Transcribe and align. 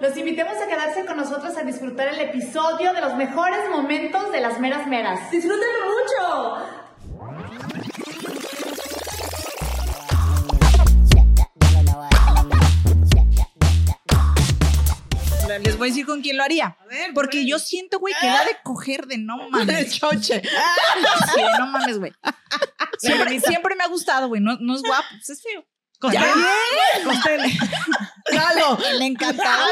los 0.00 0.16
invitemos 0.16 0.54
a 0.56 0.66
quedarse 0.68 1.04
con 1.06 1.16
nosotros 1.16 1.56
a 1.56 1.62
disfrutar 1.62 2.08
el 2.08 2.20
episodio 2.20 2.92
de 2.92 3.00
los 3.00 3.14
mejores 3.16 3.68
momentos 3.70 4.30
de 4.32 4.40
las 4.40 4.58
meras 4.60 4.86
meras. 4.86 5.30
¡Disfrútenlo 5.30 5.86
mucho! 5.86 6.76
Les 15.62 15.78
voy 15.78 15.88
a 15.88 15.90
decir 15.90 16.04
con 16.04 16.20
quién 16.22 16.36
lo 16.36 16.42
haría. 16.42 16.76
Porque 17.14 17.46
yo 17.46 17.58
siento, 17.58 17.98
güey, 17.98 18.12
que 18.20 18.26
la 18.26 18.44
de 18.44 18.56
coger 18.62 19.06
de 19.06 19.16
no 19.18 19.36
mames. 19.50 19.98
choche. 19.98 20.42
Sí, 20.42 21.40
no 21.58 21.66
mames, 21.68 21.98
güey. 21.98 22.12
Siempre, 22.98 23.38
siempre 23.40 23.76
me 23.76 23.84
ha 23.84 23.88
gustado, 23.88 24.26
güey. 24.28 24.40
No, 24.40 24.56
no 24.58 24.74
es 24.74 24.82
guapo, 24.82 25.04
pues 25.10 25.28
es 25.28 25.42
feo. 25.42 25.62
¿Ya? 26.12 26.34
Claro. 28.24 28.78
El 28.84 29.02
encantador. 29.02 29.68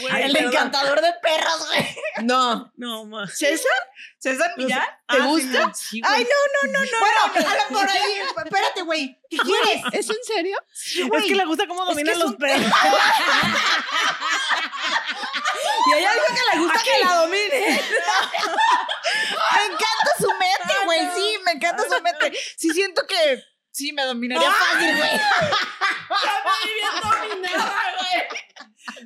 güey. 0.00 0.22
El 0.22 0.36
encantador 0.36 1.00
de 1.00 1.12
perros, 1.22 1.66
güey. 1.68 1.96
No. 2.22 2.72
No, 2.76 3.04
más. 3.04 3.36
¿César? 3.36 3.70
¿César 4.18 4.52
Millán? 4.56 4.82
¿Te 5.08 5.18
Ah, 5.18 5.26
gusta? 5.26 5.72
sí. 5.74 6.00
Ay, 6.04 6.24
no, 6.24 6.72
no, 6.72 6.72
no, 6.72 6.80
no. 6.80 6.98
Bueno, 6.98 7.48
jala 7.50 7.64
por 7.68 7.88
ahí. 7.90 8.20
Espérate, 8.44 8.82
güey. 8.82 9.20
¿Qué 9.28 9.36
quieres? 9.38 9.82
¿Es 9.92 10.08
en 10.10 10.16
serio? 10.24 10.56
güey. 11.08 11.22
Es 11.22 11.28
que 11.28 11.34
le 11.36 11.44
gusta 11.44 11.66
cómo 11.66 11.84
dominan 11.84 12.14
es 12.14 12.18
los 12.18 12.34
perros. 12.36 12.66
Y 15.84 15.92
hay 15.94 16.04
algo 16.04 16.24
que 16.28 16.56
le 16.56 16.62
gusta 16.62 16.80
que 16.82 17.04
la 17.04 17.14
domine. 17.16 17.60
me 19.54 19.64
encanta 19.64 20.10
su 20.18 20.28
mente, 20.28 20.74
güey. 20.84 21.00
Sí, 21.16 21.38
me 21.44 21.52
encanta 21.52 21.82
su 21.84 22.02
mente. 22.02 22.32
Sí, 22.56 22.70
siento 22.70 23.04
que 23.06 23.42
sí 23.72 23.92
me 23.92 24.04
dominaría 24.04 24.50
fácil, 24.50 24.96
güey. 24.96 25.10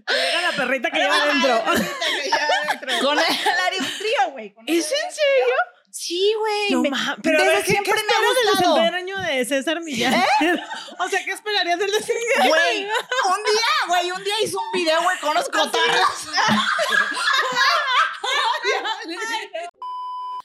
Era 0.09 0.41
la 0.43 0.52
perrita 0.57 0.91
que 0.91 0.98
lleva 0.98 1.16
adentro. 1.23 1.65
Con 3.02 3.18
él 3.18 3.24
haría 3.66 3.80
un 3.80 3.99
trío, 3.99 4.30
güey. 4.32 4.55
¿Es 4.66 4.85
en 4.87 5.10
serio? 5.13 5.55
Sí, 5.90 6.35
güey. 6.38 6.71
No 6.73 6.82
me- 6.82 6.90
pero 7.23 7.38
a 7.38 7.43
desde 7.43 7.55
ver, 7.57 7.65
¿qué, 7.65 7.71
siempre 7.73 7.93
¿qué 7.95 7.99
me 7.99 8.13
ha 8.13 8.16
esperas 8.16 8.35
del 8.37 8.51
gustado. 8.51 8.74
desempeño 8.77 9.18
de 9.23 9.45
César 9.46 9.80
Millán? 9.80 10.15
o 10.99 11.09
sea, 11.09 11.24
¿qué 11.24 11.30
esperarías 11.33 11.79
del 11.79 11.90
desempeño? 11.90 12.49
Güey, 12.49 12.85
un 12.85 13.43
día, 13.45 13.73
güey, 13.88 14.10
un 14.12 14.23
día 14.24 14.35
hizo 14.43 14.59
un 14.60 14.73
video, 14.73 15.02
güey, 15.02 15.18
con 15.21 15.35
los 15.35 15.49
cotorros. 15.49 16.29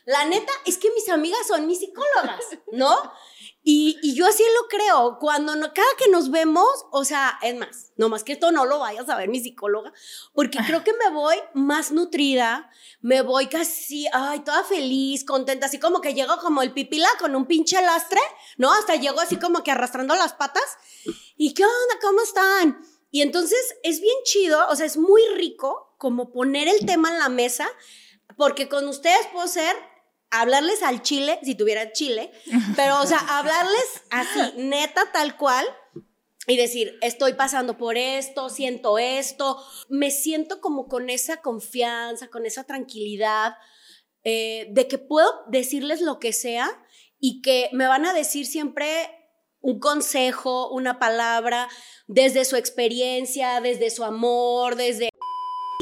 La 0.06 0.26
neta 0.26 0.52
es 0.66 0.78
que 0.78 0.90
mis 0.92 1.08
amigas 1.10 1.46
son 1.48 1.68
mis 1.68 1.80
psicólogas, 1.80 2.40
¿no? 2.72 3.14
Y, 3.64 4.00
y 4.02 4.16
yo 4.16 4.26
así 4.26 4.44
lo 4.44 4.68
creo. 4.68 5.18
Cuando 5.20 5.56
no, 5.56 5.72
cada 5.74 5.88
que 5.98 6.10
nos 6.10 6.32
vemos, 6.32 6.68
o 6.92 7.06
sea, 7.06 7.38
es 7.44 7.56
más, 7.56 7.92
no 7.96 8.10
más 8.10 8.24
que 8.24 8.34
esto 8.34 8.52
no 8.52 8.66
lo 8.66 8.80
vayas 8.80 9.08
a 9.10 9.16
ver 9.16 9.30
mi 9.30 9.40
psicóloga, 9.40 9.94
porque 10.34 10.60
creo 10.66 10.84
que 10.84 10.94
me 10.94 11.12
voy 11.12 11.36
más 11.54 11.92
nutrida, 11.92 12.72
me 13.02 13.22
voy 13.22 13.48
casi, 13.48 14.08
ay, 14.14 14.40
toda 14.40 14.64
feliz, 14.64 15.24
contenta, 15.24 15.68
así 15.68 15.80
como 15.80 16.02
que 16.02 16.14
llego 16.14 16.38
como 16.38 16.62
el 16.64 16.74
pipila 16.74 17.10
con 17.20 17.36
un 17.36 17.46
pinche 17.46 17.82
lastre, 17.82 18.22
¿no? 18.58 18.74
Hasta 18.74 18.96
llego 18.96 19.20
así 19.20 19.38
como 19.38 19.64
que 19.64 19.72
arrastrando 19.72 20.16
las 20.16 20.34
patas. 20.34 20.64
¿Y 21.38 21.54
qué 21.54 21.64
onda? 21.64 22.00
¿Cómo 22.02 22.22
están? 22.22 22.82
Y 23.12 23.22
entonces 23.22 23.60
es 23.84 24.00
bien 24.00 24.16
chido, 24.24 24.68
o 24.70 24.76
sea, 24.76 24.86
es 24.86 24.98
muy 24.98 25.22
rico 25.36 25.94
como 25.98 26.32
poner 26.32 26.68
el 26.68 26.86
tema 26.86 27.10
en 27.10 27.20
la 27.20 27.30
mesa, 27.30 27.70
porque 28.38 28.70
con 28.70 28.88
ustedes 28.88 29.28
puedo 29.32 29.48
ser 29.48 29.76
hablarles 30.32 30.82
al 30.82 31.02
chile, 31.02 31.40
si 31.44 31.56
tuviera 31.56 31.92
chile, 31.92 32.32
pero, 32.76 33.02
o 33.02 33.06
sea, 33.06 33.20
hablarles 33.38 34.04
así, 34.10 34.40
neta, 34.58 35.12
tal 35.12 35.38
cual, 35.38 35.66
y 36.48 36.58
decir, 36.58 36.98
estoy 37.02 37.34
pasando 37.34 37.78
por 37.78 37.98
esto, 37.98 38.50
siento 38.50 38.98
esto, 38.98 39.64
me 39.90 40.10
siento 40.10 40.60
como 40.60 40.88
con 40.88 41.10
esa 41.10 41.42
confianza, 41.42 42.30
con 42.30 42.46
esa 42.46 42.64
tranquilidad, 42.64 43.56
eh, 44.24 44.68
de 44.72 44.88
que 44.88 44.98
puedo 44.98 45.30
decirles 45.48 46.02
lo 46.02 46.20
que 46.20 46.34
sea 46.34 46.70
y 47.20 47.42
que 47.42 47.70
me 47.74 47.88
van 47.88 48.06
a 48.06 48.14
decir 48.14 48.46
siempre 48.46 48.88
un 49.60 49.80
consejo, 49.80 50.72
una 50.72 50.98
palabra, 50.98 51.70
desde 52.08 52.46
su 52.46 52.56
experiencia, 52.56 53.62
desde 53.62 53.92
su 53.92 54.04
amor, 54.04 54.76
desde... 54.76 55.11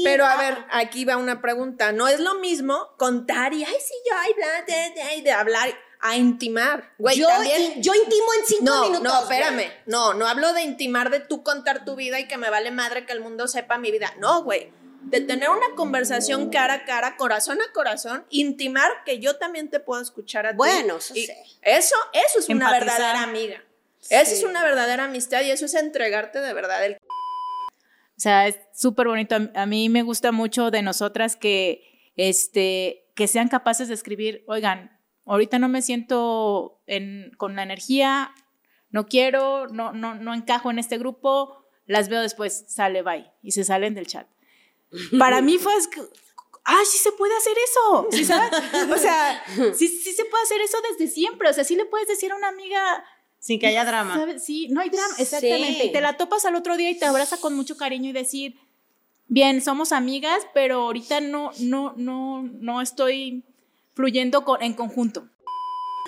Pero 0.02 0.24
a 0.24 0.36
ver, 0.36 0.56
aquí 0.70 1.04
va 1.04 1.16
una 1.16 1.42
pregunta. 1.42 1.92
No 1.92 2.08
es 2.08 2.20
lo 2.20 2.34
mismo 2.36 2.88
contar 2.96 3.52
y, 3.52 3.64
ay, 3.64 3.76
sí, 3.84 3.94
yo, 4.08 4.16
ay, 4.18 4.32
bla, 4.34 4.62
de, 4.66 4.90
de, 5.02 5.14
y 5.16 5.22
de 5.22 5.32
hablar 5.32 5.74
a 6.00 6.16
intimar. 6.16 6.94
Güey, 6.96 7.18
yo, 7.18 7.28
también. 7.28 7.82
yo 7.82 7.94
intimo 7.94 8.26
en 8.38 8.46
cinco 8.46 8.64
No, 8.64 8.82
minutos. 8.84 9.02
no, 9.02 9.24
güey. 9.26 9.38
espérame. 9.38 9.72
No, 9.86 10.14
no 10.14 10.26
hablo 10.26 10.52
de 10.54 10.62
intimar, 10.62 11.10
de 11.10 11.20
tú 11.20 11.42
contar 11.42 11.84
tu 11.84 11.96
vida 11.96 12.18
y 12.18 12.26
que 12.26 12.38
me 12.38 12.48
vale 12.48 12.70
madre 12.70 13.04
que 13.04 13.12
el 13.12 13.20
mundo 13.20 13.46
sepa 13.48 13.76
mi 13.76 13.90
vida. 13.90 14.14
No, 14.18 14.42
güey. 14.42 14.72
De 15.02 15.20
tener 15.20 15.50
una 15.50 15.74
conversación 15.76 16.50
cara 16.50 16.74
a 16.74 16.84
cara, 16.84 17.16
corazón 17.16 17.58
a 17.60 17.72
corazón, 17.72 18.24
intimar 18.30 18.90
que 19.04 19.18
yo 19.18 19.36
también 19.36 19.68
te 19.68 19.80
puedo 19.80 20.00
escuchar 20.00 20.46
a 20.46 20.50
ti. 20.50 20.56
Bueno, 20.56 20.96
eso 20.96 21.14
sí. 21.14 21.28
Eso, 21.62 21.96
eso 22.12 22.38
es 22.38 22.48
una 22.48 22.70
verdadera 22.72 23.22
amiga. 23.22 23.62
Eso 24.08 24.32
es 24.32 24.44
una 24.44 24.62
verdadera 24.62 25.04
amistad 25.04 25.42
y 25.42 25.50
eso 25.50 25.66
es 25.66 25.74
entregarte 25.74 26.40
de 26.40 26.52
verdad 26.54 26.84
el 26.86 26.98
O 28.20 28.22
sea, 28.22 28.46
es 28.48 28.58
súper 28.74 29.08
bonito. 29.08 29.34
A- 29.54 29.64
mí 29.64 29.88
me 29.88 30.02
gusta 30.02 30.30
mucho 30.30 30.70
de 30.70 30.82
nosotras 30.82 31.36
que, 31.36 32.12
este, 32.16 33.10
que 33.16 33.26
sean 33.26 33.48
capaces 33.48 33.88
de 33.88 33.94
escribir, 33.94 34.44
oigan, 34.46 35.00
ahorita 35.24 35.58
no 35.58 35.68
me 35.70 35.80
siento 35.80 36.82
en- 36.86 37.30
con 37.38 37.56
la 37.56 37.62
energía, 37.62 38.34
no 38.90 39.06
quiero, 39.06 39.68
no, 39.68 39.94
no, 39.94 40.16
no 40.16 40.34
encajo 40.34 40.70
en 40.70 40.78
este 40.78 40.98
grupo, 40.98 41.64
las 41.86 42.10
veo 42.10 42.20
después, 42.20 42.66
sale, 42.68 43.00
bye, 43.00 43.30
y 43.42 43.52
se 43.52 43.64
salen 43.64 43.94
del 43.94 44.06
chat. 44.06 44.26
Para 45.18 45.40
mí 45.40 45.56
fue, 45.56 45.72
ah, 46.66 46.82
sí 46.84 46.98
se 46.98 47.12
puede 47.12 47.34
hacer 47.38 47.56
eso, 47.70 48.06
¿sí 48.10 48.26
sabes? 48.26 48.50
O 48.94 48.98
sea, 48.98 49.42
sí, 49.74 49.88
sí 49.88 50.12
se 50.12 50.26
puede 50.26 50.42
hacer 50.42 50.60
eso 50.60 50.76
desde 50.90 51.10
siempre, 51.10 51.48
o 51.48 51.54
sea, 51.54 51.64
sí 51.64 51.74
le 51.74 51.86
puedes 51.86 52.06
decir 52.06 52.32
a 52.32 52.36
una 52.36 52.48
amiga, 52.48 53.02
Sin 53.40 53.58
que 53.58 53.66
haya 53.66 53.84
drama. 53.84 54.38
Sí, 54.38 54.68
no 54.68 54.80
hay 54.80 54.90
drama, 54.90 55.14
exactamente. 55.18 55.80
Sí. 55.80 55.86
Y 55.88 55.92
te 55.92 56.00
la 56.00 56.16
topas 56.16 56.44
al 56.44 56.54
otro 56.54 56.76
día 56.76 56.90
y 56.90 56.98
te 56.98 57.06
abraza 57.06 57.38
con 57.38 57.54
mucho 57.56 57.76
cariño 57.76 58.10
y 58.10 58.12
decir, 58.12 58.54
bien, 59.28 59.62
somos 59.62 59.92
amigas, 59.92 60.42
pero 60.54 60.82
ahorita 60.82 61.20
no, 61.20 61.50
no, 61.58 61.94
no, 61.96 62.42
no 62.42 62.80
estoy 62.82 63.42
fluyendo 63.94 64.44
con- 64.44 64.62
en 64.62 64.74
conjunto. 64.74 65.26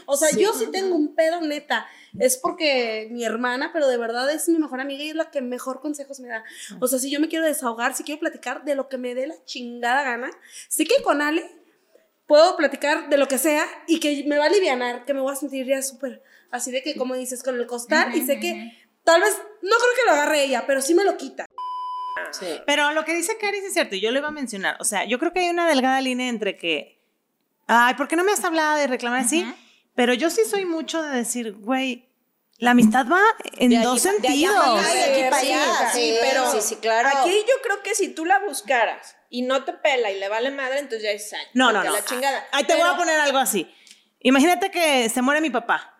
O 0.06 0.16
sea, 0.16 0.28
yo 0.36 0.52
sí 0.52 0.66
tengo 0.72 0.94
un 0.96 1.14
pedo 1.14 1.40
neta. 1.40 1.86
Es 2.18 2.36
porque 2.36 3.08
mi 3.10 3.24
hermana, 3.24 3.70
pero 3.72 3.88
de 3.88 3.96
verdad 3.96 4.30
es 4.30 4.48
mi 4.48 4.58
mejor 4.58 4.80
amiga 4.80 5.02
y 5.02 5.08
es 5.10 5.14
la 5.14 5.30
que 5.30 5.40
mejor 5.40 5.80
consejos 5.80 6.20
me 6.20 6.28
da. 6.28 6.44
O 6.80 6.86
sea, 6.86 6.98
si 6.98 7.10
yo 7.10 7.18
me 7.20 7.28
quiero 7.28 7.46
desahogar, 7.46 7.94
si 7.94 8.02
quiero 8.04 8.20
platicar 8.20 8.64
de 8.64 8.74
lo 8.74 8.88
que 8.88 8.98
me 8.98 9.14
dé 9.14 9.26
la 9.26 9.42
chingada 9.46 10.02
gana, 10.02 10.30
sé 10.68 10.84
que 10.84 11.02
con 11.02 11.22
Ale 11.22 11.50
puedo 12.26 12.56
platicar 12.56 13.08
de 13.08 13.16
lo 13.16 13.28
que 13.28 13.38
sea 13.38 13.64
y 13.86 14.00
que 14.00 14.24
me 14.26 14.36
va 14.36 14.44
a 14.44 14.48
aliviar, 14.48 15.04
que 15.06 15.14
me 15.14 15.20
voy 15.20 15.32
a 15.32 15.36
sentir 15.36 15.66
ya 15.66 15.80
súper 15.82 16.22
así 16.52 16.70
de 16.70 16.82
que, 16.82 16.94
como 16.96 17.14
dices, 17.16 17.42
con 17.42 17.56
el 17.58 17.66
costar 17.66 18.14
y 18.14 18.24
sé 18.24 18.38
que 18.38 18.78
tal 19.04 19.20
vez, 19.20 19.32
no 19.62 19.76
creo 19.76 19.90
que 19.96 20.06
lo 20.06 20.12
agarre 20.12 20.44
ella, 20.44 20.64
pero 20.66 20.80
sí 20.80 20.94
me 20.94 21.04
lo 21.04 21.16
quita. 21.16 21.46
Pero 22.66 22.92
lo 22.92 23.04
que 23.04 23.14
dice 23.14 23.36
Caris 23.38 23.64
es 23.64 23.74
cierto, 23.74 23.94
y 23.96 24.00
yo 24.00 24.10
lo 24.10 24.18
iba 24.18 24.28
a 24.28 24.32
mencionar. 24.32 24.76
O 24.80 24.84
sea, 24.84 25.04
yo 25.04 25.18
creo 25.18 25.32
que 25.32 25.40
hay 25.40 25.50
una 25.50 25.68
delgada 25.68 26.00
línea 26.00 26.28
entre 26.28 26.56
que, 26.56 27.00
ay, 27.66 27.94
¿por 27.94 28.08
qué 28.08 28.16
no 28.16 28.24
me 28.24 28.32
has 28.32 28.44
hablado 28.44 28.78
de 28.78 28.86
reclamar 28.86 29.20
así? 29.20 29.46
Pero 29.94 30.14
yo 30.14 30.30
sí 30.30 30.42
soy 30.48 30.64
mucho 30.64 31.02
de 31.02 31.10
decir, 31.16 31.52
güey, 31.52 32.08
la 32.58 32.70
amistad 32.70 33.06
va 33.10 33.20
en 33.58 33.70
De 33.70 33.76
allí 33.78 33.84
dos 33.84 34.06
allá 34.06 34.12
sentidos. 34.12 34.84
de 34.94 35.02
aquí 35.02 35.14
Sí, 35.16 35.22
para 35.30 35.40
sí, 35.40 35.52
allá. 35.52 35.90
sí, 35.92 36.14
pero 36.20 36.52
sí, 36.52 36.60
sí, 36.60 36.76
claro. 36.76 37.08
Aquí 37.08 37.30
yo 37.30 37.54
creo 37.62 37.82
que 37.82 37.94
si 37.94 38.08
tú 38.14 38.24
la 38.24 38.38
buscaras 38.38 39.16
y 39.28 39.42
no 39.42 39.64
te 39.64 39.72
pela 39.72 40.10
y 40.10 40.18
le 40.20 40.28
vale 40.28 40.50
madre, 40.50 40.78
entonces 40.78 41.02
ya 41.02 41.10
es. 41.10 41.32
No, 41.54 41.72
no, 41.72 41.82
no. 41.82 41.92
La 41.92 42.04
chingada. 42.04 42.46
Ahí 42.52 42.64
te 42.64 42.74
voy 42.74 42.88
a 42.88 42.96
poner 42.96 43.18
algo 43.20 43.38
así. 43.38 43.68
Imagínate 44.20 44.70
que 44.70 45.08
se 45.08 45.20
muere 45.22 45.40
mi 45.40 45.50
papá. 45.50 45.91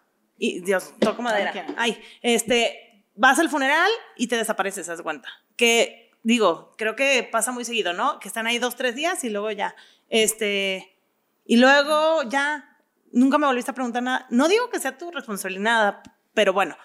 Y 0.44 0.60
Dios, 0.60 0.92
toco 0.98 1.22
madera. 1.22 1.53
Ay, 1.76 1.97
este, 2.20 3.04
vas 3.14 3.38
al 3.38 3.48
funeral 3.48 3.88
y 4.16 4.26
te 4.26 4.36
desapareces, 4.36 4.88
haz 4.88 5.00
cuenta. 5.00 5.28
Que, 5.54 6.10
digo, 6.24 6.74
creo 6.77 6.97
que 6.97 7.22
pasa 7.22 7.53
muy 7.53 7.65
seguido, 7.65 7.92
¿no? 7.92 8.18
Que 8.18 8.27
están 8.27 8.48
ahí 8.48 8.59
dos, 8.59 8.74
tres 8.74 8.97
días 8.97 9.22
y 9.22 9.30
luego 9.30 9.53
ya. 9.53 9.77
Este, 10.09 10.98
y 11.44 11.59
luego 11.59 12.24
ya, 12.24 12.77
nunca 13.12 13.39
me 13.39 13.47
volviste 13.47 13.71
a 13.71 13.74
preguntar 13.74 14.03
nada. 14.03 14.27
No 14.30 14.48
digo 14.48 14.68
que 14.68 14.80
sea 14.80 14.98
tu 14.98 15.12
responsabilidad, 15.12 15.62
nada, 15.62 16.03
pero 16.34 16.53
bueno, 16.53 16.77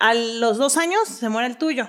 a 0.00 0.12
los 0.14 0.58
dos 0.58 0.76
años 0.76 1.06
se 1.06 1.28
muere 1.28 1.46
el 1.46 1.56
tuyo. 1.56 1.88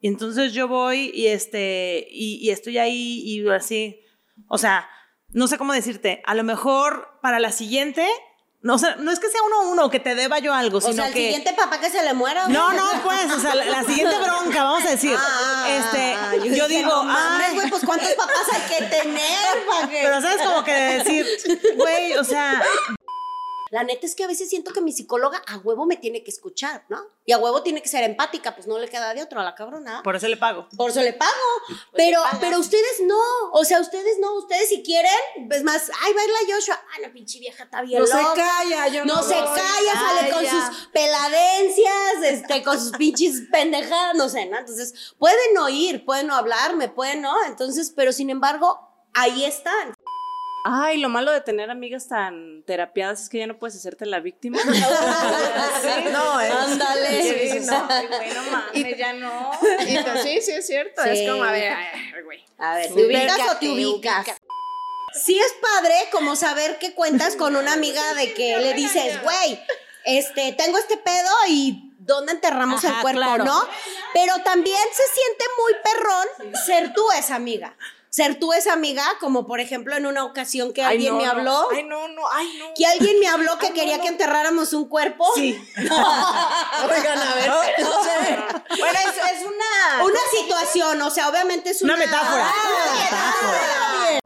Y 0.00 0.08
entonces 0.08 0.52
yo 0.52 0.66
voy 0.66 1.12
y, 1.14 1.28
este, 1.28 2.08
y, 2.10 2.40
y 2.42 2.50
estoy 2.50 2.78
ahí 2.78 3.22
y 3.24 3.48
así, 3.50 4.00
o 4.48 4.58
sea, 4.58 4.88
no 5.28 5.46
sé 5.46 5.58
cómo 5.58 5.72
decirte, 5.72 6.22
a 6.26 6.34
lo 6.34 6.42
mejor 6.42 7.20
para 7.22 7.38
la 7.38 7.52
siguiente, 7.52 8.04
no, 8.62 8.74
o 8.74 8.78
sea, 8.78 8.96
no 8.96 9.10
es 9.10 9.18
que 9.18 9.28
sea 9.28 9.42
uno 9.42 9.56
a 9.56 9.68
uno, 9.72 9.90
que 9.90 10.00
te 10.00 10.14
deba 10.14 10.38
yo 10.38 10.54
algo, 10.54 10.78
O 10.78 10.80
sino 10.80 10.94
sea, 10.94 11.08
el 11.08 11.14
que... 11.14 11.20
siguiente 11.20 11.52
papá 11.54 11.78
que 11.80 11.90
se 11.90 12.02
le 12.02 12.14
muera. 12.14 12.44
güey. 12.44 12.54
No, 12.54 12.72
no, 12.72 12.84
pues, 13.02 13.30
o 13.32 13.40
sea, 13.40 13.54
la, 13.54 13.64
la 13.64 13.84
siguiente 13.84 14.16
bronca, 14.18 14.62
vamos 14.64 14.84
a 14.84 14.90
decir. 14.90 15.16
Ah, 15.18 15.66
este, 15.68 16.14
ah, 16.14 16.32
yo, 16.36 16.68
digo, 16.68 16.88
no 16.88 17.04
mames, 17.04 17.48
ay, 17.48 17.54
güey, 17.54 17.70
pues 17.70 17.82
cuántos 17.84 18.10
papás 18.12 18.44
hay 18.52 18.76
que 18.76 18.84
tener 18.86 19.66
para 19.68 19.88
que... 19.88 20.00
pero 20.02 20.20
sabes 20.20 20.42
como 20.46 20.64
que 20.64 20.72
decir, 20.72 21.26
güey, 21.76 22.14
o 22.14 22.24
sea, 22.24 22.62
La 23.72 23.84
neta 23.84 24.04
es 24.06 24.14
que 24.14 24.22
a 24.22 24.26
veces 24.26 24.50
siento 24.50 24.70
que 24.72 24.82
mi 24.82 24.92
psicóloga 24.92 25.42
a 25.48 25.56
huevo 25.56 25.86
me 25.86 25.96
tiene 25.96 26.22
que 26.22 26.30
escuchar, 26.30 26.84
¿no? 26.90 27.00
Y 27.24 27.32
a 27.32 27.38
huevo 27.38 27.62
tiene 27.62 27.80
que 27.80 27.88
ser 27.88 28.04
empática, 28.04 28.54
pues 28.54 28.66
no 28.66 28.78
le 28.78 28.86
queda 28.86 29.14
de 29.14 29.22
otro 29.22 29.40
a 29.40 29.44
la 29.44 29.54
cabrona. 29.54 30.02
Por 30.02 30.14
eso 30.14 30.28
le 30.28 30.36
pago. 30.36 30.68
Por 30.76 30.90
eso 30.90 31.00
le 31.00 31.14
pago. 31.14 31.32
pero, 31.94 32.20
pero 32.38 32.58
ustedes 32.58 33.00
no. 33.04 33.18
O 33.52 33.64
sea, 33.64 33.80
ustedes 33.80 34.18
no. 34.20 34.34
Ustedes 34.34 34.68
si 34.68 34.82
quieren, 34.82 35.10
es 35.50 35.62
más, 35.64 35.90
ay, 36.02 36.12
baila 36.12 36.38
Joshua. 36.54 36.78
Ah, 36.94 37.00
la 37.00 37.12
pinche 37.12 37.38
vieja 37.38 37.64
está 37.64 37.80
bien 37.80 38.00
No 38.00 38.06
se 38.06 38.12
calla, 38.12 38.88
yo 38.88 39.04
No, 39.06 39.16
no 39.16 39.22
se 39.22 39.34
voy. 39.34 39.44
calla, 39.58 39.92
sale 39.94 40.30
con 40.30 40.44
Calla. 40.44 40.66
sus 40.66 40.86
peladencias, 40.88 42.22
este, 42.24 42.62
con 42.62 42.78
sus 42.78 42.92
pinches 42.92 43.42
pendejadas, 43.50 44.14
no 44.16 44.28
sé, 44.28 44.46
¿no? 44.46 44.58
Entonces, 44.58 45.14
pueden 45.18 45.56
oír, 45.58 46.04
pueden 46.04 46.26
no 46.26 46.34
hablarme, 46.36 46.88
pueden 46.88 47.22
no. 47.22 47.34
Entonces, 47.46 47.90
pero 47.96 48.12
sin 48.12 48.28
embargo, 48.30 48.80
ahí 49.14 49.44
están. 49.44 49.94
Ay, 50.64 50.98
lo 50.98 51.08
malo 51.08 51.32
de 51.32 51.40
tener 51.40 51.70
amigas 51.70 52.06
tan 52.08 52.62
terapiadas 52.64 53.22
es 53.22 53.28
que 53.28 53.38
ya 53.38 53.46
no 53.46 53.58
puedes 53.58 53.76
hacerte 53.76 54.06
la 54.06 54.20
víctima. 54.20 54.58
No, 56.12 56.40
es. 56.40 56.52
Ándale. 56.52 57.50
Sí, 57.50 57.60
no. 57.66 57.86
Ay, 57.88 58.06
güey, 58.06 58.34
no 58.34 58.42
mames, 58.50 58.96
ya 58.96 59.12
no. 59.14 59.50
Y 59.86 59.96
te- 59.96 60.22
sí, 60.22 60.40
sí, 60.42 60.52
es 60.52 60.66
cierto. 60.66 61.02
Sí. 61.02 61.08
Es 61.10 61.30
como, 61.30 61.42
a 61.44 61.52
ver, 61.52 61.74
güey. 62.24 62.44
A 62.58 62.74
ver, 62.76 62.94
¿te 62.94 63.04
ubicas 63.06 63.38
o 63.50 63.56
te 63.58 63.68
ubicas? 63.70 64.26
Sí 65.14 65.38
es 65.38 65.54
padre 65.60 65.94
como 66.10 66.36
saber 66.36 66.78
que 66.78 66.94
cuentas 66.94 67.36
con 67.36 67.56
una 67.56 67.72
amiga 67.74 68.14
de 68.14 68.32
que 68.32 68.56
le 68.58 68.72
dices, 68.74 69.22
güey, 69.22 69.60
este, 70.04 70.52
tengo 70.52 70.78
este 70.78 70.96
pedo 70.96 71.30
y 71.48 71.92
¿dónde 71.98 72.32
enterramos 72.32 72.82
el 72.84 72.94
cuerpo, 73.00 73.20
claro. 73.20 73.44
no? 73.44 73.68
Pero 74.14 74.38
también 74.42 74.78
se 74.92 75.02
siente 75.14 75.44
muy 75.58 75.74
perrón 75.82 76.54
ser 76.64 76.92
tú 76.94 77.02
esa 77.18 77.34
amiga. 77.34 77.76
Ser 78.14 78.38
tú 78.38 78.52
esa 78.52 78.74
amiga, 78.74 79.02
como 79.20 79.46
por 79.46 79.58
ejemplo 79.60 79.96
en 79.96 80.04
una 80.04 80.22
ocasión 80.24 80.74
que 80.74 80.82
Ay, 80.84 80.96
alguien 80.96 81.14
no, 81.14 81.18
me 81.20 81.24
no. 81.24 81.30
habló, 81.30 81.68
Ay, 81.72 81.82
no, 81.84 82.08
no, 82.08 82.22
ay, 82.30 82.56
no. 82.58 82.74
que 82.76 82.84
alguien 82.84 83.18
me 83.18 83.26
habló 83.26 83.58
que 83.58 83.72
quería 83.72 84.02
que 84.02 84.08
enterráramos 84.08 84.74
un 84.74 84.86
cuerpo. 84.86 85.26
Sí. 85.34 85.58
Oigan, 85.76 87.18
a 87.18 87.34
ver. 87.34 87.50
Bueno, 88.78 88.98
es, 88.98 89.16
es 89.40 89.46
una. 89.46 90.04
Una 90.04 90.20
situación, 90.30 91.00
o 91.00 91.10
sea, 91.10 91.30
obviamente 91.30 91.70
es 91.70 91.80
una, 91.80 91.94
Una 91.94 92.04
metáfora. 92.04 92.52
Ah, 93.12 94.18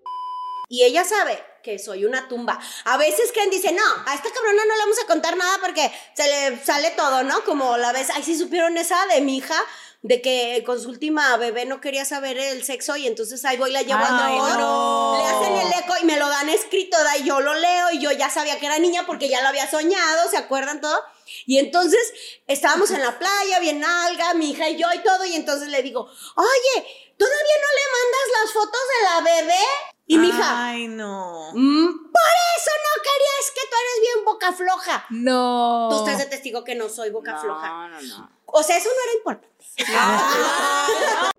Y 0.68 0.82
ella 0.82 1.04
sabe 1.04 1.40
que 1.62 1.78
soy 1.78 2.04
una 2.04 2.26
tumba. 2.28 2.58
A 2.86 2.96
veces 2.96 3.30
creen, 3.32 3.50
dice, 3.50 3.72
no, 3.72 3.82
a 4.06 4.14
esta 4.14 4.30
cabrona 4.32 4.64
no 4.66 4.74
le 4.74 4.80
vamos 4.80 4.98
a 5.02 5.06
contar 5.06 5.36
nada 5.36 5.58
porque 5.60 5.92
se 6.14 6.26
le 6.28 6.64
sale 6.64 6.90
todo, 6.92 7.22
¿no? 7.22 7.44
Como 7.44 7.76
la 7.76 7.92
vez, 7.92 8.08
ay, 8.14 8.22
sí 8.24 8.36
supieron 8.36 8.76
esa 8.76 8.96
de 9.06 9.20
mi 9.20 9.38
hija, 9.38 9.56
de 10.02 10.22
que 10.22 10.62
con 10.64 10.80
su 10.80 10.88
última 10.88 11.36
bebé 11.36 11.64
no 11.64 11.80
quería 11.80 12.04
saber 12.04 12.38
el 12.38 12.62
sexo 12.64 12.96
y 12.96 13.06
entonces 13.06 13.44
ahí 13.44 13.56
voy, 13.56 13.72
la 13.72 13.82
llevo 13.82 14.04
al 14.04 14.18
Ay, 14.22 14.36
doctor, 14.38 14.58
no. 14.60 15.18
le 15.18 15.24
hacen 15.26 15.56
el 15.66 15.72
eco 15.82 15.94
y 16.00 16.04
me 16.04 16.16
lo 16.18 16.28
dan 16.28 16.48
escrito, 16.48 16.96
da, 17.02 17.16
y 17.16 17.24
yo 17.24 17.40
lo 17.40 17.54
leo 17.54 17.90
y 17.92 17.98
yo 18.00 18.12
ya 18.12 18.30
sabía 18.30 18.58
que 18.60 18.66
era 18.66 18.78
niña 18.78 19.04
porque 19.06 19.28
ya 19.28 19.42
lo 19.42 19.48
había 19.48 19.68
soñado, 19.70 20.30
¿se 20.30 20.36
acuerdan 20.36 20.80
todo? 20.80 21.00
Y 21.46 21.58
entonces 21.58 22.00
estábamos 22.46 22.90
en 22.92 23.02
la 23.02 23.18
playa, 23.18 23.58
bien 23.58 23.84
alga, 23.84 24.34
mi 24.34 24.50
hija 24.52 24.68
y 24.68 24.76
yo 24.76 24.86
y 24.94 24.98
todo, 25.02 25.24
y 25.24 25.34
entonces 25.34 25.68
le 25.68 25.82
digo, 25.82 26.02
oye, 26.02 26.86
¿todavía 27.18 27.56
no 27.62 27.68
le 27.74 27.86
mandas 27.92 28.44
las 28.44 28.52
fotos 28.52 28.80
de 28.92 29.04
la 29.04 29.40
bebé? 29.42 29.64
Y 30.08 30.18
mi 30.18 30.28
hija, 30.28 30.68
Ay, 30.68 30.86
no. 30.86 31.50
"Mm, 31.52 32.12
por 32.12 32.32
eso 32.58 32.70
no 32.84 33.02
querías 33.02 33.50
que 33.52 33.60
tú 33.68 33.76
eres 33.76 34.00
bien 34.02 34.24
boca 34.24 34.52
floja. 34.52 35.04
No. 35.10 35.88
Tú 35.90 35.98
estás 36.06 36.18
de 36.18 36.26
testigo 36.26 36.62
que 36.62 36.76
no 36.76 36.88
soy 36.88 37.10
boca 37.10 37.36
floja. 37.38 37.66
No, 37.66 37.88
no, 37.88 38.00
no. 38.02 38.35
O 38.58 38.62
sea, 38.62 38.78
eso 38.78 38.88
no 38.88 38.94
era 39.04 39.12
importante. 39.18 39.66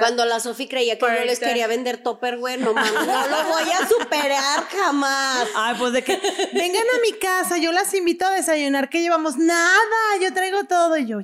Cuando 0.00 0.24
la 0.24 0.40
Sofi 0.40 0.66
creía 0.66 0.98
que 0.98 1.06
yo 1.06 1.24
les 1.24 1.38
quería 1.38 1.68
vender 1.68 2.02
Tupperware, 2.02 2.58
no 2.58 2.74
mames, 2.74 2.92
no 2.92 3.28
lo 3.28 3.44
voy 3.44 3.70
a 3.70 3.86
superar 3.86 4.66
jamás. 4.68 5.46
Ay, 5.54 5.76
pues 5.78 5.92
de 5.92 6.02
que 6.02 6.18
vengan 6.52 6.82
a 6.82 7.00
mi 7.02 7.12
casa, 7.18 7.58
yo 7.58 7.70
las 7.70 7.94
invito 7.94 8.26
a 8.26 8.30
desayunar, 8.30 8.88
que 8.88 9.00
llevamos 9.00 9.36
nada, 9.36 10.16
yo 10.20 10.34
traigo 10.34 10.64
todo 10.64 10.96
y 10.96 11.06
yo. 11.06 11.18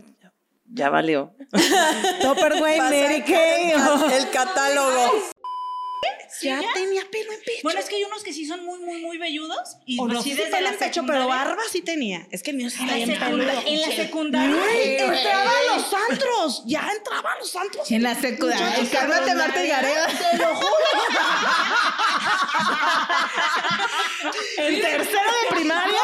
Ya 0.66 0.90
valió. 0.90 1.34
Tupperware, 2.20 2.82
Mary 2.82 3.22
Kay. 3.22 3.72
El 4.12 4.30
catálogo. 4.30 5.12
Ya 6.42 6.60
tenía 6.74 7.02
pelo 7.10 7.32
en 7.32 7.40
pecho. 7.40 7.60
Bueno, 7.62 7.80
es 7.80 7.86
que 7.88 7.96
hay 7.96 8.04
unos 8.04 8.22
que 8.22 8.32
sí 8.32 8.46
son 8.46 8.64
muy, 8.64 8.78
muy, 8.80 9.00
muy 9.00 9.18
velludos. 9.18 9.76
Y 9.86 9.98
O 10.00 10.06
no 10.06 10.22
si 10.22 10.34
desde 10.34 10.50
pelo 10.50 10.68
en 10.68 10.78
pecho, 10.78 11.02
pero 11.06 11.26
barba 11.26 11.62
sí 11.70 11.82
tenía. 11.82 12.26
Es 12.30 12.42
que 12.42 12.50
el 12.50 12.56
mío 12.58 12.70
sí 12.70 12.78
En 12.80 12.86
bien 12.94 13.08
secunda- 13.10 13.26
peludo. 13.52 13.62
en 13.66 13.80
la 13.80 13.86
secundaria. 13.96 14.56
Ay, 14.70 14.96
entraba 14.98 15.50
a 15.50 15.76
los 15.76 15.94
antros. 16.10 16.62
Ya 16.66 16.90
entraba 16.96 17.32
a 17.32 17.38
los 17.38 17.56
antros. 17.56 17.90
En 17.90 18.02
la 18.02 18.14
secundaria. 18.14 18.90
Cálmate, 18.90 19.34
Marta 19.34 19.64
y 19.64 19.68
Gareda. 19.68 20.06
Te 20.30 20.36
lo 20.38 20.54
juro. 20.54 20.70
En 24.58 24.80
tercero 24.80 25.30
de 25.30 25.56
primaria. 25.56 26.00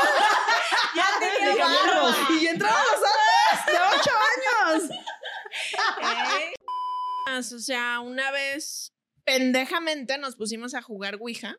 Ya 0.94 1.08
tenía 1.20 1.64
barba. 1.66 2.16
Y 2.40 2.46
entraba 2.46 2.78
a 2.78 2.84
los 2.84 2.94
antros 2.94 3.66
de 3.66 3.98
ocho 3.98 4.10
años. 4.10 4.90
O 7.54 7.58
sea, 7.60 8.00
una 8.00 8.30
vez 8.30 8.91
pendejamente 9.24 10.18
nos 10.18 10.36
pusimos 10.36 10.74
a 10.74 10.82
jugar 10.82 11.16
Ouija. 11.20 11.56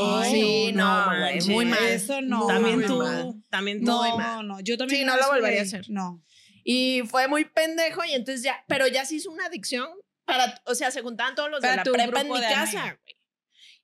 Ay, 0.00 0.30
sí, 0.30 0.72
no, 0.72 0.84
manches. 0.84 1.48
muy 1.48 1.64
mal. 1.66 1.84
Eso 1.86 2.20
no. 2.22 2.46
También 2.46 2.76
muy 2.78 2.86
tú. 2.86 2.98
mal. 2.98 3.34
También 3.50 3.84
tú. 3.84 3.92
Muy 3.92 4.08
No, 4.10 4.16
mal. 4.16 4.46
no, 4.46 4.60
yo 4.60 4.76
también. 4.76 5.00
Sí, 5.00 5.06
no 5.06 5.16
lo 5.16 5.26
volvería 5.28 5.60
a 5.60 5.62
hacer. 5.64 5.86
No. 5.88 6.22
Y 6.64 7.02
fue 7.08 7.28
muy 7.28 7.44
pendejo 7.44 8.04
y 8.04 8.12
entonces 8.12 8.42
ya, 8.42 8.64
pero 8.66 8.86
ya 8.88 9.04
se 9.04 9.16
hizo 9.16 9.30
una 9.30 9.46
adicción 9.46 9.88
para, 10.24 10.60
o 10.64 10.74
sea, 10.74 10.90
se 10.90 11.02
juntaban 11.02 11.34
todos 11.36 11.50
los 11.50 11.60
de 11.60 11.68
Para 11.68 11.76
la 11.78 11.82
tu 11.84 11.92
prepa 11.92 12.20
en 12.22 12.28
mi 12.28 12.40
de 12.40 12.46
casa, 12.48 12.82
güey. 12.82 13.16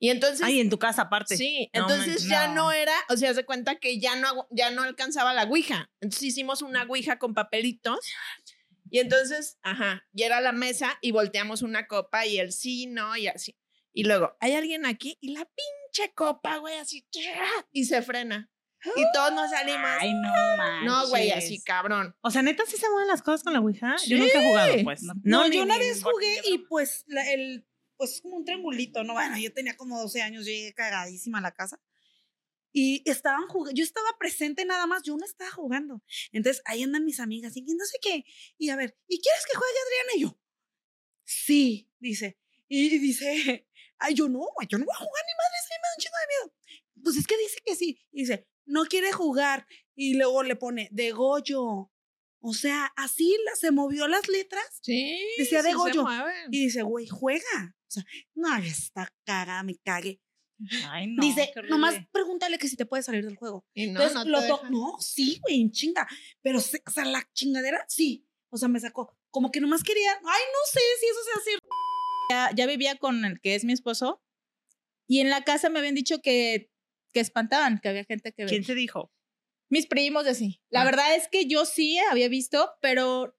Y 0.01 0.11
entonces 0.11 0.43
Ay, 0.43 0.59
en 0.59 0.69
tu 0.69 0.81
casa 0.81 1.03
aparte. 1.03 1.37
Sí, 1.37 1.71
No 1.73 1.83
entonces 1.83 2.07
manches, 2.09 2.29
ya 2.29 2.49
no. 2.49 2.55
no 2.55 2.73
era, 2.73 2.93
o 3.09 3.17
sea, 3.17 3.33
se 3.35 3.45
cuenta 3.45 3.77
que 3.77 4.01
ya 4.01 4.17
no, 4.17 4.49
ya 4.51 4.73
no 4.73 4.83
alcanzaba 4.83 5.33
la 5.33 5.45
ouija. 5.45 5.93
Entonces 6.01 6.25
hicimos 6.25 6.61
una 6.61 6.83
ouija 6.83 7.21
con 7.21 7.35
papelitos. 7.35 8.01
Y 8.95 8.99
entonces, 8.99 9.59
ajá, 9.63 10.05
y 10.13 10.23
era 10.23 10.43
la 10.43 10.53
mesa 10.53 10.99
y 11.01 11.13
volteamos 11.13 11.63
una 11.63 11.87
copa 11.87 12.27
y 12.27 12.39
el 12.39 12.53
sí, 12.53 12.87
no, 12.87 13.17
y 13.17 13.27
así. 13.27 13.59
Y 13.95 14.05
luego, 14.05 14.37
¿hay 14.39 14.53
alguien 14.53 14.85
aquí? 14.85 15.17
Y 15.23 15.33
la 15.33 15.47
pinche 15.47 16.13
copa, 16.15 16.59
güey, 16.59 16.77
así, 16.77 17.07
y 17.73 17.85
se 17.87 18.03
frena. 18.03 18.51
Y 18.97 19.03
todos 19.15 19.33
nos 19.33 19.51
salimos. 19.51 19.89
Ay, 19.99 20.13
no 20.13 20.31
manches. 20.59 20.85
no, 20.85 21.09
güey, 21.09 21.31
así, 21.31 21.63
cabrón. 21.63 22.15
O 22.21 22.31
sea, 22.31 22.43
neta, 22.43 22.65
sí 22.67 22.77
se 22.77 22.91
mueven 22.91 23.09
las 23.09 23.23
cosas 23.23 23.43
con 23.43 23.55
la 23.55 23.61
Ouija. 23.61 23.97
Yo 24.07 24.19
nunca 24.19 24.43
he 24.43 24.47
jugado, 24.47 24.75
pues. 24.85 25.03
No, 25.23 25.47
yo 25.49 25.63
una 25.63 25.79
vez 25.79 26.03
jugué 26.03 26.41
y 26.49 26.59
pues 26.59 27.05
la- 27.07 27.31
el 27.33 27.67
pues 27.97 28.21
como 28.21 28.37
un 28.37 28.45
triangulito, 28.45 29.05
¿no? 29.05 29.13
Bueno, 29.15 29.39
yo 29.39 29.55
tenía 29.55 29.75
como 29.77 29.99
12 30.01 30.21
años, 30.21 30.45
llegué 30.45 30.75
cagadísima 30.75 31.39
a 31.39 31.43
la 31.43 31.53
casa. 31.53 31.81
Y 32.73 33.03
estaban 33.09 33.47
jugando, 33.49 33.77
yo 33.77 33.85
estaba 33.85 34.09
presente 34.19 34.65
nada 34.65 34.87
más, 34.87 35.03
yo 35.03 35.17
no 35.17 35.25
estaba 35.25 35.51
jugando. 35.51 36.03
Entonces 36.33 36.63
ahí 36.65 36.83
andan 36.83 37.05
mis 37.05 37.21
amigas 37.21 37.57
y 37.57 37.63
no 37.63 37.85
sé 37.85 37.99
qué. 38.01 38.25
Y 38.59 38.71
a 38.71 38.77
ver, 38.77 38.97
¿y 39.09 39.21
quieres 39.21 39.45
que 39.47 39.57
juegue 39.59 39.75
Adriana? 39.87 40.13
Y 40.17 40.21
yo, 40.23 40.41
sí, 41.25 41.91
dice. 41.99 42.39
Y 42.69 42.99
dice, 42.99 43.69
ay, 43.99 44.15
yo 44.15 44.29
no, 44.29 44.41
yo 44.69 44.79
no 44.79 44.85
voy 44.87 44.95
a 44.95 44.99
jugar 44.99 45.25
ni 45.27 45.35
madre, 45.35 45.59
sí 45.69 45.75
me 45.75 45.89
da 45.89 45.95
un 45.97 46.03
chingo 46.03 46.17
de 46.21 46.27
miedo. 46.33 47.03
Pues 47.05 47.17
es 47.17 47.27
que 47.27 47.37
dice 47.39 47.59
que 47.65 47.77
sí. 47.77 48.01
Y 48.13 48.21
dice, 48.23 48.49
no 48.65 48.85
quiere 48.87 49.13
jugar. 49.13 49.67
Y 49.95 50.15
luego 50.15 50.43
le 50.43 50.57
pone, 50.57 50.89
de 50.93 51.11
Goyo. 51.13 51.91
O 52.45 52.55
sea, 52.55 52.87
así 52.97 53.37
la- 53.45 53.55
se 53.57 53.71
movió 53.71 54.09
las 54.09 54.27
letras 54.29 54.65
Sí. 54.81 55.17
Decía 55.39 55.63
de 55.63 55.69
sí 55.69 55.73
se 55.73 55.77
Goyo. 55.77 56.05
y 56.51 56.65
dice, 56.65 56.83
güey, 56.83 57.07
juega. 57.07 57.77
O 57.87 57.91
sea, 57.91 58.05
no, 58.35 58.57
está 58.57 59.13
cagada, 59.25 59.63
me 59.63 59.77
cague. 59.85 60.21
Ay, 60.91 61.07
no. 61.09 61.23
dice, 61.23 61.53
nomás 61.69 61.95
pregúntale 62.13 62.59
que 62.59 62.69
si 62.69 62.77
te 62.77 62.87
puede 62.87 63.03
salir 63.03 63.25
del 63.25 63.37
juego. 63.37 63.65
Y 63.75 63.87
no, 63.87 64.01
Entonces, 64.03 64.15
no 64.15 64.25
lo 64.25 64.39
to- 64.47 64.57
dejan. 64.59 64.73
No, 64.73 64.97
sí, 65.01 65.39
güey, 65.43 65.61
en 65.61 65.71
chinga. 65.73 66.07
Pero, 66.43 66.61
se- 66.61 66.83
o 66.87 66.91
sea, 66.91 67.05
la 67.05 67.29
chingadera, 67.33 67.85
sí. 67.89 68.27
O 68.51 68.57
sea, 68.57 68.69
me 68.69 68.81
sacó. 68.81 69.17
Como 69.31 69.51
que 69.51 69.61
nomás 69.61 69.83
quería, 69.83 70.13
ay, 70.13 70.21
no 70.23 70.71
sé 70.73 70.81
si 71.01 71.07
eso 71.07 71.21
sea 71.25 71.43
cierto. 71.45 71.67
ya, 72.31 72.51
ya 72.55 72.67
vivía 72.67 72.97
con 72.97 73.25
el 73.25 73.41
que 73.41 73.55
es 73.55 73.65
mi 73.65 73.73
esposo 73.73 74.23
y 75.09 75.21
en 75.21 75.31
la 75.31 75.43
casa 75.45 75.69
me 75.69 75.79
habían 75.79 75.95
dicho 75.95 76.21
que, 76.23 76.71
que 77.13 77.21
espantaban, 77.21 77.79
que 77.83 77.89
había 77.89 78.05
gente 78.05 78.33
que... 78.33 78.45
¿Quién 78.47 78.65
se 78.65 78.75
dijo? 78.75 79.13
Mis 79.71 79.87
primos, 79.87 80.27
así. 80.27 80.61
La 80.71 80.83
Ah. 80.83 80.85
verdad 80.85 81.15
es 81.17 81.29
que 81.29 81.47
yo 81.47 81.65
sí 81.65 81.99
había 81.99 82.29
visto, 82.29 82.71
pero 82.81 83.35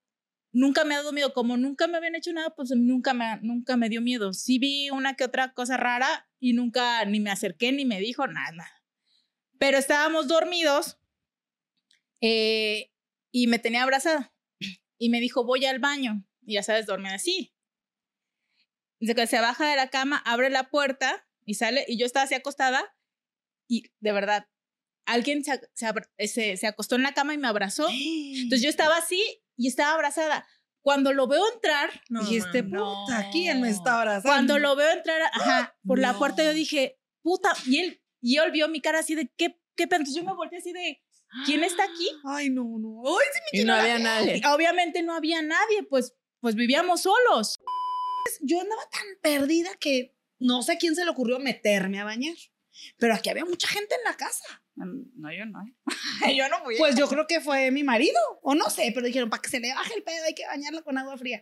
nunca 0.54 0.86
me 0.86 0.94
ha 0.94 1.00
dado 1.00 1.12
miedo. 1.12 1.34
Como 1.34 1.58
nunca 1.58 1.88
me 1.88 1.98
habían 1.98 2.16
hecho 2.16 2.32
nada, 2.32 2.52
pues 2.56 2.70
nunca 2.72 3.14
me, 3.14 3.38
nunca 3.42 3.76
me 3.76 3.90
dio 3.90 4.02
miedo. 4.02 4.32
Sí 4.34 4.60
vi 4.60 4.90
una 4.90 5.16
que 5.16 5.26
otra 5.26 5.54
cosa 5.54 5.76
rara 5.76 6.30
y 6.40 6.54
nunca 6.54 7.04
ni 7.06 7.20
me 7.20 7.32
acerqué 7.32 7.72
ni 7.72 7.84
me 7.86 8.00
dijo 8.00 8.26
nada. 8.28 8.72
Pero 9.60 9.78
estábamos 9.78 10.28
dormidos 10.28 10.98
eh, 12.22 12.92
y 13.32 13.48
me 13.48 13.60
tenía 13.60 13.84
abrazada 13.84 14.34
y 14.98 15.10
me 15.10 15.20
dijo, 15.20 15.44
voy 15.44 15.66
al 15.66 15.80
baño. 15.80 16.26
Y 16.46 16.54
ya 16.54 16.64
sabes, 16.64 16.86
dormir 16.86 17.12
así. 17.14 17.54
Que 19.00 19.28
se 19.28 19.40
baja 19.40 19.68
de 19.70 19.76
la 19.76 19.90
cama, 19.90 20.18
abre 20.26 20.50
la 20.50 20.70
puerta 20.70 21.28
y 21.46 21.56
sale 21.56 21.84
y 21.88 21.98
yo 21.98 22.06
estaba 22.06 22.24
así 22.24 22.36
acostada 22.36 22.96
y 23.68 23.92
de 24.00 24.12
verdad, 24.14 24.48
alguien 25.06 25.44
se, 25.44 25.60
se 25.74 26.28
se- 26.28 26.58
se 26.58 26.68
acostó 26.68 26.96
en 26.96 27.04
la 27.04 27.14
cama 27.14 27.34
y 27.34 27.38
me 27.38 27.48
abrazó. 27.48 27.88
Entonces 28.44 28.62
yo 28.62 28.70
estaba 28.70 28.98
así 28.98 29.22
y 29.58 29.68
estaba 29.68 29.94
abrazada. 29.94 30.48
Cuando 30.82 31.14
lo 31.14 31.28
veo 31.28 31.44
entrar, 31.54 31.90
Dijiste, 32.10 32.62
no. 32.64 33.06
puta, 33.06 33.30
¿quién 33.32 33.62
me 33.62 33.70
está 33.70 34.00
abrazando? 34.00 34.30
cuando 34.30 34.60
lo 34.60 34.76
veo 34.76 34.92
entrar 34.92 35.22
ajá, 35.34 35.78
por 35.88 36.00
la 36.00 36.14
No. 36.14 36.20
puerta, 36.20 36.44
yo 36.44 36.54
dije, 36.54 37.00
puta, 37.22 37.54
y 37.66 37.80
él, 37.80 38.02
y 38.22 38.38
él 38.38 38.52
vio 38.52 38.68
mi 38.68 38.82
cara 38.82 39.00
así 39.00 39.16
de, 39.16 39.32
¿qué 39.38 39.60
¿qué 39.76 39.88
pedo? 39.88 40.00
Entonces 40.02 40.22
yo 40.22 40.28
me 40.28 40.36
volteé 40.36 40.60
así 40.60 40.74
de, 40.74 41.02
¿quién 41.46 41.64
está 41.64 41.84
aquí? 41.86 42.08
Ay, 42.26 42.50
no, 42.50 42.64
no. 42.80 43.02
Ay, 43.06 43.26
sí 43.34 43.40
me 43.54 43.62
Y 43.62 43.66
no 43.66 43.74
había 43.76 43.98
nadie. 44.00 44.42
Y 44.44 44.46
obviamente 44.48 45.02
no 45.04 45.16
había 45.16 45.42
nadie, 45.42 45.84
pues, 45.90 46.14
pues 46.42 46.56
vivíamos 46.56 47.02
solos. 47.02 47.60
Yo 48.42 48.60
andaba 48.62 48.82
tan 48.90 49.06
perdida 49.22 49.70
que 49.80 50.16
no 50.40 50.62
sé 50.64 50.74
a 50.74 50.78
quién 50.78 50.96
se 50.96 51.06
le 51.06 51.12
ocurrió 51.12 51.40
meterme 51.40 52.00
a 52.02 52.04
bañar. 52.04 52.36
Pero 52.98 53.14
aquí 53.14 53.30
había 53.30 53.46
mucha 53.46 53.68
gente 53.68 53.96
en 53.96 54.04
la 54.04 54.18
casa. 54.18 54.63
No, 54.76 55.32
yo 55.32 55.46
no. 55.46 55.64
yo 56.36 56.50
no 56.50 56.64
fui. 56.64 56.76
Pues 56.78 56.96
yo 56.96 57.08
creo 57.08 57.28
que 57.28 57.40
fue 57.42 57.72
mi 57.72 57.84
marido, 57.84 58.20
o 58.42 58.56
no 58.56 58.70
sé, 58.70 58.92
pero 58.94 59.06
dijeron, 59.06 59.30
para 59.30 59.42
que 59.42 59.50
se 59.50 59.60
le 59.60 59.74
baje 59.74 59.94
el 59.96 60.04
pedo 60.04 60.24
hay 60.26 60.34
que 60.34 60.46
bañarla 60.46 60.82
con 60.82 60.98
agua 60.98 61.18
fría. 61.18 61.42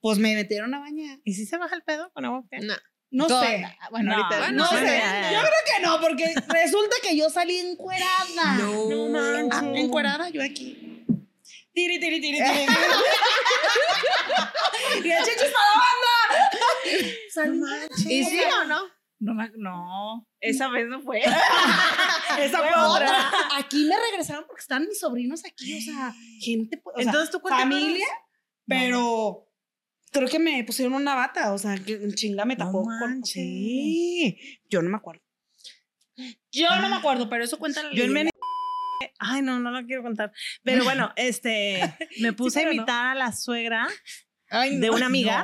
Pues 0.00 0.18
me 0.18 0.34
metieron 0.34 0.74
a 0.74 0.80
bañar. 0.80 1.18
¿Y 1.24 1.34
si 1.34 1.46
se 1.46 1.56
baja 1.56 1.74
el 1.74 1.82
pedo 1.82 2.10
con 2.12 2.24
agua 2.24 2.42
fría? 2.48 2.60
No. 2.62 2.74
No 3.08 3.28
Toda- 3.28 3.46
sé. 3.46 3.64
Bueno, 3.90 4.14
No, 4.16 4.24
ahorita. 4.24 4.50
No 4.52 4.68
Bueno, 4.68 4.88
sé. 4.88 4.98
ya, 4.98 5.30
ya, 5.30 5.32
Yo 5.32 5.38
creo 5.38 5.52
que 5.76 5.82
no, 5.86 6.00
porque 6.00 6.34
resulta 6.48 6.96
que 7.02 7.16
yo 7.16 7.30
salí 7.30 7.56
encuerada. 7.58 8.54
No 8.58 9.08
manches. 9.08 9.58
Ah, 9.62 9.72
encuerada 9.74 10.28
yo 10.28 10.42
aquí. 10.42 11.04
Tiri, 11.72 12.00
tiri, 12.00 12.20
tiri, 12.20 12.38
tiri. 12.38 12.42
y 15.04 15.10
el 15.10 15.22
chichis 15.24 15.52
para 15.52 15.68
la 15.70 15.76
banda. 15.84 16.14
Salí 17.32 17.60
¿Y 18.14 18.24
sí 18.24 18.40
o 18.60 18.64
no? 18.64 18.80
No, 19.18 19.34
me- 19.34 19.50
no, 19.56 20.26
esa 20.40 20.68
vez 20.68 20.88
no 20.88 21.00
fue. 21.00 21.20
Esa 22.38 22.58
fue 22.58 22.68
fue 22.68 22.82
otra. 22.82 22.88
otra. 23.08 23.30
Aquí 23.58 23.84
me 23.86 23.94
regresaron 24.10 24.44
porque 24.46 24.60
están 24.60 24.86
mis 24.86 24.98
sobrinos 25.00 25.42
aquí, 25.44 25.78
o 25.78 25.80
sea, 25.80 26.14
gente, 26.40 26.76
pues, 26.78 26.96
sea, 26.96 27.04
Entonces 27.04 27.30
tú 27.30 27.40
familia, 27.48 28.06
pero 28.66 29.48
creo 30.12 30.28
que 30.28 30.38
me 30.38 30.62
pusieron 30.64 30.92
una 30.94 31.14
bata, 31.14 31.52
o 31.54 31.58
sea, 31.58 31.76
que 31.78 32.08
chinga 32.14 32.44
me 32.44 32.56
No 32.56 32.66
tapó. 32.66 32.82
con- 32.82 32.98
manches. 32.98 33.32
sí, 33.32 34.38
yo 34.68 34.82
no 34.82 34.90
me 34.90 34.96
acuerdo. 34.96 35.22
Yo 36.52 36.68
no 36.80 36.88
me 36.88 36.96
acuerdo, 36.96 37.28
pero 37.28 37.44
eso 37.44 37.58
cuenta 37.58 37.82
la 37.82 37.92
Yo. 37.92 38.06
Meni- 38.08 38.30
Ay, 39.18 39.40
no, 39.42 39.58
no 39.58 39.70
lo 39.70 39.86
quiero 39.86 40.02
contar. 40.02 40.32
Pero 40.62 40.84
bueno, 40.84 41.12
este, 41.16 41.80
me 42.20 42.32
puse 42.32 42.60
a 42.60 42.64
no. 42.66 42.72
invitar 42.72 43.06
a 43.08 43.14
la 43.14 43.32
suegra 43.32 43.86
Ay, 44.50 44.78
de 44.78 44.90
una 44.90 45.06
amiga 45.06 45.42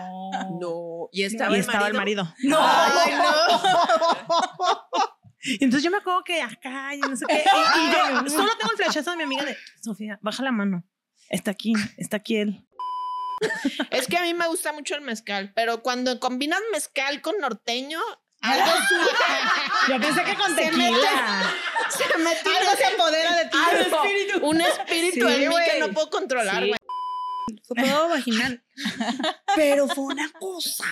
No. 0.61 0.92
Y 1.13 1.23
y 1.23 1.25
estaba, 1.25 1.57
estaba 1.57 1.87
el 1.89 1.95
marido. 1.95 2.33
No. 2.45 2.59
Ay, 2.61 3.13
no. 3.15 4.89
Entonces 5.61 5.83
yo 5.83 5.91
me 5.91 5.97
acuerdo 5.99 6.23
que 6.25 6.41
acá, 6.41 6.95
y 6.95 7.01
no 7.01 7.17
sé 7.17 7.25
qué. 7.29 7.35
Y, 7.35 7.81
y 7.81 7.93
yo 7.93 8.31
solo 8.31 8.57
tengo 8.59 8.71
el 8.71 8.77
flashazo 8.77 9.11
de 9.11 9.17
mi 9.17 9.25
amiga 9.25 9.45
de 9.45 9.57
Sofía, 9.83 10.19
baja 10.23 10.43
la 10.45 10.53
mano. 10.53 10.85
Está 11.29 11.51
aquí, 11.51 11.73
está 11.97 12.19
aquí 12.19 12.37
él. 12.37 12.65
Es 13.91 14.07
que 14.07 14.17
a 14.19 14.23
mí 14.23 14.35
me 14.35 14.47
gusta 14.47 14.73
mucho 14.73 14.95
el 14.95 15.01
mezcal, 15.01 15.53
pero 15.57 15.83
cuando 15.83 16.21
combinas 16.21 16.61
mezcal 16.71 17.21
con 17.23 17.39
norteño, 17.39 17.99
algo 18.41 18.67
Yo 19.89 20.01
pensé 20.01 20.23
que 20.25 20.35
con 20.37 20.55
Se 20.55 20.65
tequila. 20.67 21.53
se 21.91 22.05
Algo 22.05 22.77
se 22.77 22.85
apodera 22.87 23.37
de 23.37 23.45
ti. 23.47 23.59
algo, 23.71 24.47
un 24.49 24.61
espíritu 24.61 25.27
Sí, 25.29 25.35
en 25.35 25.41
mí 25.41 25.47
güey. 25.47 25.71
que 25.73 25.79
no 25.81 25.93
puedo 25.93 26.09
controlar, 26.11 26.63
Sí. 26.63 26.73
Fue 27.67 27.83
todo 27.83 28.09
vaginal. 28.09 28.65
Pero 29.57 29.89
fue 29.89 30.05
una 30.05 30.31
cosa. 30.33 30.85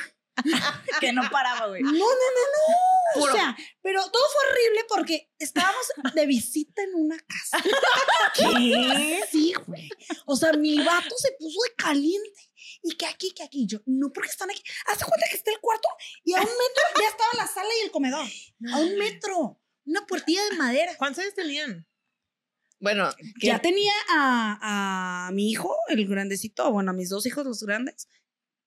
que 1.01 1.13
no 1.13 1.23
paraba, 1.31 1.67
güey. 1.67 1.83
No, 1.83 1.91
no, 1.93 1.99
no, 1.99 2.03
no. 2.05 3.23
O 3.23 3.33
sea, 3.33 3.57
pero 3.83 4.01
todo 4.09 4.23
fue 4.33 4.51
horrible 4.51 4.85
porque 4.89 5.31
estábamos 5.39 5.85
de 6.15 6.27
visita 6.27 6.83
en 6.83 6.95
una 6.95 7.19
casa. 7.19 7.63
¿Qué? 8.35 9.21
Sí, 9.31 9.53
güey. 9.67 9.89
O 10.27 10.37
sea, 10.37 10.53
mi 10.53 10.79
vato 10.79 11.15
se 11.19 11.33
puso 11.39 11.59
de 11.69 11.75
caliente. 11.75 12.51
Y 12.83 12.97
que 12.97 13.07
aquí, 13.07 13.33
que 13.33 13.43
aquí. 13.43 13.67
Yo, 13.67 13.81
no, 13.87 14.13
porque 14.13 14.31
están 14.31 14.51
aquí. 14.51 14.63
Hazte 14.87 15.05
cuenta 15.05 15.27
que 15.29 15.37
está 15.37 15.51
el 15.51 15.61
cuarto 15.61 15.89
y 16.25 16.35
a 16.35 16.39
un 16.39 16.45
metro 16.45 17.03
ya 17.03 17.09
estaba 17.09 17.31
la 17.37 17.47
sala 17.47 17.69
y 17.81 17.85
el 17.85 17.91
comedor. 17.91 18.27
A 18.73 18.79
un 18.79 18.97
metro. 18.97 19.61
Una 19.85 20.07
puertilla 20.07 20.45
de 20.45 20.57
madera. 20.57 20.97
¿Cuántos 20.97 21.25
años 21.25 21.35
tenían? 21.35 21.87
Bueno, 22.81 23.11
Ya 23.43 23.61
tenía 23.61 23.93
a, 24.09 25.29
a 25.29 25.33
mi 25.33 25.51
hijo, 25.51 25.75
el 25.89 26.07
grandecito, 26.09 26.73
bueno, 26.73 26.91
a 26.91 26.95
mis 26.95 27.11
dos 27.11 27.27
hijos, 27.27 27.45
los 27.45 27.63
grandes. 27.63 28.09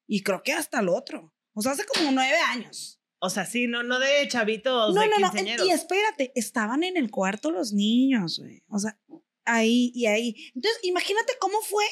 Y 0.08 0.22
creo 0.22 0.44
que 0.44 0.54
hasta 0.54 0.80
el 0.80 0.90
otro. 0.90 1.34
O 1.54 1.62
sea, 1.62 1.74
hace 1.74 1.86
como 1.86 2.12
nueve 2.12 2.38
años. 2.48 3.00
O 3.20 3.30
sea, 3.30 3.46
sí, 3.46 3.68
no, 3.68 3.84
no 3.84 4.00
de 4.00 4.28
chavitos, 4.28 4.94
No, 4.94 5.02
de 5.02 5.08
no, 5.08 5.18
no. 5.20 5.66
Y 5.66 5.72
espérate, 5.72 6.34
estaban 6.36 6.84
en 6.84 6.98
el 6.98 7.10
cuarto 7.10 7.52
los 7.52 7.72
niños, 7.72 8.40
güey. 8.40 8.64
O 8.68 8.80
sea, 8.80 9.00
ahí 9.46 9.92
y 9.96 10.08
ahí. 10.08 10.36
Entonces, 10.54 10.80
imagínate 10.84 11.34
cómo 11.40 11.62
fue 11.62 11.86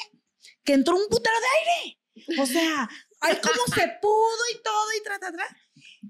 que 0.62 0.74
entró 0.74 0.94
un 0.94 1.08
putero 1.08 1.34
de 1.40 1.70
aire. 1.70 1.98
O 2.42 2.46
sea, 2.46 2.88
ahí 3.20 3.36
cómo 3.42 3.74
se 3.74 3.88
pudo 4.02 4.42
y 4.54 4.62
todo 4.62 4.86
y 5.00 5.02
tra, 5.04 5.18
tra, 5.18 5.32
tra. 5.32 5.56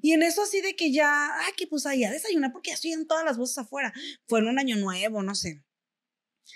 Y 0.03 0.13
en 0.13 0.25
eso 0.25 0.43
así 0.43 0.61
de 0.61 0.75
que 0.75 0.93
ya, 0.93 1.39
ay, 1.39 1.53
que 1.57 1.69
pues 1.69 1.87
ahí 1.87 2.03
a 2.03 2.11
desayunar 2.11 2.51
porque 2.51 2.71
ya 2.71 2.75
estoy 2.75 2.93
en 2.93 3.07
todas 3.07 3.25
las 3.25 3.39
voces 3.39 3.59
afuera. 3.59 3.93
Fue 4.27 4.41
en 4.41 4.49
un 4.49 4.59
año 4.59 4.77
nuevo, 4.77 5.23
no 5.23 5.35
sé. 5.35 5.63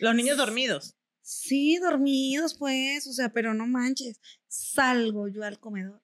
Los 0.00 0.14
niños 0.14 0.36
dormidos. 0.36 0.94
Sí, 1.22 1.78
dormidos, 1.78 2.54
pues, 2.56 3.06
o 3.06 3.12
sea, 3.12 3.30
pero 3.30 3.52
no 3.54 3.66
manches. 3.66 4.20
Salgo 4.46 5.28
yo 5.28 5.42
al 5.42 5.58
comedor. 5.58 6.00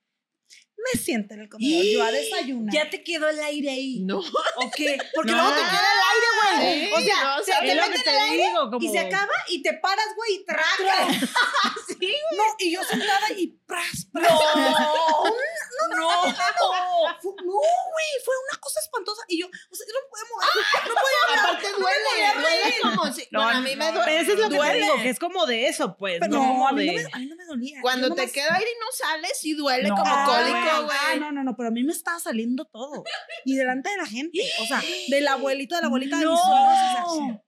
Me 0.93 1.01
siento 1.01 1.35
en 1.35 1.41
el 1.43 1.49
comedor, 1.49 1.85
yo 1.85 2.03
a 2.03 2.11
desayunar. 2.11 2.75
Ya 2.75 2.91
te 2.91 3.05
quedó 3.05 3.29
el 3.29 3.39
aire 3.41 3.71
ahí. 3.71 4.01
no. 4.01 4.19
¿O 4.19 4.71
qué? 4.75 4.99
Porque 5.15 5.31
No. 5.33 5.37
luego 5.39 5.51
te 5.55 5.61
queda 5.63 5.89
el 5.93 6.03
aire, 6.13 6.27
güey. 6.39 6.87
Sí, 6.87 6.93
o 6.93 7.01
sea, 7.15 7.25
no, 7.25 7.37
o 7.37 7.39
se 7.39 7.45
sea, 7.45 7.61
te 7.61 7.69
es 7.71 7.75
lo 7.77 7.83
mete 7.83 7.93
que 7.93 7.99
el 7.99 8.05
te 8.05 8.11
aire 8.21 8.47
digo, 8.49 8.71
como... 8.71 8.81
Y 8.87 8.89
se 8.91 8.99
acaba 8.99 9.33
y 9.49 9.63
te 9.63 9.73
paras, 9.75 10.07
güey, 10.17 10.35
y 10.35 10.45
tragas. 10.45 11.17
No, 12.37 12.43
y 12.59 12.73
yo 12.73 12.83
sentada 12.83 13.31
y 13.37 13.47
pras, 13.65 14.09
pras. 14.13 14.29
No, 14.29 15.25
no. 15.97 17.17
Fu- 17.21 17.37
No, 17.45 17.53
güey, 17.53 18.11
fue 18.25 18.35
una 18.51 18.59
cosa 18.61 18.81
espantosa. 18.81 19.23
Y 19.29 19.41
yo, 19.41 19.47
o 19.47 19.75
sea, 19.75 19.87
yo 19.87 19.93
no 19.95 20.09
podía 20.11 20.25
mover. 20.33 20.89
No 20.89 20.95
podía 20.95 21.19
hablar. 21.29 21.45
Aparte 21.57 21.69
duele, 21.79 22.41
duele 22.41 22.75
como 22.83 23.13
si. 23.13 23.29
No, 23.31 23.43
bueno, 23.45 23.59
a 23.59 23.61
mí 23.61 23.77
me 23.77 23.85
no, 23.87 23.93
duele. 23.93 24.05
pero 24.07 24.21
eso 24.23 24.33
es 24.33 24.39
lo 24.39 24.49
que 24.49 24.73
digo, 24.79 24.95
que 25.03 25.11
es 25.11 25.19
como 25.19 25.47
de 25.47 25.69
eso, 25.69 25.97
pues. 25.97 26.19
Pero 26.21 26.33
no, 26.33 26.59
no, 26.59 26.69
a 26.69 26.73
mí 26.73 26.87
no, 26.87 26.93
me, 26.93 27.05
a 27.13 27.19
mí 27.19 27.27
no 27.27 27.37
me 27.37 27.45
dolía. 27.45 27.79
Cuando 27.83 28.15
te 28.15 28.31
queda 28.33 28.55
aire 28.57 28.71
y 28.71 28.79
no 28.81 28.87
sales, 28.93 29.33
sí 29.39 29.55
duele 29.55 29.89
No, 29.89 29.97
como 29.97 30.13
Ah, 30.13 30.25
ah, 30.91 31.15
no, 31.19 31.33
no, 31.33 31.45
no, 31.45 31.57
pero 31.57 31.69
a 31.69 31.73
mí 31.73 31.83
me 31.85 31.93
estaba 31.93 32.19
saliendo 32.21 32.65
todo. 32.67 33.05
Y 33.45 33.57
delante 33.57 33.91
de 33.91 33.97
la 33.97 34.07
gente. 34.07 34.41
O 34.61 34.67
sea, 34.67 34.83
del 35.09 35.29
abuelito, 35.29 35.75
de 35.75 35.81
la 35.83 35.87
abuelita 35.89 36.19
de 36.19 36.27
mis 36.27 36.39
suegros. 36.41 37.07
o 37.07 37.17
sea, 37.17 37.43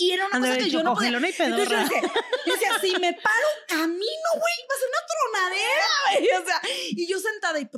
y 0.00 0.12
era 0.12 0.26
una 0.28 0.38
cosa 0.38 0.58
que 0.58 0.70
yo 0.70 0.82
no 0.84 0.94
podía. 0.94 1.10
"Cógelo, 1.10 1.20
no 1.20 1.26
Entonces 1.26 1.48
yo 1.50 1.64
pedorra". 1.66 1.82
decía, 1.82 2.12
yo 2.46 2.52
decía, 2.52 2.78
si 2.80 2.92
me 3.00 3.12
paro 3.14 3.48
camino, 3.66 4.28
güey, 4.32 4.54
va 4.70 4.74
a 4.74 4.78
ser 4.78 4.88
una 4.88 5.02
tronadera, 5.10 5.86
güey. 6.04 6.42
O 6.42 6.46
sea, 6.46 6.60
y 6.90 7.06
yo 7.08 7.18
sentada 7.18 7.60
y. 7.60 7.68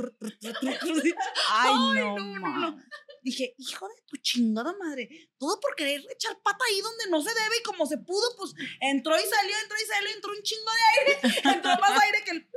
Ay, 1.48 1.74
no, 1.94 2.18
no, 2.18 2.78
Dije, 3.22 3.54
hijo 3.58 3.86
de 3.86 3.94
tu 4.06 4.16
chingada 4.16 4.74
madre, 4.78 5.30
todo 5.38 5.60
por 5.60 5.74
querer 5.76 6.02
echar 6.10 6.40
pata 6.42 6.64
ahí 6.66 6.80
donde 6.80 7.10
no 7.10 7.20
se 7.20 7.28
debe 7.28 7.58
y 7.58 7.62
como 7.62 7.84
se 7.84 7.98
pudo, 7.98 8.34
pues 8.36 8.52
entró 8.80 9.14
y 9.14 9.20
salió, 9.26 9.54
entró 9.62 9.76
y 9.76 9.86
salió, 9.86 10.10
entró 10.14 10.32
un 10.32 10.42
chingo 10.42 10.70
de 10.72 11.00
aire, 11.00 11.20
entró 11.56 11.70
más 11.80 12.02
aire 12.02 12.22
que 12.24 12.30
el 12.30 12.49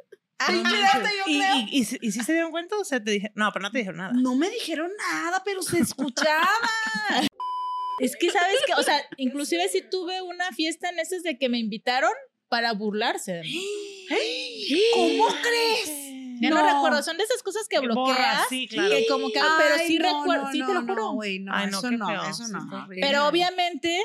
yo 0.51 0.59
¿Y, 0.59 0.63
creo. 0.63 1.03
y, 1.27 1.41
y, 1.71 1.79
y 1.79 2.12
sí 2.12 2.23
se 2.23 2.33
dieron 2.33 2.51
cuenta 2.51 2.77
o 2.77 2.83
sea, 2.85 3.03
te 3.03 3.12
dije, 3.12 3.31
no, 3.35 3.51
pero 3.53 3.63
no 3.63 3.71
te 3.71 3.77
dijeron 3.79 3.97
nada. 3.97 4.13
No 4.13 4.35
me 4.35 4.50
dijeron 4.50 4.91
nada, 5.12 5.41
pero 5.45 5.62
se 5.62 5.79
escuchaba. 5.79 6.47
Es 8.00 8.15
que, 8.15 8.29
¿sabes 8.31 8.57
qué? 8.65 8.73
O 8.73 8.83
sea, 8.83 9.00
inclusive 9.17 9.67
sí 9.69 9.83
tuve 9.89 10.21
una 10.21 10.51
fiesta 10.51 10.89
en 10.89 11.00
esas 11.00 11.23
de 11.23 11.38
que 11.38 11.47
me 11.50 11.59
invitaron 11.59 12.12
para 12.50 12.73
burlarse 12.73 13.33
de 13.33 13.41
mí. 13.43 13.65
¿Cómo 14.93 15.27
crees? 15.41 16.39
Ya 16.41 16.50
no. 16.50 16.55
No. 16.62 16.73
recuerdo, 16.73 17.01
son 17.03 17.17
de 17.17 17.23
esas 17.23 17.41
cosas 17.43 17.67
que 17.69 17.79
bloqueas. 17.79 18.17
Borras, 18.17 18.45
sí, 18.50 18.67
claro. 18.67 18.89
Que 18.89 19.05
como 19.07 19.27
que, 19.27 19.39
pero 19.57 19.75
Ay, 19.75 19.88
sí 19.88 19.97
no, 20.00 20.19
recuerdo, 20.21 20.45
no, 20.45 20.51
sí 20.51 20.59
te 20.59 20.73
lo 20.73 20.81
no, 20.81 20.88
juro. 20.93 21.12
güey, 21.13 21.39
no, 21.39 21.53
Ay, 21.55 21.67
no, 21.71 21.77
eso 21.79 21.91
no, 21.91 22.07
feo, 22.07 22.23
eso 22.23 22.45
sí, 22.45 22.51
no. 22.51 22.88
pero 23.00 23.27
obviamente 23.27 24.01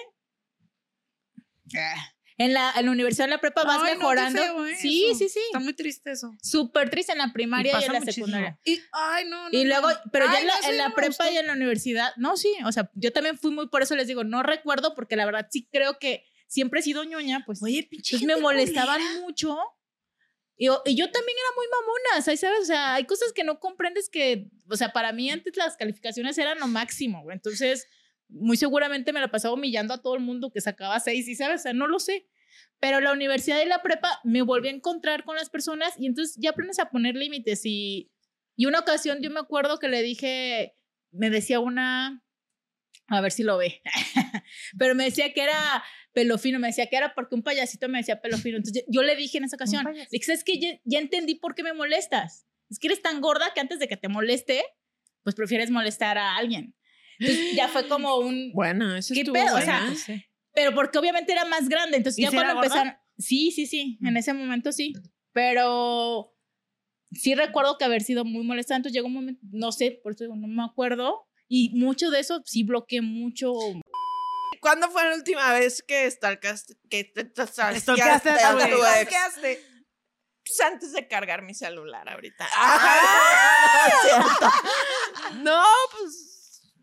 en 2.39 2.55
la, 2.55 2.73
en 2.77 2.87
la 2.87 2.93
universidad 2.93 3.25
de 3.27 3.33
la 3.33 3.41
prepa 3.41 3.65
vas 3.65 3.79
Ay, 3.79 3.83
no, 3.83 3.87
qué 3.87 3.97
mejorando. 3.99 4.41
feo, 4.43 4.67
¿eh? 4.67 4.77
sí, 4.77 5.07
Eso. 5.11 5.19
sí, 5.19 5.29
sí. 5.29 5.41
Está 5.47 5.59
muy 5.59 5.75
triste 5.75 6.13
eso. 6.13 6.33
Súper 6.43 6.89
triste 6.89 7.13
en 7.13 7.19
la 7.19 7.33
primaria 7.33 7.73
y, 7.81 7.85
en 7.85 7.93
la 7.93 7.99
muchísimo. 8.01 8.27
secundaria. 8.27 8.59
Y, 8.65 8.81
ay, 8.93 9.25
no, 9.29 9.51
no. 9.51 9.59
Y 9.59 9.65
luego, 9.65 9.89
pero 10.13 10.27
ya 10.27 10.39
en 10.41 10.47
la, 10.47 10.55
en 10.87 10.93
prepa 10.95 11.09
gustó. 11.25 11.31
y 11.33 11.37
en 11.37 11.47
la 11.49 11.53
universidad, 11.55 12.13
no, 12.17 12.37
sí, 12.37 12.53
o 12.65 12.73
sea, 12.73 12.91
yo 12.95 13.13
también 13.13 13.37
fui 13.39 13.51
muy, 13.51 13.69
por 13.69 13.83
eso 13.83 13.95
les 13.97 14.07
digo, 14.07 14.23
no 14.25 14.43
recuerdo, 14.43 14.95
porque 14.95 15.17
la 15.17 15.27
verdad 15.27 15.49
sí 15.51 15.69
creo 15.71 15.99
que 15.99 16.25
siempre 16.47 16.81
he 16.81 16.83
sido 16.83 17.05
ñoña, 17.05 17.43
pues, 17.45 17.63
Oye, 17.63 17.83
pinche. 17.91 18.17
pues 18.17 18.23
me 18.27 18.37
molestaban 18.37 19.01
culera. 19.01 19.21
mucho. 19.21 19.59
Y, 20.57 20.67
yo- 20.67 20.83
y 20.87 20.97
yo 20.97 21.11
también 21.11 21.37
era 21.39 21.55
muy 21.57 21.67
mamona, 21.71 22.23
¿sabes? 22.25 22.41
¿sabes? 22.41 22.61
O 22.63 22.65
sea, 22.65 22.95
hay 22.95 23.05
cosas 23.05 23.33
que 23.33 23.45
no 23.45 23.61
comprendes 23.61 24.09
que, 24.09 24.49
o 24.69 24.77
sea, 24.77 24.93
para 24.93 25.13
mí 25.13 25.31
antes 25.31 25.57
las 25.57 25.77
calificaciones 25.77 26.37
eran 26.39 26.59
lo 26.59 26.67
máximo, 26.67 27.23
güey. 27.23 27.35
Entonces, 27.37 27.87
muy 28.29 28.57
seguramente 28.57 29.13
me 29.13 29.21
la 29.21 29.31
pasaba 29.31 29.55
humillando 29.55 29.95
a 29.95 30.03
todo 30.03 30.15
el 30.15 30.21
mundo 30.21 30.51
que 30.51 30.61
sacaba 30.61 31.01
seis, 31.01 31.29
y 31.29 31.35
sabes, 31.35 31.61
o 31.61 31.63
sea, 31.65 31.73
no 31.73 31.87
lo 31.87 31.99
sé. 31.99 32.27
Pero 32.81 33.01
la 33.01 33.13
universidad 33.13 33.61
y 33.61 33.67
la 33.67 33.83
prepa 33.83 34.21
me 34.25 34.43
volví 34.43 34.69
a 34.69 34.73
encontrar 34.73 35.25
con 35.25 35.37
las 35.37 35.51
personas 35.51 35.95
y 35.99 36.07
entonces 36.07 36.37
ya 36.41 36.51
aprendes 36.51 36.79
a 36.79 36.91
poner 36.91 37.17
límites. 37.17 37.63
Y, 37.65 38.11
y 38.57 38.67
una 38.67 38.81
ocasión 38.81 39.19
yo 39.21 39.31
me 39.31 39.41
acuerdo 39.41 39.79
que 39.79 39.89
le 39.89 40.03
dije, 40.03 40.75
me 41.11 41.31
decía 41.31 41.59
una, 41.61 42.25
a 43.09 43.21
ver 43.21 43.33
si 43.33 43.43
lo 43.43 43.57
ve, 43.57 43.83
pero 44.79 44.95
me 44.95 45.05
decía 45.05 45.33
que 45.33 45.43
era 45.43 45.83
pelo 46.13 46.39
fino, 46.39 46.59
me 46.59 46.69
decía 46.69 46.87
que 46.89 46.97
era 46.97 47.15
porque 47.15 47.35
un 47.35 47.43
payasito 47.43 47.89
me 47.89 47.99
decía 47.99 48.21
pelo 48.21 48.39
fino. 48.39 48.59
Entonces 48.59 48.85
yo, 48.87 49.01
yo 49.01 49.03
le 49.03 49.17
dije 49.17 49.39
en 49.39 49.45
esa 49.45 49.57
ocasión, 49.57 49.87
dije, 50.11 50.25
¿sabes 50.25 50.45
que 50.45 50.59
ya, 50.59 50.81
ya 50.85 50.99
entendí 50.99 51.35
por 51.37 51.55
qué 51.55 51.63
me 51.63 51.73
molestas. 51.73 52.47
Es 52.71 52.79
que 52.79 52.89
eres 52.89 53.03
tan 53.03 53.21
gorda 53.21 53.53
que 53.55 53.61
antes 53.61 53.79
de 53.79 53.89
que 53.89 53.97
te 53.97 54.09
moleste, 54.09 54.63
pues 55.23 55.35
prefieres 55.35 55.71
molestar 55.71 56.19
a 56.19 56.37
alguien. 56.37 56.75
Entonces 57.19 57.57
ya 57.57 57.69
fue 57.69 57.89
como 57.89 58.17
un. 58.19 58.53
Bueno, 58.53 58.95
eso 58.97 59.15
¿Qué 59.15 59.21
estuvo 59.21 59.35
pedo? 59.35 59.49
O 59.49 59.57
buena, 59.57 59.95
sea, 59.95 59.95
sí. 59.95 60.25
Pero 60.55 60.75
porque 60.75 60.99
obviamente 60.99 61.33
era 61.33 61.45
más 61.45 61.69
grande. 61.69 61.97
Entonces 61.97 62.19
¿Y 62.19 62.23
ya 62.23 62.31
cuando 62.31 62.55
gorda? 62.55 62.67
empezaron. 62.67 62.95
Sí, 63.19 63.51
sí, 63.51 63.67
sí. 63.67 63.99
En 64.03 64.17
ese 64.17 64.33
momento 64.33 64.73
sí. 64.73 64.93
Pero 65.33 66.35
sí 67.13 67.35
recuerdo 67.35 67.79
que 67.79 67.85
haber 67.85 68.03
sido 68.03 68.25
muy 68.25 68.45
molesta. 68.45 68.77
Entonces 68.77 68.95
llegó 68.95 69.07
un 69.07 69.15
momento, 69.15 69.41
no 69.51 69.73
sé, 69.73 70.01
por 70.03 70.13
eso 70.13 70.25
digo, 70.25 70.37
no 70.37 70.49
me 70.49 70.65
acuerdo. 70.65 71.27
Y 71.49 71.71
mucho 71.75 72.11
de 72.11 72.21
eso 72.21 72.43
sí 72.45 72.63
bloqueé 72.63 73.01
mucho. 73.03 73.53
¿Cuándo 74.61 74.91
fue 74.91 75.05
la 75.05 75.15
última 75.15 75.53
vez 75.53 75.83
que 75.83 76.11
stalkaste, 76.11 76.75
que 76.91 77.05
te, 77.05 77.23
stalkeaste 77.23 78.31
a 78.31 78.57
tu 78.57 78.85
ex. 79.01 79.15
Pues 80.45 80.61
antes 80.61 80.93
de 80.93 81.07
cargar 81.07 81.43
mi 81.43 81.55
celular 81.55 82.09
ahorita. 82.09 82.49
Ah. 82.55 83.91
No, 85.43 85.63
pues, 85.93 86.28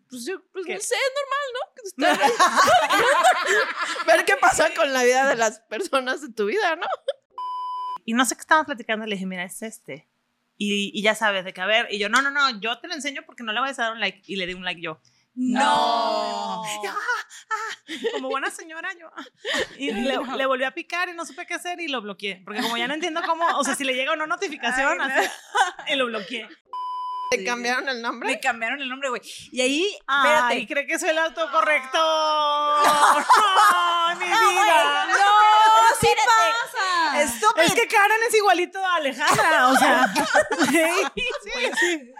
pues 0.09 0.25
yo, 0.25 0.41
pues 0.51 0.65
no 0.67 0.79
sé, 0.79 0.95
es 0.95 1.97
normal, 1.97 2.17
¿no? 2.17 4.05
Ver 4.07 4.25
qué 4.25 4.35
pasa 4.37 4.73
con 4.73 4.93
la 4.93 5.03
vida 5.03 5.27
de 5.27 5.35
las 5.35 5.59
personas 5.61 6.21
de 6.21 6.31
tu 6.31 6.45
vida, 6.45 6.75
¿no? 6.75 6.87
Y 8.05 8.13
no 8.13 8.23
sé 8.25 8.35
qué 8.35 8.41
estábamos 8.41 8.67
platicando, 8.67 9.05
le 9.05 9.15
dije, 9.15 9.25
mira, 9.25 9.43
es 9.43 9.61
este. 9.61 10.07
Y, 10.57 10.91
y 10.93 11.01
ya 11.01 11.15
sabes, 11.15 11.43
de 11.43 11.53
que 11.53 11.61
a 11.61 11.65
ver, 11.65 11.87
y 11.91 11.99
yo, 11.99 12.07
no, 12.07 12.21
no, 12.21 12.31
no, 12.31 12.59
yo 12.61 12.79
te 12.79 12.87
lo 12.87 12.93
enseño 12.93 13.23
porque 13.25 13.43
no 13.43 13.51
le 13.51 13.59
voy 13.59 13.69
a 13.69 13.73
dar 13.73 13.91
un 13.91 13.99
like. 13.99 14.21
Y 14.25 14.35
le 14.37 14.47
di 14.47 14.53
un 14.53 14.63
like 14.63 14.81
yo. 14.81 15.01
No. 15.33 16.63
Y, 16.65 16.87
ah, 16.87 16.95
ah, 17.49 17.93
como 18.13 18.29
buena 18.29 18.49
señora, 18.49 18.93
yo. 18.97 19.09
ah. 19.13 19.25
Y 19.77 19.91
le, 19.91 20.17
le 20.37 20.45
volví 20.45 20.63
a 20.63 20.71
picar 20.71 21.09
y 21.09 21.13
no 21.13 21.25
supe 21.25 21.45
qué 21.45 21.55
hacer 21.55 21.81
y 21.81 21.89
lo 21.89 22.01
bloqueé. 22.01 22.41
Porque 22.45 22.61
como 22.61 22.77
ya 22.77 22.87
no 22.87 22.93
entiendo 22.93 23.21
cómo, 23.25 23.45
o 23.57 23.63
sea, 23.65 23.75
si 23.75 23.83
le 23.83 23.95
llega 23.95 24.13
o 24.13 24.15
no 24.15 24.27
notificación, 24.27 25.01
así, 25.01 25.29
y 25.89 25.95
lo 25.95 26.05
bloqueé. 26.05 26.47
¿Te 27.31 27.43
cambiaron 27.43 27.89
el 27.89 28.01
nombre? 28.01 28.29
Me 28.29 28.39
cambiaron 28.39 28.81
el 28.81 28.87
nombre, 28.89 29.09
güey. 29.09 29.21
Y 29.51 29.61
ahí, 29.61 29.97
Ay, 30.07 30.27
espérate. 30.29 30.67
cree 30.67 30.87
que 30.87 30.99
soy 30.99 31.09
el 31.09 31.17
autocorrector. 31.17 32.83
Ay, 33.73 34.15
mi 34.17 34.25
vida. 34.25 35.05
¡No! 35.07 35.15
¡Sí 35.99 36.07
pasa! 36.25 37.21
Estúpido. 37.23 37.65
Es 37.65 37.73
que 37.73 37.87
Karen 37.87 38.17
es 38.27 38.35
igualito 38.35 38.83
a 38.85 38.95
Alejandra, 38.95 39.67
o 39.69 39.75
sea. 39.77 40.13
sí, 40.71 41.21
sí. 41.79 42.11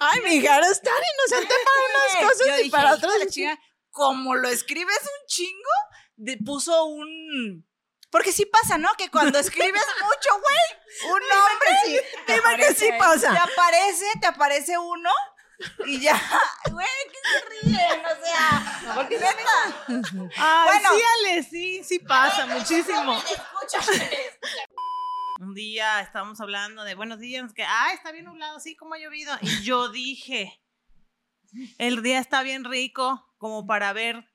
Ay, 0.00 0.20
mi 0.22 0.34
hija, 0.36 0.58
eres 0.58 0.80
tan 0.82 0.94
inocente 0.94 1.54
para 1.64 1.80
unas 1.86 2.30
cosas 2.32 2.46
Yo 2.46 2.54
y 2.54 2.58
dije, 2.58 2.70
para 2.70 2.88
"Hijo 2.88 2.96
otras. 2.98 3.18
la 3.18 3.26
chinga, 3.26 3.58
como 3.90 4.34
lo 4.34 4.48
escribes 4.48 5.00
un 5.02 5.26
chingo, 5.26 5.70
de- 6.16 6.38
puso 6.38 6.84
un... 6.86 7.66
Porque 8.12 8.30
sí 8.30 8.44
pasa, 8.46 8.76
¿no? 8.78 8.92
Que 8.94 9.10
cuando 9.10 9.38
escribes 9.38 9.82
mucho, 10.02 10.30
güey, 10.40 11.12
un 11.14 11.20
nombre, 11.28 12.04
dime 12.28 12.56
que 12.58 12.74
sí 12.74 12.90
pasa. 12.98 13.32
Te 13.32 13.38
aparece, 13.38 14.04
te 14.20 14.26
aparece 14.28 14.78
uno 14.78 15.10
y 15.86 15.98
ya, 16.00 16.12
güey, 16.70 16.86
que 17.10 17.18
se 17.30 17.68
ríen, 17.70 18.02
o 18.04 18.24
sea, 18.24 18.94
porque 18.94 19.18
neta. 19.18 19.84
Ay, 20.36 20.68
Bueno. 20.80 20.90
sí, 20.94 21.02
Ale, 21.18 21.42
sí, 21.42 21.84
sí 21.84 21.98
pasa 22.00 22.46
muchísimo. 22.46 23.22
Un 25.40 25.54
día 25.54 26.00
estábamos 26.00 26.40
hablando 26.40 26.84
de 26.84 26.94
buenos 26.94 27.18
días, 27.18 27.52
que, 27.54 27.64
ah, 27.64 27.92
está 27.94 28.12
bien 28.12 28.26
nublado, 28.26 28.60
sí, 28.60 28.76
como 28.76 28.94
ha 28.94 28.98
llovido. 28.98 29.36
Y 29.40 29.62
yo 29.62 29.88
dije, 29.88 30.60
el 31.78 32.02
día 32.02 32.18
está 32.18 32.42
bien 32.42 32.64
rico, 32.64 33.26
como 33.38 33.66
para 33.66 33.92
ver, 33.92 34.28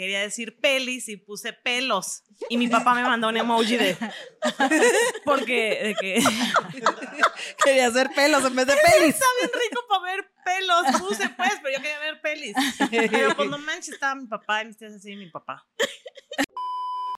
quería 0.00 0.20
decir 0.20 0.58
pelis 0.58 1.10
y 1.10 1.18
puse 1.18 1.52
pelos. 1.52 2.24
Y 2.48 2.56
mi 2.56 2.68
papá 2.68 2.94
me 2.94 3.02
mandó 3.02 3.28
un 3.28 3.36
emoji 3.36 3.76
de, 3.76 3.98
porque, 5.26 5.78
de 5.82 5.94
que, 5.94 6.24
Quería 7.64 7.88
hacer 7.88 8.08
pelos 8.16 8.42
en 8.46 8.56
vez 8.56 8.66
de 8.66 8.76
pelis. 8.76 9.14
está 9.16 9.26
bien 9.38 9.50
rico 9.52 9.82
para 9.90 10.02
ver 10.04 10.32
pelos, 10.42 11.00
puse 11.00 11.28
pues, 11.28 11.52
pero 11.62 11.76
yo 11.76 11.82
quería 11.82 11.98
ver 11.98 12.20
pelis. 12.22 12.56
Pero 12.90 13.36
cuando 13.36 13.58
manches 13.58 13.90
estaba 13.90 14.14
mi 14.14 14.26
papá 14.26 14.62
y 14.62 14.68
mis 14.68 14.78
tías 14.78 14.94
así, 14.94 15.14
mi 15.16 15.28
papá. 15.28 15.68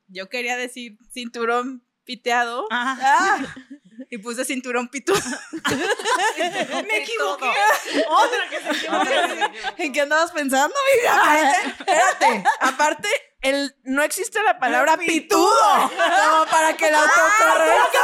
Yo 0.08 0.28
quería 0.28 0.56
decir 0.56 0.98
cinturón 1.12 1.86
piteado 2.04 2.66
Ajá. 2.68 3.54
Y 4.10 4.18
puse 4.18 4.44
cinturón 4.44 4.88
pitudo. 4.88 5.18
Me 6.88 6.98
equivoqué. 6.98 7.52
Otra 8.08 8.48
que 8.50 8.60
se 8.60 8.70
equivocó. 8.70 9.04
¿En 9.78 9.92
qué 9.92 10.00
andabas 10.00 10.32
pensando, 10.32 10.74
amiga? 10.92 11.52
Espérate. 11.78 12.44
Aparte, 12.60 13.08
el, 13.42 13.74
no 13.82 14.02
existe 14.02 14.42
la 14.42 14.58
palabra 14.58 14.96
pitudo. 14.96 15.50
Como 15.72 16.46
para 16.46 16.76
que 16.76 16.88
el 16.88 16.94
autocorrecto. 16.94 17.98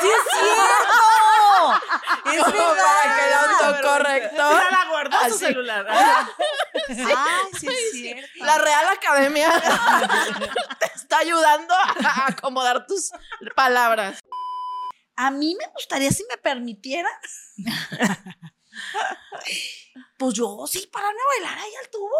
¡Sí 0.00 0.08
es 0.08 0.22
cierto! 0.38 0.98
¡Es 2.32 2.44
Como 2.44 2.74
para 2.74 3.16
que 3.16 3.26
el 3.26 3.34
autocorrector. 3.34 4.62
La 4.70 4.84
guardó 4.88 5.16
su 5.28 5.38
celular. 5.38 5.86
Ay, 6.88 6.96
sí 7.58 7.66
es 7.66 7.90
cierto. 7.92 8.44
La 8.44 8.58
Real 8.58 8.88
Academia 8.88 9.50
te 10.78 10.86
está 10.94 11.18
ayudando 11.18 11.74
a 11.74 12.26
acomodar 12.28 12.86
tus 12.86 13.10
palabras. 13.56 14.20
A 15.20 15.30
mí 15.32 15.56
me 15.58 15.66
gustaría, 15.72 16.10
si 16.12 16.24
me 16.30 16.36
permitiera, 16.38 17.08
pues 20.16 20.34
yo 20.34 20.64
sí 20.66 20.88
pararme 20.92 21.18
a 21.20 21.40
bailar 21.44 21.64
ahí 21.64 21.72
al 21.82 21.90
tubo. 21.90 22.10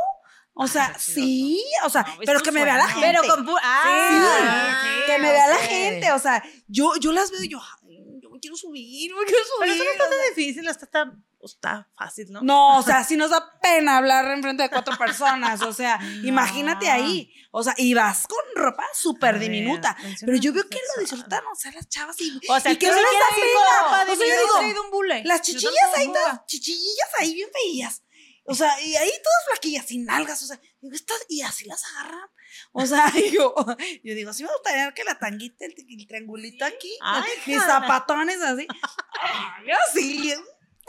O 0.61 0.67
sea, 0.67 0.99
sí, 0.99 1.63
o 1.85 1.91
sea, 1.91 2.05
pero 2.27 2.41
que 2.41 2.51
me 2.51 2.65
vea 2.65 2.77
la 2.77 2.89
gente. 2.89 3.07
Pero 3.07 3.23
con 3.37 3.47
pu- 3.47 3.59
ah, 3.63 4.81
Sí, 4.83 5.13
que 5.13 5.19
me 5.19 5.31
vea 5.31 5.47
la 5.49 5.57
gente, 5.59 6.13
o 6.13 6.19
sea, 6.19 6.43
yo, 6.67 6.97
yo 7.01 7.13
las 7.13 7.31
veo 7.31 7.45
y 7.45 7.49
yo, 7.49 7.61
ay, 7.87 8.19
yo 8.21 8.29
me 8.31 8.41
quiero 8.41 8.57
subir, 8.57 9.15
me 9.15 9.25
quiero 9.25 9.45
Pero 9.61 9.73
subir. 9.73 9.83
eso 9.83 9.85
no 9.85 9.91
está 9.93 10.09
tan 10.11 10.19
difícil, 10.35 10.69
está, 10.69 11.13
está, 11.45 11.81
está 11.81 11.89
fácil, 11.97 12.31
¿no? 12.31 12.43
No, 12.43 12.79
o 12.79 12.83
sea, 12.83 13.05
sí 13.05 13.17
nos 13.17 13.31
da 13.31 13.59
pena 13.61 13.97
hablar 13.97 14.27
en 14.31 14.43
frente 14.43 14.63
de 14.63 14.71
cuatro 14.71 14.97
personas, 14.97 15.63
o 15.63 15.73
sea, 15.73 15.99
imagínate 16.25 16.89
ahí, 16.89 17.33
o 17.51 17.63
sea, 17.63 17.75
y 17.77 17.95
vas 17.95 18.27
con 18.27 18.39
ropa 18.55 18.85
súper 18.95 19.39
diminuta, 19.39 19.97
pero 20.21 20.37
yo 20.37 20.53
veo 20.53 20.69
que 20.69 20.79
lo 20.97 21.03
disfrutan, 21.03 21.45
o 21.53 21.55
sea, 21.55 21.73
las 21.73 21.89
chavas 21.89 22.21
y, 22.21 22.41
O 22.49 22.61
sea, 22.61 22.73
y 22.73 22.77
que 22.77 22.89
no 22.89 22.95
sí 22.95 23.01
les 23.01 23.13
da 23.13 23.35
pena, 23.35 24.13
o 24.13 24.17
sea, 24.17 24.27
yo 24.27 24.43
digo, 24.43 24.59
traído 24.59 24.85
un 24.85 24.91
bule. 24.91 25.23
las 25.25 25.43
Yo 25.43 25.55
chichillas 25.55 25.97
ahí, 25.97 26.07
todas, 26.07 26.47
chichillas 26.47 27.09
ahí 27.19 27.35
bien 27.35 27.49
feillas. 27.53 28.03
O 28.51 28.55
sea, 28.55 28.81
y 28.81 28.97
ahí 28.97 29.11
todas 29.11 29.45
flaquillas, 29.51 29.85
sin 29.85 30.07
nalgas, 30.07 30.43
o 30.43 30.47
sea, 30.47 30.59
digo, 30.81 30.95
estas, 30.95 31.19
y 31.29 31.43
así 31.43 31.67
las 31.67 31.85
agarran. 31.85 32.31
O 32.73 32.87
sea, 32.87 33.13
yo, 33.33 33.55
yo 34.03 34.15
digo, 34.15 34.33
sí 34.33 34.43
me 34.43 34.51
gustaría 34.51 34.91
que 34.93 35.05
la 35.05 35.19
tanguita, 35.19 35.67
el, 35.67 35.75
el 35.77 36.07
triangulito 36.07 36.65
aquí, 36.65 36.97
Ay, 37.03 37.31
mis 37.47 37.63
zapatones 37.63 38.41
así. 38.41 38.67
Ay, 39.21 39.71
así, 39.71 40.35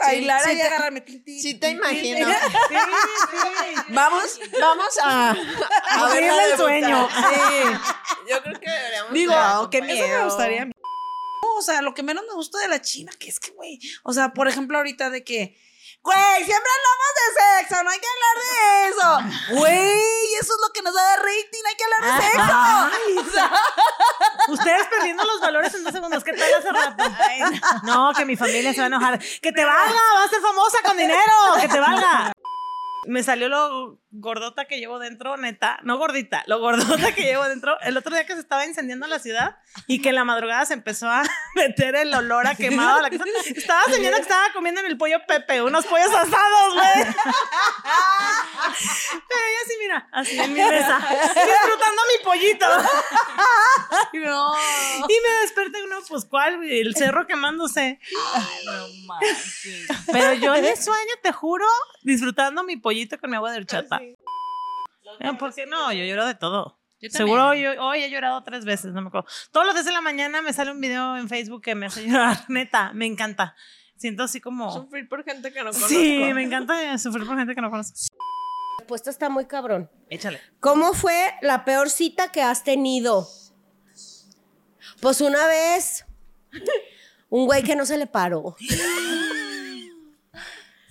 bailar 0.00 0.42
sí 0.42 0.50
ahí, 0.50 1.00
tin, 1.02 1.24
tin, 1.24 1.40
Sí 1.40 1.54
te 1.54 1.70
imagino. 1.70 2.28
Sí, 2.68 2.76
sí. 2.76 3.82
Vamos, 3.88 4.40
vamos 4.60 4.98
a, 5.02 5.30
a 5.30 6.06
verla 6.08 6.44
el 6.46 6.56
sueño. 6.56 7.08
Sí. 7.08 7.70
Yo 8.28 8.42
creo 8.42 8.60
que 8.60 8.70
deberíamos. 8.70 9.12
Digo, 9.12 9.32
miedo. 9.32 9.62
acompañar. 9.62 10.18
me 10.18 10.24
gustaría. 10.24 10.68
o 11.56 11.62
sea, 11.62 11.82
lo 11.82 11.94
que 11.94 12.02
menos 12.02 12.24
me 12.28 12.34
gusta 12.34 12.58
de 12.58 12.68
la 12.68 12.80
China, 12.80 13.12
que 13.18 13.28
es 13.28 13.40
que, 13.40 13.50
güey, 13.52 13.78
o 14.04 14.12
sea, 14.12 14.32
por 14.32 14.48
ejemplo, 14.48 14.78
ahorita 14.78 15.10
de 15.10 15.24
que, 15.24 15.56
güey, 16.02 16.44
siempre 16.44 16.70
hablamos 16.76 17.10
de 17.16 17.58
sexo, 17.60 17.82
no 17.82 17.90
hay 17.90 17.98
que 17.98 18.06
hablar 18.14 18.36
de 18.46 18.88
eso. 18.88 19.58
Güey, 19.58 20.34
eso 20.40 20.52
es 20.54 20.60
lo 20.66 20.72
que 20.72 20.82
nos 20.82 20.94
da 20.94 21.10
de 21.10 21.16
rating, 21.16 21.64
hay 21.66 21.74
que 21.76 21.84
hablar 21.84 22.02
de 22.04 22.26
sexo. 22.26 23.40
Ustedes 24.48 24.86
perdiendo 24.88 25.24
los 25.24 25.40
valores 25.40 25.74
en 25.74 25.84
dos 25.84 25.92
segundos. 25.92 26.24
¿Qué 26.24 26.32
tal 26.32 26.54
hace 26.58 26.72
rato? 26.72 27.04
No, 27.84 28.12
que 28.16 28.24
mi 28.24 28.36
familia 28.36 28.72
se 28.72 28.78
va 28.78 28.84
a 28.84 28.88
enojar. 28.88 29.18
Que 29.18 29.52
te 29.52 29.64
valga, 29.64 30.00
vas 30.14 30.26
a 30.26 30.28
ser 30.28 30.40
famosa 30.40 30.78
con 30.84 30.96
dinero. 30.96 31.32
Que 31.60 31.68
te 31.68 31.80
valga. 31.80 32.32
Me 33.06 33.22
salió 33.22 33.48
lo 33.48 33.99
gordota 34.12 34.64
que 34.64 34.78
llevo 34.78 34.98
dentro, 34.98 35.36
neta. 35.36 35.78
No 35.82 35.96
gordita, 35.98 36.42
lo 36.46 36.58
gordota 36.58 37.12
que 37.14 37.22
llevo 37.22 37.44
dentro. 37.48 37.78
El 37.80 37.96
otro 37.96 38.12
día 38.14 38.26
que 38.26 38.34
se 38.34 38.40
estaba 38.40 38.66
incendiando 38.66 39.06
la 39.06 39.18
ciudad 39.18 39.56
y 39.86 40.02
que 40.02 40.08
en 40.10 40.16
la 40.16 40.24
madrugada 40.24 40.66
se 40.66 40.74
empezó 40.74 41.08
a 41.08 41.22
meter 41.54 41.94
el 41.96 42.12
olor 42.14 42.46
a 42.46 42.54
quemado. 42.54 42.98
a 42.98 43.02
La 43.02 43.10
casa. 43.10 43.24
Estaba 43.46 43.84
soñando 43.84 44.16
que 44.16 44.22
estaba 44.22 44.52
comiendo 44.52 44.80
en 44.80 44.86
el 44.88 44.98
pollo 44.98 45.18
Pepe, 45.26 45.62
unos 45.62 45.86
pollos 45.86 46.08
asados, 46.08 46.74
güey. 46.74 47.14
Pero 49.28 49.40
ella 49.46 49.62
sí, 49.66 49.74
mira, 49.80 50.08
así 50.12 50.38
en 50.38 50.52
mi 50.52 50.60
mesa, 50.60 50.98
disfrutando 50.98 52.02
mi 52.18 52.24
pollito. 52.24 52.66
no. 54.14 54.52
Y 55.08 55.14
me 55.22 55.40
desperté 55.42 55.82
uno, 55.84 55.96
pues, 56.08 56.24
¿cuál? 56.24 56.62
El 56.68 56.94
cerro 56.96 57.26
quemándose. 57.26 57.98
No 58.64 58.88
manches. 59.06 59.88
Pero 60.10 60.32
yo 60.34 60.54
en 60.54 60.64
el 60.64 60.76
sueño, 60.76 61.12
te 61.22 61.32
juro, 61.32 61.66
disfrutando 62.02 62.64
mi 62.64 62.76
pollito 62.76 63.18
con 63.18 63.30
mi 63.30 63.36
agua 63.36 63.52
de 63.52 63.58
horchata. 63.58 63.99
Eh, 64.00 64.16
Porque 65.38 65.66
no, 65.66 65.92
yo 65.92 66.04
lloro 66.04 66.26
de 66.26 66.34
todo. 66.34 66.78
Seguro 67.08 67.54
yo, 67.54 67.82
hoy 67.82 68.02
he 68.02 68.10
llorado 68.10 68.42
tres 68.44 68.64
veces, 68.66 68.92
no 68.92 69.00
me 69.00 69.08
acuerdo. 69.08 69.26
Todos 69.52 69.64
los 69.66 69.74
días 69.74 69.86
de 69.86 69.92
la 69.92 70.02
mañana 70.02 70.42
me 70.42 70.52
sale 70.52 70.70
un 70.70 70.80
video 70.80 71.16
en 71.16 71.28
Facebook 71.28 71.62
que 71.62 71.74
me 71.74 71.86
hace 71.86 72.02
llorar. 72.06 72.44
Neta, 72.48 72.92
me 72.92 73.06
encanta. 73.06 73.54
Siento 73.96 74.22
así 74.24 74.40
como... 74.40 74.70
Sufrir 74.72 75.08
por 75.08 75.24
gente 75.24 75.52
que 75.52 75.60
no 75.60 75.72
conozco. 75.72 75.88
Sí, 75.88 76.20
me 76.34 76.42
encanta 76.42 76.96
sufrir 76.98 77.26
por 77.26 77.36
gente 77.36 77.54
que 77.54 77.60
no 77.60 77.70
conozco. 77.70 77.94
La 78.18 78.80
respuesta 78.80 79.10
está 79.10 79.28
muy 79.28 79.46
cabrón. 79.46 79.90
Échale. 80.08 80.40
¿Cómo 80.58 80.94
fue 80.94 81.34
la 81.42 81.64
peor 81.64 81.90
cita 81.90 82.32
que 82.32 82.42
has 82.42 82.64
tenido? 82.64 83.28
Pues 85.00 85.20
una 85.20 85.46
vez, 85.46 86.06
un 87.28 87.46
güey 87.46 87.62
que 87.62 87.76
no 87.76 87.86
se 87.86 87.98
le 87.98 88.06
paró. 88.06 88.56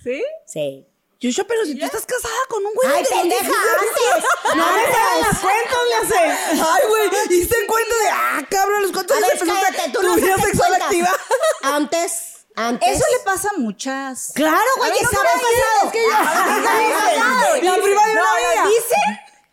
¿Sí? 0.02 0.22
Sí. 0.46 0.86
Yo, 1.20 1.28
yo, 1.28 1.46
pero 1.46 1.64
si 1.66 1.78
tú 1.78 1.84
estás 1.84 2.06
casada 2.06 2.34
con 2.48 2.64
un 2.64 2.72
güey. 2.74 2.88
Ay, 2.88 3.02
de 3.02 3.08
pendeja, 3.10 3.42
25. 3.42 3.52
antes. 4.44 4.56
No 4.56 4.66
me 4.72 5.20
las 5.20 5.38
cuentas, 5.38 5.78
le 5.88 5.94
hace. 5.96 6.62
Ay, 6.62 6.82
güey, 6.88 7.10
hice 7.38 7.66
cuenta 7.66 7.94
de, 8.02 8.08
ah, 8.10 8.46
cabrón, 8.50 8.82
los 8.82 8.92
cuantos 8.92 9.16
años 9.18 9.28
empezaste 9.34 9.90
tu 9.92 10.14
vida 10.14 10.36
sexual 10.42 10.74
activa. 10.74 11.10
Antes, 11.62 12.12
antes. 12.56 12.88
Eso 12.88 13.04
le 13.12 13.18
pasa 13.24 13.50
a 13.54 13.58
muchas. 13.58 14.32
Claro, 14.34 14.58
güey, 14.78 14.92
que 14.92 15.04
no 15.04 15.10
está 15.10 15.22
me 15.22 15.28
muy 15.42 15.50
digas, 15.50 15.68
pasado. 15.74 15.86
es 15.86 15.92
que 15.92 17.66
yo- 17.66 17.70
La 17.70 17.82
prima 17.82 18.06
de 18.06 18.12
una. 18.12 18.66
Dice 18.68 18.96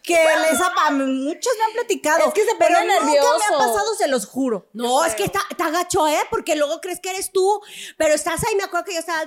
que 0.08 0.14
les 0.16 0.62
ha, 0.62 0.92
muchos 0.92 1.54
me 1.58 1.64
han 1.66 1.72
platicado. 1.74 2.28
Es 2.28 2.34
que 2.34 2.46
se 2.46 2.56
pero 2.58 2.76
pone 2.76 2.88
nunca 2.88 3.06
me 3.06 3.12
nervioso. 3.14 3.56
ha 3.56 3.58
pasado, 3.58 3.96
se 3.96 4.08
los 4.08 4.26
juro. 4.26 4.68
No, 4.74 5.06
es 5.06 5.14
que 5.16 5.26
está, 5.26 5.42
está 5.50 5.70
gacho, 5.70 6.08
¿eh? 6.08 6.20
Porque 6.30 6.56
luego 6.56 6.82
crees 6.82 7.00
que 7.00 7.10
eres 7.10 7.32
tú, 7.32 7.62
pero 7.98 8.14
estás 8.14 8.44
ahí, 8.46 8.56
me 8.56 8.64
acuerdo 8.64 8.86
que 8.86 8.94
yo 8.94 9.00
estaba... 9.00 9.26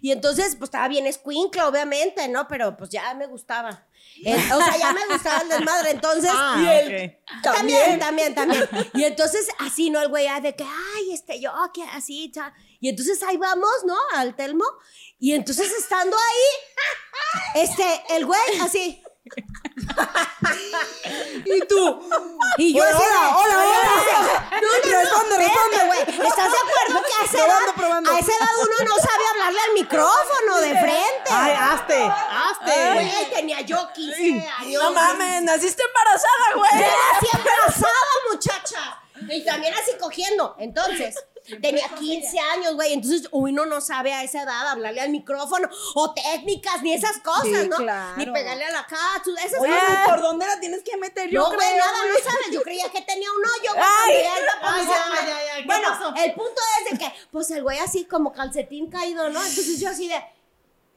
Y 0.00 0.10
entonces, 0.12 0.56
pues 0.56 0.68
estaba 0.68 0.88
bien 0.88 1.06
escuincla, 1.06 1.68
obviamente, 1.68 2.26
¿no? 2.28 2.48
Pero 2.48 2.76
pues 2.76 2.90
ya 2.90 3.14
me 3.14 3.26
gustaba. 3.26 3.86
Eh, 4.24 4.34
o 4.52 4.58
sea, 4.60 4.76
ya 4.76 4.92
me 4.92 5.06
gustaba 5.06 5.42
el 5.42 5.48
desmadre, 5.48 5.90
entonces... 5.90 6.30
Ah, 6.34 6.56
Y 6.58 6.68
él 6.68 7.18
También, 7.42 7.98
también, 7.98 8.34
también. 8.34 8.68
Y 8.94 9.04
entonces, 9.04 9.46
así, 9.58 9.90
¿no? 9.90 10.00
El 10.00 10.08
güey, 10.08 10.26
ah, 10.26 10.40
de 10.40 10.54
que, 10.56 10.64
ay, 10.64 11.12
este, 11.12 11.40
yo, 11.40 11.52
que 11.72 11.82
así, 11.84 12.30
cha. 12.32 12.52
Y 12.80 12.88
entonces 12.88 13.22
ahí 13.22 13.36
vamos, 13.36 13.70
¿no? 13.86 13.96
Al 14.14 14.34
Telmo. 14.34 14.64
Y 15.18 15.34
entonces, 15.34 15.70
estando 15.72 16.16
ahí, 16.16 17.62
este, 17.62 17.84
el 18.16 18.26
güey, 18.26 18.58
así. 18.62 19.02
Y 21.44 21.60
tú. 21.66 22.08
Y 22.58 22.74
yo 22.74 22.82
Hola, 22.82 22.90
así 22.96 23.04
hola, 23.04 23.36
hola, 23.36 23.58
hola. 23.58 24.50
No, 24.50 24.60
no, 24.60 24.92
no, 24.92 25.00
Responde, 25.00 25.36
espérate, 25.36 25.44
responde. 25.44 25.86
güey. 25.86 26.00
¿Estás 26.28 26.50
de 26.52 26.58
acuerdo 26.58 27.06
que 27.06 27.12
a 27.12 27.24
esa, 27.24 27.32
Probando, 27.32 27.64
edad, 27.66 27.74
probando. 27.76 28.10
a 28.10 28.18
esa 28.18 28.32
edad 28.32 28.48
uno 28.62 28.88
no 28.88 28.94
sabe 28.96 29.24
hablarle 29.32 29.60
al 29.60 29.72
micrófono 29.74 30.58
de 30.60 30.70
frente? 30.70 31.30
Ay, 31.30 31.52
hazte, 31.58 32.02
hazte. 32.04 32.92
Güey, 32.94 33.30
tenía 33.34 33.60
yo 33.62 33.88
15 33.92 34.48
años. 34.58 34.82
No 34.82 34.92
mames, 34.92 35.42
naciste 35.42 35.82
embarazada, 35.82 36.54
güey. 36.56 36.70
Yo 36.72 36.86
nací 37.12 37.36
embarazada, 37.36 38.06
muchacha. 38.30 39.02
Y 39.28 39.44
también 39.44 39.74
así 39.74 39.92
cogiendo. 40.00 40.56
Entonces, 40.58 41.14
tenía 41.60 41.88
15 41.88 42.38
años, 42.38 42.74
güey. 42.74 42.92
Entonces, 42.92 43.28
uno 43.32 43.66
no 43.66 43.80
sabe 43.80 44.12
a 44.12 44.22
esa 44.22 44.42
edad 44.42 44.68
hablarle 44.68 45.00
al 45.00 45.10
micrófono 45.10 45.68
o 45.94 46.12
técnicas 46.14 46.82
ni 46.82 46.92
esas 46.94 47.18
cosas, 47.18 47.44
Sí, 47.44 47.68
¿no? 47.68 47.76
claro. 47.76 48.16
Ni 48.16 48.26
pegarle 48.26 48.64
a 48.64 48.70
la 48.70 48.86
cara. 48.86 49.00
Esas 49.44 49.60
Oye, 49.60 49.72
cosas. 49.72 50.08
¿por 50.08 50.20
dónde 50.22 50.46
la 50.46 50.60
tienes 50.60 50.82
que 50.82 50.96
meter? 50.96 51.28
Yo 51.30 51.40
No, 51.40 51.46
güey, 51.54 51.76
nada, 51.76 51.92
no 52.06 52.30
sabes. 52.30 52.46
Yo 52.52 52.62
creía 52.62 52.88
que 52.90 53.00
tenía 53.02 53.28
un 53.30 53.38
hoyo, 53.44 53.72
güey. 53.74 53.84
Ay. 54.06 54.24
Ay, 54.62 54.84
mi 54.84 54.90
ya, 54.90 55.02
cama. 55.02 55.16
ya, 55.16 55.26
ya, 55.26 55.56
¿qué 55.56 55.62
Bueno, 55.66 55.88
pasó? 55.88 56.14
el 56.16 56.34
punto 56.34 56.60
es 56.84 56.90
de 56.92 56.98
que, 56.98 57.12
pues 57.30 57.50
el 57.50 57.62
güey 57.62 57.78
así 57.78 58.04
como 58.04 58.32
calcetín 58.32 58.90
caído, 58.90 59.28
¿no? 59.30 59.40
Entonces 59.44 59.80
yo 59.80 59.88
así 59.90 60.08
de. 60.08 60.22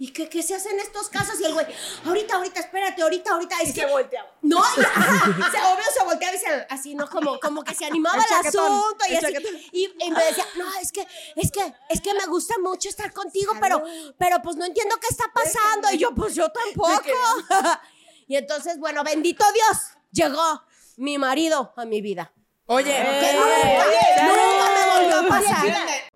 ¿Y 0.04 0.12
qué, 0.12 0.28
qué 0.28 0.44
se 0.44 0.54
hace 0.54 0.70
en 0.70 0.82
estos 0.82 1.08
casos? 1.08 1.40
Y 1.40 1.46
el 1.46 1.54
güey, 1.54 1.66
ahorita, 2.06 2.36
ahorita, 2.36 2.60
espérate, 2.60 3.02
ahorita, 3.02 3.32
ahorita. 3.32 3.56
Es 3.62 3.74
que 3.74 3.86
volteaba. 3.86 4.30
no, 4.42 4.62
se, 4.76 4.82
obvio 4.82 5.86
se 5.98 6.04
volteaba 6.04 6.36
y 6.36 6.40
se, 6.40 6.68
así, 6.70 6.94
¿no? 6.94 7.10
Como, 7.10 7.40
como 7.40 7.64
que 7.64 7.74
se 7.74 7.86
animaba 7.86 8.22
El 8.22 8.48
asunto 8.48 8.98
y 9.08 9.16
el 9.16 9.26
así. 9.26 9.70
Y, 9.72 9.86
y 10.06 10.12
me 10.12 10.26
decía, 10.26 10.46
no, 10.58 10.66
es 10.82 10.92
que, 10.92 11.08
es 11.38 11.50
que, 11.54 11.74
es 11.88 12.02
que 12.02 12.14
me 12.16 12.26
gusta 12.26 12.56
mucho 12.62 12.90
estar 12.90 13.14
contigo, 13.14 13.54
pero, 13.62 13.82
pero 14.18 14.42
pues 14.42 14.58
no 14.58 14.66
entiendo 14.66 14.98
qué 15.00 15.08
está 15.10 15.24
pasando. 15.34 15.90
Y 15.94 16.00
yo, 16.00 16.14
pues 16.14 16.36
yo 16.36 16.50
tampoco. 16.52 17.08
y 18.28 18.36
entonces, 18.36 18.80
bueno, 18.80 19.06
bendito 19.06 19.46
Dios, 19.54 19.78
llegó 20.12 20.64
mi 20.98 21.18
marido 21.18 21.72
a 21.78 21.86
mi 21.86 22.02
vida. 22.02 22.34
Oye, 22.66 22.92
Que 22.94 23.34
nunca, 23.40 24.26
nunca 24.26 24.70
me 24.76 25.00
volvió 25.00 25.20
a 25.20 25.28
pasar. 25.30 26.13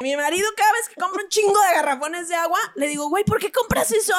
Mi 0.00 0.16
marido 0.16 0.48
cada 0.56 0.72
vez 0.72 0.88
que 0.88 0.94
compra 0.96 1.22
un 1.22 1.28
chingo 1.28 1.58
de 1.60 1.74
garrafones 1.74 2.28
de 2.28 2.34
agua, 2.34 2.58
le 2.74 2.88
digo, 2.88 3.08
güey, 3.08 3.24
¿por 3.24 3.38
qué 3.38 3.50
compras 3.50 3.90
eso? 3.92 4.14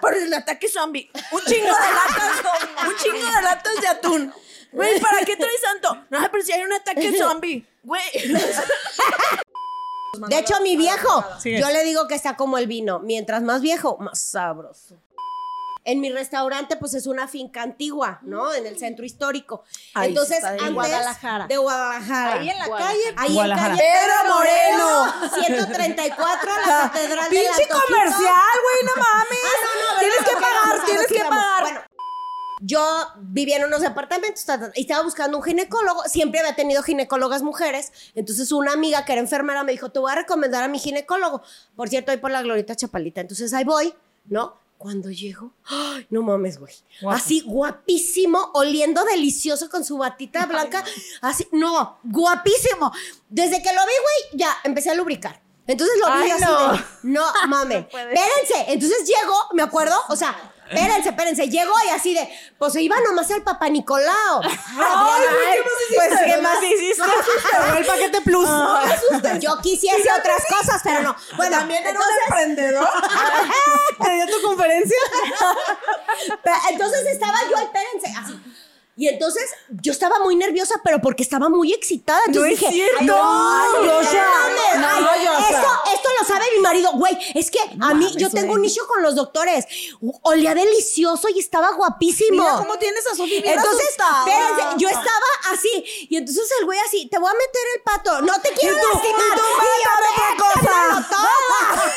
Por 0.00 0.14
el 0.14 0.32
ataque 0.32 0.68
zombie. 0.68 1.10
Un 1.32 1.40
chingo 1.42 1.66
de 1.66 1.72
latas, 1.72 2.86
un 2.86 2.96
chingo 2.96 3.26
de 3.26 3.42
latas 3.42 3.80
de 3.80 3.88
atún. 3.88 4.34
Güey, 4.72 5.00
¿para 5.00 5.24
qué 5.24 5.36
traes 5.36 5.60
tanto? 5.62 6.06
No, 6.10 6.28
pero 6.30 6.44
si 6.44 6.52
hay 6.52 6.62
un 6.62 6.72
ataque 6.72 7.16
zombie. 7.16 7.66
Güey. 7.82 8.02
De 10.28 10.38
hecho, 10.38 10.60
mi 10.60 10.76
viejo, 10.76 11.24
yo 11.44 11.68
le 11.70 11.84
digo 11.84 12.08
que 12.08 12.14
está 12.14 12.36
como 12.36 12.58
el 12.58 12.66
vino. 12.66 12.98
Mientras 12.98 13.42
más 13.42 13.60
viejo, 13.60 13.98
más 13.98 14.18
sabroso. 14.20 14.96
En 15.88 16.00
mi 16.00 16.10
restaurante, 16.12 16.76
pues 16.76 16.92
es 16.92 17.06
una 17.06 17.28
finca 17.28 17.62
antigua, 17.62 18.18
¿no? 18.20 18.52
En 18.52 18.66
el 18.66 18.78
centro 18.78 19.06
histórico. 19.06 19.64
Ahí 19.94 20.10
Entonces, 20.10 20.36
está, 20.36 20.52
de 20.52 20.58
antes 20.58 20.74
Guadalajara. 20.74 21.46
de 21.46 21.56
Guadalajara. 21.56 22.34
Ahí 22.34 22.50
en 22.50 22.58
la 22.58 22.68
calle. 22.68 23.14
Ahí 23.16 23.38
en 23.38 23.48
calle 23.56 23.82
Pedro 23.82 24.34
Moreno. 24.34 25.30
134, 25.46 26.50
la 26.66 26.90
catedral 26.90 27.30
de 27.30 27.36
Pinche 27.36 27.68
comercial, 27.68 28.54
güey, 28.62 28.84
no 28.84 29.02
mames. 29.02 29.38
Ah, 29.64 29.98
Tienes 29.98 30.18
que 30.18 30.34
pagar, 30.34 30.84
tienes 30.84 31.06
que 31.06 31.20
pagar. 31.20 31.62
Bueno, 31.62 31.80
yo 32.60 33.06
vivía 33.20 33.56
en 33.56 33.64
unos 33.64 33.80
ta, 33.80 34.70
y 34.74 34.82
estaba 34.82 35.02
buscando 35.02 35.38
un 35.38 35.42
ginecólogo. 35.42 36.02
Siempre 36.04 36.40
había 36.40 36.54
tenido 36.54 36.82
ginecólogas 36.82 37.42
mujeres. 37.42 37.92
Entonces, 38.14 38.52
una 38.52 38.74
amiga 38.74 39.06
que 39.06 39.12
era 39.12 39.22
enfermera 39.22 39.64
me 39.64 39.72
dijo: 39.72 39.90
Te 39.90 40.00
voy 40.00 40.12
a 40.12 40.16
recomendar 40.16 40.64
a 40.64 40.68
mi 40.68 40.78
ginecólogo. 40.78 41.40
Por 41.74 41.88
cierto, 41.88 42.12
ahí 42.12 42.18
por 42.18 42.30
la 42.30 42.42
Glorita 42.42 42.76
Chapalita. 42.76 43.22
Entonces, 43.22 43.54
ahí 43.54 43.64
voy, 43.64 43.94
¿no? 44.26 44.67
Cuando 44.78 45.10
llego, 45.10 45.52
¡ay, 45.64 46.06
no 46.08 46.22
mames, 46.22 46.58
güey. 46.58 46.72
Así 47.08 47.42
guapísimo, 47.44 48.52
oliendo 48.54 49.04
delicioso 49.04 49.68
con 49.68 49.84
su 49.84 49.98
batita 49.98 50.46
blanca. 50.46 50.84
Así, 51.20 51.48
no, 51.50 51.98
guapísimo. 52.04 52.92
Desde 53.28 53.60
que 53.60 53.72
lo 53.72 53.80
vi, 53.80 53.92
güey, 54.30 54.40
ya 54.40 54.56
empecé 54.62 54.90
a 54.90 54.94
lubricar. 54.94 55.42
Entonces 55.66 55.96
lo 56.00 56.06
vi 56.06 56.22
Ay, 56.22 56.30
así 56.30 56.44
no. 56.44 56.72
de, 56.72 56.78
no 57.02 57.24
mames. 57.48 57.78
Espérense. 57.86 58.72
Entonces 58.72 58.98
llego, 59.04 59.34
me 59.52 59.62
acuerdo, 59.62 59.96
o 60.08 60.14
sea, 60.16 60.34
espérense, 60.70 61.08
espérense. 61.10 61.48
Llego 61.48 61.72
y 61.86 61.88
así 61.90 62.14
de, 62.14 62.28
pues 62.58 62.72
se 62.72 62.82
iba 62.82 62.96
nomás 63.00 63.30
al 63.30 63.42
papá 63.42 63.68
Nicolau. 63.68 64.40
Ay, 64.42 65.58
Pues, 65.94 66.20
¿qué 66.26 66.36
más 66.42 66.62
hiciste? 66.62 67.02
el 67.78 67.86
paquete 67.86 68.20
plus. 68.22 68.48
Yo 69.40 69.58
quisiese 69.62 70.08
otras 70.18 70.42
cosas, 70.46 70.80
pero 70.84 71.02
no. 71.02 71.16
Bueno, 71.36 71.58
También 71.58 71.86
era 71.86 71.98
un 71.98 72.06
emprendedor. 72.26 72.88
¿Te 74.02 74.10
dio 74.14 74.26
tu 74.26 74.42
conferencia? 74.46 74.96
Pero, 76.42 76.56
entonces 76.70 77.06
estaba 77.06 77.38
yo, 77.50 77.56
espérense, 77.58 78.12
así. 78.18 78.40
Y 78.96 79.06
entonces 79.06 79.44
yo 79.68 79.92
estaba 79.92 80.18
muy 80.18 80.34
nerviosa, 80.34 80.74
pero 80.82 81.00
porque 81.00 81.22
estaba 81.22 81.48
muy 81.48 81.72
excitada. 81.72 82.18
Entonces 82.26 82.60
No 82.60 82.66
es 82.66 82.72
dije, 82.72 82.72
cierto. 82.72 83.14
"Ay, 83.22 83.68
no, 83.76 83.84
Yosha. 84.02 84.26
mames, 84.26 84.80
No, 84.80 85.00
mi 85.00 85.24
marido. 86.82 86.98
Güey, 86.98 87.18
es 87.34 87.50
que 87.50 87.58
a 87.80 87.94
mí, 87.94 88.12
yo 88.16 88.30
tengo 88.30 88.54
un 88.54 88.62
nicho 88.62 88.86
con 88.86 89.02
los 89.02 89.14
doctores. 89.14 89.66
Olía 90.22 90.54
delicioso 90.54 91.28
y 91.28 91.38
estaba 91.40 91.72
guapísimo. 91.72 92.42
Mira 92.42 92.56
cómo 92.58 92.78
tienes 92.78 93.06
a 93.06 93.14
Sofía 93.14 93.40
bien 93.42 93.58
Entonces, 93.58 93.84
asustada. 93.86 94.24
espérense, 94.26 94.62
yo 94.78 94.88
estaba 94.88 95.26
así. 95.52 95.84
Y 96.10 96.16
entonces 96.16 96.48
el 96.60 96.64
güey 96.66 96.78
así, 96.80 97.08
te 97.08 97.18
voy 97.18 97.30
a 97.30 97.34
meter 97.34 97.62
el 97.76 97.82
pato. 97.82 98.20
No 98.22 98.40
te 98.40 98.52
quiero 98.52 98.76
Y 98.76 98.80
tú, 98.80 98.86
lastimar. 98.92 99.20
y 99.26 99.30
tú, 99.34 99.42
Y 99.62 99.82
yo, 99.84 99.90
otra 99.98 100.36
cosa. 100.44 101.08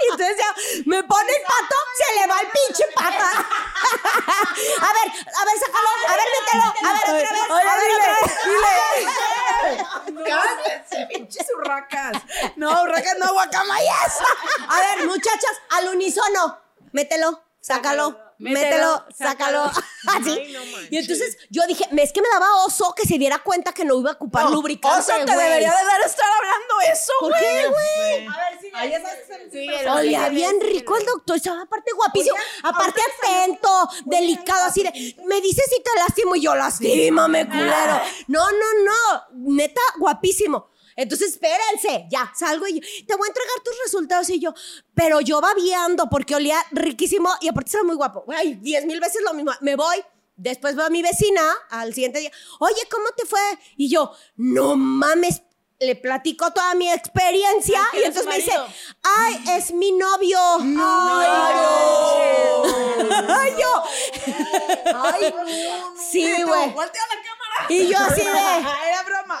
Y 0.00 0.10
entonces 0.12 0.36
ya 0.38 0.54
me 0.86 1.02
pone 1.02 1.30
el 1.32 1.42
pato, 1.42 1.74
se 1.96 2.20
le 2.20 2.26
va 2.26 2.40
el 2.40 2.48
pinche 2.48 2.84
pato. 2.94 3.24
A 4.78 4.92
ver, 4.92 5.08
a 5.08 5.44
ver, 5.44 5.58
sácalo. 5.58 5.88
A 6.08 6.16
ver, 6.16 6.28
mételo. 6.34 6.66
A 6.88 6.92
ver, 6.92 7.02
otra 7.02 7.12
vez. 7.14 7.30
A 7.30 7.54
ver, 7.54 7.80
dile, 7.80 7.96
otra 7.96 8.12
vez. 8.20 9.47
Cállense, 9.58 11.06
pinches 11.12 11.46
urracas. 11.56 12.22
No, 12.56 12.82
urracas 12.82 13.16
no, 13.18 13.32
guacamayas. 13.32 14.18
A 14.68 14.78
ver, 14.78 15.06
muchachas, 15.06 15.56
al 15.70 15.88
unísono. 15.88 16.58
Mételo, 16.92 17.42
sácalo. 17.60 18.27
Mételo, 18.38 19.04
sácalo. 19.16 19.64
Así. 20.06 20.56
y 20.90 20.96
entonces 20.96 21.36
yo 21.50 21.66
dije, 21.66 21.84
es 21.96 22.12
que 22.12 22.22
me 22.22 22.28
daba 22.32 22.64
oso 22.64 22.94
que 22.94 23.06
se 23.06 23.18
diera 23.18 23.40
cuenta 23.40 23.72
que 23.72 23.84
no 23.84 23.98
iba 23.98 24.10
a 24.10 24.14
ocupar 24.14 24.50
lubricante. 24.50 25.00
Oso, 25.00 25.12
te 25.24 25.32
debería 25.32 25.74
de 25.74 25.84
dar 25.84 26.00
estar 26.06 26.26
hablando 26.38 26.92
eso, 26.92 27.12
¿Por 27.20 27.30
güey. 27.30 27.42
qué, 27.42 27.68
güey? 27.68 28.26
A 28.26 28.84
ver, 28.84 29.50
sigue. 29.50 29.88
Olía 29.90 30.28
bien 30.28 30.60
rico 30.60 30.96
el 30.96 31.04
doctor, 31.04 31.36
estaba 31.36 31.62
aparte 31.62 31.92
guapísimo, 31.92 32.36
aparte 32.62 33.00
atento, 33.18 33.88
delicado, 34.06 34.64
así 34.66 34.82
de, 34.82 35.16
me 35.26 35.40
dices 35.40 35.64
si 35.68 35.82
te 35.82 35.90
lastimo 35.98 36.36
y 36.36 36.42
yo, 36.42 36.54
lastímame, 36.54 37.46
culero. 37.46 38.00
No, 38.28 38.50
no, 38.52 38.84
no, 38.84 39.22
neta, 39.54 39.80
guapísimo. 39.98 40.68
Entonces, 40.98 41.30
espérense, 41.30 42.08
ya, 42.10 42.32
salgo 42.34 42.66
y 42.66 42.80
yo, 42.80 42.80
te 43.06 43.14
voy 43.14 43.28
a 43.28 43.30
entregar 43.30 43.60
tus 43.64 43.74
resultados 43.84 44.28
y 44.30 44.40
yo, 44.40 44.52
pero 44.94 45.20
yo 45.20 45.40
babiando 45.40 46.08
porque 46.10 46.34
olía 46.34 46.58
riquísimo 46.72 47.30
y 47.40 47.46
aparte 47.46 47.68
estaba 47.68 47.84
muy 47.84 47.94
guapo. 47.94 48.24
Güey, 48.26 48.56
diez 48.56 48.84
mil 48.84 48.98
veces 48.98 49.22
lo 49.22 49.32
mismo. 49.32 49.52
Me 49.60 49.76
voy, 49.76 50.02
después 50.34 50.74
veo 50.74 50.86
a 50.86 50.90
mi 50.90 51.00
vecina 51.00 51.40
al 51.70 51.94
siguiente 51.94 52.18
día, 52.18 52.32
oye, 52.58 52.80
¿cómo 52.90 53.10
te 53.16 53.26
fue? 53.26 53.38
Y 53.76 53.88
yo, 53.88 54.10
no 54.34 54.74
mames, 54.74 55.42
le 55.78 55.94
platico 55.94 56.52
toda 56.52 56.74
mi 56.74 56.90
experiencia 56.90 57.80
y 57.92 57.98
entonces 57.98 58.26
me 58.26 58.38
dice, 58.38 58.52
ay, 59.04 59.44
es 59.56 59.70
mi 59.70 59.92
novio. 59.92 60.40
Ay, 63.28 63.54
yo. 63.58 63.82
Ay, 64.94 65.32
sí, 66.10 66.42
güey. 66.42 66.70
Voltea 66.72 67.02
la. 67.08 67.27
Y 67.68 67.88
yo 67.90 67.98
así 67.98 68.22
de, 68.22 68.28
Era 68.30 69.02
broma. 69.06 69.40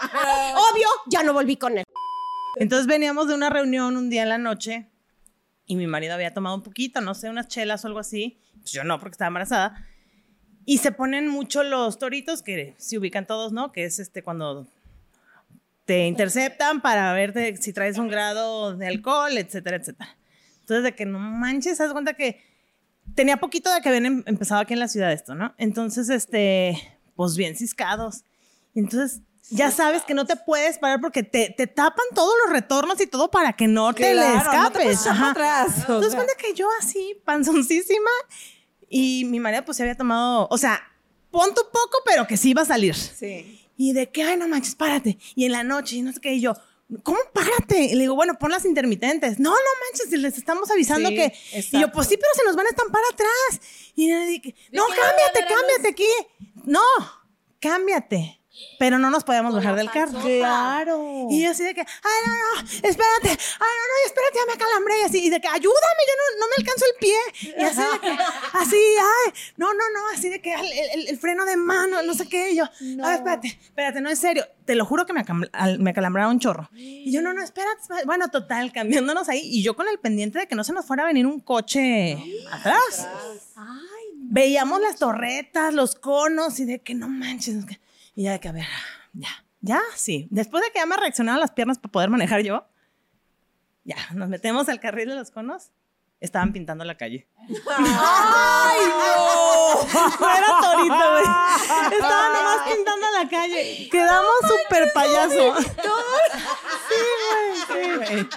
obvio, 0.70 0.88
ya 1.06 1.22
no 1.22 1.32
volví 1.32 1.56
con 1.56 1.78
él. 1.78 1.84
Entonces 2.56 2.86
veníamos 2.86 3.28
de 3.28 3.34
una 3.34 3.50
reunión 3.50 3.96
un 3.96 4.10
día 4.10 4.22
en 4.22 4.28
la 4.30 4.38
noche 4.38 4.88
y 5.66 5.76
mi 5.76 5.86
marido 5.86 6.14
había 6.14 6.32
tomado 6.34 6.56
un 6.56 6.62
poquito, 6.62 7.00
no 7.00 7.14
sé, 7.14 7.28
unas 7.28 7.48
chelas 7.48 7.84
o 7.84 7.88
algo 7.88 8.00
así. 8.00 8.40
Pues 8.60 8.72
yo 8.72 8.84
no, 8.84 8.98
porque 8.98 9.12
estaba 9.14 9.28
embarazada. 9.28 9.86
Y 10.64 10.78
se 10.78 10.92
ponen 10.92 11.28
mucho 11.28 11.62
los 11.62 11.98
toritos, 11.98 12.42
que 12.42 12.74
se 12.78 12.98
ubican 12.98 13.26
todos, 13.26 13.52
¿no? 13.52 13.72
Que 13.72 13.84
es 13.84 13.98
este 13.98 14.22
cuando 14.22 14.66
te 15.86 16.06
interceptan 16.06 16.82
para 16.82 17.12
ver 17.14 17.56
si 17.58 17.72
traes 17.72 17.96
un 17.96 18.08
grado 18.08 18.76
de 18.76 18.86
alcohol, 18.86 19.38
etcétera, 19.38 19.76
etcétera. 19.78 20.16
Entonces, 20.60 20.82
de 20.84 20.94
que 20.94 21.06
no 21.06 21.18
manches, 21.18 21.80
haz 21.80 21.92
cuenta 21.92 22.12
que 22.12 22.42
tenía 23.14 23.38
poquito 23.38 23.72
de 23.72 23.80
que 23.80 23.88
habían 23.88 24.04
em- 24.04 24.22
empezado 24.26 24.60
aquí 24.60 24.74
en 24.74 24.80
la 24.80 24.88
ciudad 24.88 25.10
esto, 25.12 25.34
¿no? 25.34 25.54
Entonces, 25.56 26.10
este, 26.10 26.76
pues 27.18 27.36
bien 27.36 27.56
ciscados. 27.56 28.22
Entonces, 28.76 29.22
ya 29.50 29.72
sabes 29.72 30.02
que 30.02 30.14
no 30.14 30.24
te 30.24 30.36
puedes 30.36 30.78
parar 30.78 31.00
porque 31.00 31.24
te, 31.24 31.50
te 31.50 31.66
tapan 31.66 32.04
todos 32.14 32.32
los 32.44 32.52
retornos 32.52 33.00
y 33.00 33.08
todo 33.08 33.28
para 33.28 33.54
que 33.54 33.66
no 33.66 33.92
te 33.92 34.14
le 34.14 34.20
Claro, 34.20 34.36
no 34.36 34.70
te 34.70 34.92
escapes. 34.92 35.06
Ajá. 35.08 35.30
atrás, 35.32 35.78
Entonces, 35.80 36.14
cuenta 36.14 36.34
que 36.38 36.54
yo 36.54 36.68
así, 36.80 37.20
panzoncísima, 37.24 38.10
y 38.88 39.24
mi 39.24 39.40
marido 39.40 39.64
pues 39.64 39.78
se 39.78 39.82
había 39.82 39.96
tomado, 39.96 40.46
o 40.48 40.58
sea, 40.58 40.80
pon 41.32 41.52
tu 41.56 41.62
poco, 41.72 41.98
pero 42.06 42.24
que 42.28 42.36
sí 42.36 42.50
iba 42.50 42.62
a 42.62 42.66
salir. 42.66 42.94
Sí. 42.94 43.66
Y 43.76 43.94
de 43.94 44.08
que, 44.12 44.22
ay, 44.22 44.36
no 44.36 44.46
manches, 44.46 44.76
párate. 44.76 45.18
Y 45.34 45.44
en 45.44 45.50
la 45.50 45.64
noche, 45.64 45.96
y 45.96 46.02
no 46.02 46.12
sé 46.12 46.20
qué, 46.20 46.34
y 46.34 46.40
yo, 46.40 46.54
¿cómo 47.02 47.18
párate? 47.32 47.80
Y 47.84 47.94
le 47.94 48.00
digo, 48.02 48.14
bueno, 48.14 48.38
pon 48.38 48.50
las 48.50 48.64
intermitentes. 48.64 49.38
No, 49.38 49.50
no 49.50 49.56
manches, 49.56 50.18
les 50.20 50.36
estamos 50.38 50.70
avisando 50.70 51.08
Sí, 51.10 51.14
que. 51.14 51.24
Y 51.24 51.52
yo, 51.52 51.58
exacto. 51.58 51.92
pues 51.92 52.08
sí, 52.08 52.16
pero 52.16 52.30
se 52.34 52.44
nos 52.44 52.56
van 52.56 52.66
a 52.66 52.70
estampar 52.70 53.02
atrás. 53.12 53.60
Y 53.94 54.08
le 54.08 54.26
dije, 54.26 54.54
no, 54.72 54.84
cámbiate, 54.86 55.54
cámbiate 55.54 55.88
aquí. 55.88 56.08
No, 56.64 56.80
cámbiate. 57.60 58.37
Pero 58.78 58.98
no 58.98 59.10
nos 59.10 59.24
podíamos 59.24 59.54
bajar 59.54 59.74
del 59.74 59.90
carro. 59.90 60.20
Claro. 60.20 61.26
Y 61.30 61.42
yo 61.42 61.50
así 61.50 61.64
de 61.64 61.74
que, 61.74 61.80
ay, 61.80 61.86
no, 62.26 62.32
no, 62.32 62.60
espérate, 62.70 63.28
ay, 63.28 63.74
no, 63.76 63.84
no, 63.88 64.06
espérate, 64.06 64.34
ya 64.38 64.46
me 64.46 64.52
acalambré. 64.52 64.98
Y 65.00 65.02
así, 65.02 65.18
y 65.26 65.30
de 65.30 65.40
que, 65.40 65.48
ayúdame, 65.48 66.02
yo 66.06 66.14
no, 66.16 66.40
no 66.40 66.46
me 66.46 66.54
alcanzo 66.58 66.84
el 66.86 66.98
pie. 67.00 67.54
Y 67.58 67.64
así 67.64 67.80
de 67.80 67.98
que, 68.00 68.22
así, 68.58 68.76
ay, 68.76 69.32
no, 69.56 69.66
no, 69.74 69.80
no, 69.92 70.08
así 70.14 70.28
de 70.28 70.40
que 70.40 70.54
el, 70.54 70.66
el- 70.94 71.08
el 71.08 71.18
freno 71.18 71.44
de 71.44 71.56
mano, 71.56 72.02
no 72.02 72.14
sé 72.14 72.28
qué. 72.28 72.52
Y 72.52 72.56
yo, 72.56 72.64
ay, 73.04 73.16
espérate, 73.16 73.48
espérate, 73.48 74.00
no 74.00 74.10
es 74.10 74.18
serio. 74.20 74.46
Te 74.64 74.74
lo 74.76 74.84
juro 74.84 75.06
que 75.06 75.12
me, 75.12 75.24
me 75.78 75.90
acalambraba 75.90 76.30
un 76.30 76.38
chorro. 76.38 76.68
Y 76.74 77.10
yo, 77.10 77.20
no, 77.22 77.32
no, 77.32 77.42
espérate, 77.42 77.80
espérate. 77.82 78.06
Bueno, 78.06 78.28
total, 78.28 78.70
cambiándonos 78.72 79.28
ahí. 79.28 79.40
Y 79.42 79.62
yo 79.62 79.74
con 79.74 79.88
el 79.88 79.98
pendiente 79.98 80.38
de 80.38 80.46
que 80.46 80.54
no 80.54 80.62
se 80.62 80.72
nos 80.72 80.84
fuera 80.86 81.02
a 81.02 81.06
venir 81.06 81.26
un 81.26 81.40
coche 81.40 82.16
atrás. 82.52 83.08
Veíamos 84.30 84.80
las 84.80 84.96
torretas, 84.96 85.72
los 85.74 85.94
conos 85.94 86.60
y 86.60 86.64
de 86.64 86.78
que 86.80 86.94
no 86.94 87.08
manches. 87.08 87.54
es 87.56 87.64
que- 87.64 87.80
Y 88.18 88.24
ya 88.24 88.32
de 88.32 88.40
que, 88.40 88.48
a 88.48 88.52
ver, 88.52 88.66
ya, 89.12 89.28
ya, 89.60 89.80
sí. 89.94 90.26
Después 90.32 90.64
de 90.64 90.72
que 90.72 90.80
ya 90.80 90.86
me 90.86 90.96
reaccionaban 90.96 91.40
las 91.40 91.52
piernas 91.52 91.78
para 91.78 91.92
poder 91.92 92.10
manejar 92.10 92.40
yo, 92.42 92.66
ya, 93.84 93.94
nos 94.12 94.28
metemos 94.28 94.68
al 94.68 94.80
carril 94.80 95.10
de 95.10 95.14
los 95.14 95.30
conos. 95.30 95.70
Estaban 96.18 96.52
pintando 96.52 96.84
la 96.84 96.96
calle. 96.96 97.28
¡Ay, 97.38 98.80
no! 98.88 99.84
No 100.18 100.36
era 100.36 100.48
torito, 100.60 101.10
güey. 101.12 101.26
Estaban 101.92 102.32
nomás 102.32 102.68
pintando 102.68 103.06
la 103.22 103.28
calle. 103.28 103.88
Quedamos 103.88 104.32
súper 104.48 104.92
payaso. 104.92 105.54
Sí, 106.88 106.94
güey, 107.68 107.84
sí, 107.84 108.14
güey. 108.14 108.28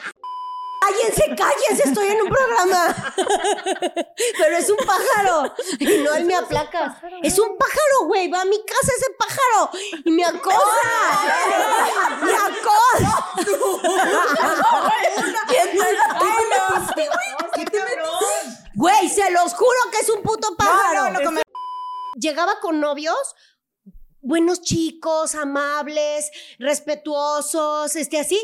Cállense, 0.81 1.35
cállense, 1.35 1.83
estoy 1.89 2.07
en 2.07 2.21
un 2.23 2.29
programa. 2.29 3.13
Pero 4.37 4.57
es 4.57 4.67
un 4.67 4.77
pájaro. 4.77 5.53
Y 5.79 5.85
no 5.99 6.13
él 6.15 6.25
me 6.25 6.35
aplaca. 6.35 6.99
Es 7.21 7.37
un 7.37 7.55
pájaro, 7.55 8.05
güey. 8.07 8.27
Va 8.29 8.41
a 8.41 8.45
mi 8.45 8.57
casa 8.65 8.91
ese 8.97 9.11
pájaro. 9.17 9.69
Y 10.05 10.09
me 10.09 10.25
acosa. 10.25 10.57
Me 12.23 12.33
acosa. 12.33 13.25
Güey, 18.73 19.09
se 19.09 19.29
los 19.31 19.53
juro 19.53 19.77
que 19.91 19.99
es 19.99 20.09
un 20.09 20.23
puto 20.23 20.55
pájaro. 20.57 21.13
Llegaba 22.15 22.59
con 22.59 22.79
novios 22.79 23.35
buenos 24.21 24.61
chicos, 24.61 25.35
amables, 25.35 26.31
respetuosos, 26.59 27.95
este 27.95 28.19
así. 28.19 28.39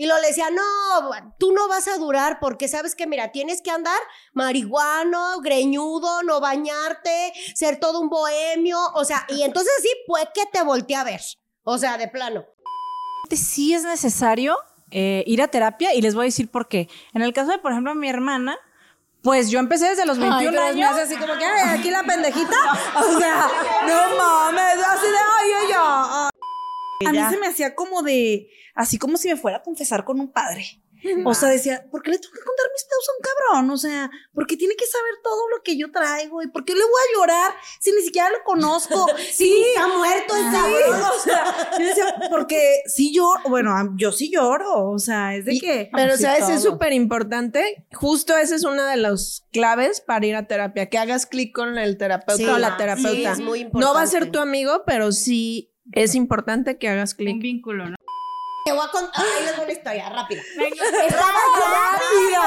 Y 0.00 0.06
lo 0.06 0.18
le 0.18 0.28
decía, 0.28 0.48
no, 0.48 1.34
tú 1.38 1.52
no 1.52 1.68
vas 1.68 1.86
a 1.86 1.98
durar 1.98 2.38
porque 2.40 2.68
sabes 2.68 2.94
que, 2.94 3.06
mira, 3.06 3.32
tienes 3.32 3.60
que 3.60 3.70
andar 3.70 4.00
marihuano, 4.32 5.42
greñudo, 5.42 6.22
no 6.22 6.40
bañarte, 6.40 7.34
ser 7.54 7.78
todo 7.78 8.00
un 8.00 8.08
bohemio, 8.08 8.78
o 8.94 9.04
sea, 9.04 9.26
y 9.28 9.42
entonces 9.42 9.70
sí, 9.82 9.90
pues 10.06 10.24
que 10.32 10.46
te 10.50 10.62
volteé 10.62 10.96
a 10.96 11.04
ver, 11.04 11.20
o 11.64 11.76
sea, 11.76 11.98
de 11.98 12.08
plano. 12.08 12.46
sí 13.30 13.74
es 13.74 13.82
necesario 13.82 14.56
eh, 14.90 15.22
ir 15.26 15.42
a 15.42 15.48
terapia 15.48 15.92
y 15.92 16.00
les 16.00 16.14
voy 16.14 16.22
a 16.22 16.28
decir 16.28 16.50
por 16.50 16.66
qué. 16.66 16.88
En 17.12 17.20
el 17.20 17.34
caso 17.34 17.50
de, 17.50 17.58
por 17.58 17.72
ejemplo, 17.72 17.94
mi 17.94 18.08
hermana, 18.08 18.56
pues 19.22 19.50
yo 19.50 19.58
empecé 19.58 19.90
desde 19.90 20.06
los 20.06 20.18
21 20.18 20.50
pero 20.50 20.62
me 20.62 20.82
años. 20.82 20.98
así 20.98 21.14
como 21.16 21.34
que, 21.34 21.44
ay, 21.44 21.78
aquí 21.78 21.90
la 21.90 22.04
pendejita. 22.04 22.56
O 22.96 23.18
sea, 23.18 23.50
no 23.86 24.16
mames, 24.16 24.82
así 24.82 25.06
de, 25.08 25.18
ay, 25.18 25.50
ay, 25.58 25.72
ay. 25.74 26.29
A 27.06 27.12
mí 27.12 27.18
se 27.30 27.38
me 27.38 27.46
hacía 27.46 27.74
como 27.74 28.02
de, 28.02 28.48
así 28.74 28.98
como 28.98 29.16
si 29.16 29.28
me 29.28 29.36
fuera 29.36 29.58
a 29.58 29.62
confesar 29.62 30.04
con 30.04 30.20
un 30.20 30.30
padre. 30.32 30.64
O 31.24 31.32
sea, 31.32 31.48
decía, 31.48 31.86
¿por 31.90 32.02
qué 32.02 32.10
le 32.10 32.18
tengo 32.18 32.34
que 32.34 32.40
contar 32.44 32.66
mis 32.74 32.84
pedos 32.84 33.08
a 33.08 33.12
un 33.16 33.22
cabrón? 33.22 33.70
O 33.70 33.76
sea, 33.78 34.10
¿por 34.34 34.46
qué 34.46 34.58
tiene 34.58 34.76
que 34.76 34.84
saber 34.84 35.14
todo 35.24 35.48
lo 35.48 35.62
que 35.62 35.78
yo 35.78 35.90
traigo? 35.90 36.42
¿Y 36.42 36.48
por 36.48 36.62
qué 36.66 36.74
le 36.74 36.82
voy 36.82 36.90
a 36.92 37.16
llorar 37.18 37.52
si 37.80 37.90
ni 37.92 38.02
siquiera 38.02 38.28
lo 38.28 38.44
conozco? 38.44 39.06
Sí, 39.32 39.64
está 39.74 39.88
muerto 39.88 40.36
el 40.36 40.42
Sí, 40.42 40.50
cabrón. 40.52 41.02
o 41.16 41.18
sea, 41.18 41.70
yo 41.78 41.84
decía, 41.86 42.14
porque 42.28 42.82
sí 42.84 43.14
lloro, 43.14 43.40
bueno, 43.48 43.74
yo 43.96 44.12
sí 44.12 44.30
lloro, 44.30 44.90
o 44.90 44.98
sea, 44.98 45.34
es 45.36 45.46
de 45.46 45.58
que... 45.58 45.88
Pero, 45.90 46.18
Sí, 46.18 46.24
¿sabes? 46.24 46.50
Es 46.50 46.62
todo. 46.62 46.72
súper 46.72 46.92
importante. 46.92 47.86
Justo 47.94 48.36
esa 48.36 48.54
es 48.54 48.64
una 48.64 48.90
de 48.90 48.98
las 48.98 49.46
claves 49.52 50.02
para 50.02 50.26
ir 50.26 50.36
a 50.36 50.46
terapia. 50.46 50.90
Que 50.90 50.98
hagas 50.98 51.24
clic 51.24 51.54
con 51.54 51.78
el 51.78 51.96
terapeuta 51.96 52.36
Sí, 52.36 52.46
o 52.46 52.58
la 52.58 52.72
sí, 52.72 52.76
terapeuta. 52.76 53.32
es 53.32 53.40
muy 53.40 53.64
no 53.72 53.94
va 53.94 54.02
a 54.02 54.06
ser 54.06 54.24
importante. 54.24 54.30
tu 54.32 54.38
amigo, 54.40 54.82
pero 54.84 55.12
sí 55.12 55.72
es 55.92 56.14
importante 56.14 56.78
que 56.78 56.88
hagas 56.88 57.12
Un 57.12 57.16
clic. 57.18 57.40
vínculo, 57.42 57.88
¿no? 57.90 57.96
Te 58.64 58.72
voy 58.72 58.86
a 58.86 58.90
contar, 58.90 59.24
ahí 59.24 59.44
les 59.44 59.56
voy 59.56 59.64
una 59.64 59.72
historia, 59.72 60.08
rápida. 60.10 60.42
Estaba 60.42 61.32
rápida. 61.32 62.42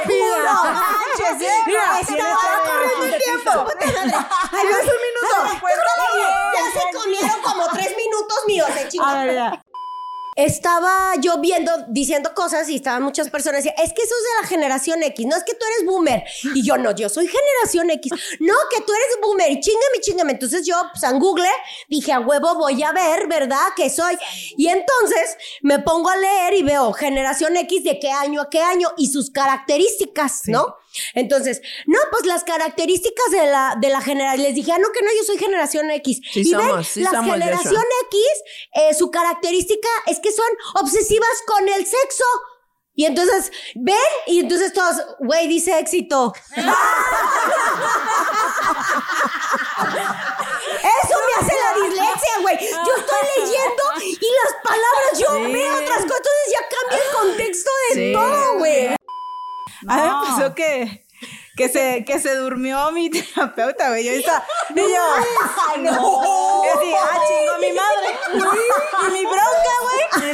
No 0.10 0.64
manches, 0.64 1.42
¿eh? 1.42 1.58
Estaba 2.00 2.58
corriendo 2.64 3.04
el 3.04 3.22
tiempo. 3.22 3.50
Es 3.50 4.86
un 4.86 5.00
minuto. 5.06 5.36
Ya 6.54 6.64
se 6.72 6.96
comieron 6.96 7.42
como 7.42 7.68
tres 7.72 7.96
minutos 7.96 8.38
míos 8.46 8.74
de 8.74 8.88
chingada. 8.88 9.64
Estaba 10.36 11.14
yo 11.20 11.38
viendo, 11.40 11.72
diciendo 11.88 12.32
cosas 12.34 12.68
y 12.68 12.76
estaban 12.76 13.02
muchas 13.02 13.30
personas 13.30 13.62
diciendo, 13.62 13.82
es 13.82 13.92
que 13.92 14.02
eso 14.02 14.14
es 14.14 14.22
de 14.22 14.42
la 14.42 14.48
generación 14.48 15.02
X, 15.02 15.26
no 15.26 15.36
es 15.36 15.44
que 15.44 15.54
tú 15.54 15.64
eres 15.66 15.86
boomer. 15.86 16.24
Y 16.54 16.62
yo, 16.62 16.78
no, 16.78 16.94
yo 16.94 17.08
soy 17.08 17.26
generación 17.26 17.90
X. 17.90 18.12
No, 18.40 18.54
que 18.70 18.80
tú 18.82 18.92
eres 18.92 19.18
boomer 19.22 19.50
y 19.50 19.60
chingame, 19.60 20.00
chingame. 20.00 20.32
Entonces 20.32 20.66
yo, 20.66 20.76
pues 20.92 21.02
en 21.02 21.18
Google, 21.18 21.48
dije, 21.88 22.12
a 22.12 22.20
huevo 22.20 22.54
voy 22.54 22.82
a 22.82 22.92
ver, 22.92 23.26
¿verdad? 23.26 23.68
Que 23.76 23.90
soy. 23.90 24.16
Y 24.56 24.68
entonces 24.68 25.36
me 25.62 25.78
pongo 25.80 26.10
a 26.10 26.16
leer 26.16 26.54
y 26.54 26.62
veo 26.62 26.92
generación 26.92 27.56
X 27.56 27.84
de 27.84 27.98
qué 27.98 28.10
año 28.10 28.40
a 28.40 28.50
qué 28.50 28.60
año 28.60 28.88
y 28.96 29.08
sus 29.08 29.30
características, 29.30 30.42
¿no? 30.46 30.76
Entonces, 31.14 31.60
no, 31.86 31.98
pues 32.10 32.26
las 32.26 32.44
características 32.44 33.30
de 33.30 33.46
la, 33.46 33.76
de 33.80 33.88
la 33.90 34.00
generación, 34.00 34.42
les 34.44 34.54
dije, 34.54 34.72
ah, 34.72 34.78
no, 34.78 34.88
que 34.92 35.02
no, 35.02 35.10
yo 35.16 35.24
soy 35.24 35.38
generación 35.38 35.90
X. 35.90 36.20
Sí 36.32 36.40
y 36.40 36.54
ven, 36.54 36.68
somos, 36.68 36.86
sí 36.88 37.00
la 37.02 37.10
somos, 37.10 37.32
generación. 37.32 37.82
X, 38.06 38.20
eh, 38.74 38.94
su 38.94 39.10
característica 39.10 39.88
es 40.06 40.18
que 40.20 40.32
son 40.32 40.46
obsesivas 40.82 41.42
con 41.46 41.68
el 41.68 41.86
sexo. 41.86 42.24
Y 42.92 43.06
entonces, 43.06 43.50
ven, 43.76 43.96
y 44.26 44.40
entonces 44.40 44.72
todos, 44.74 44.96
güey, 45.20 45.46
dice 45.48 45.78
éxito. 45.78 46.34
Eso 50.82 51.16
me 51.26 51.34
hace 51.46 51.54
la 51.56 51.72
dislexia, 51.86 52.38
güey. 52.42 52.58
Yo 52.58 52.94
estoy 52.96 53.22
leyendo 53.36 53.82
y 54.02 54.28
las 54.44 54.54
palabras, 54.62 55.18
yo 55.18 55.52
veo 55.52 55.74
otras 55.74 56.02
cosas, 56.02 56.20
entonces 56.20 56.52
ya 56.52 56.62
cambia 56.68 56.98
el 57.04 57.12
contexto 57.12 57.70
de 57.88 57.94
Sí. 57.94 58.12
todo, 58.12 58.58
güey. 58.58 58.99
A 59.88 59.96
mí 59.96 60.02
me 60.02 60.08
pasó 60.26 60.54
que, 60.54 61.06
que, 61.56 61.68
se, 61.68 62.04
que 62.04 62.18
se 62.18 62.34
durmió 62.36 62.92
mi 62.92 63.10
terapeuta, 63.34 63.88
güey. 63.88 64.04
Yo 64.04 64.12
estaba, 64.12 64.44
y 64.70 64.74
yo, 64.76 65.02
Ay, 65.68 65.82
no. 65.82 66.64
yo 66.64 66.72
así, 66.76 66.92
ah, 66.94 67.18
chingo, 67.26 67.58
mi 67.60 67.72
madre. 67.72 68.08
Y 69.08 69.10
mi 69.12 69.24
bronca, 69.24 69.74
güey. 69.82 70.30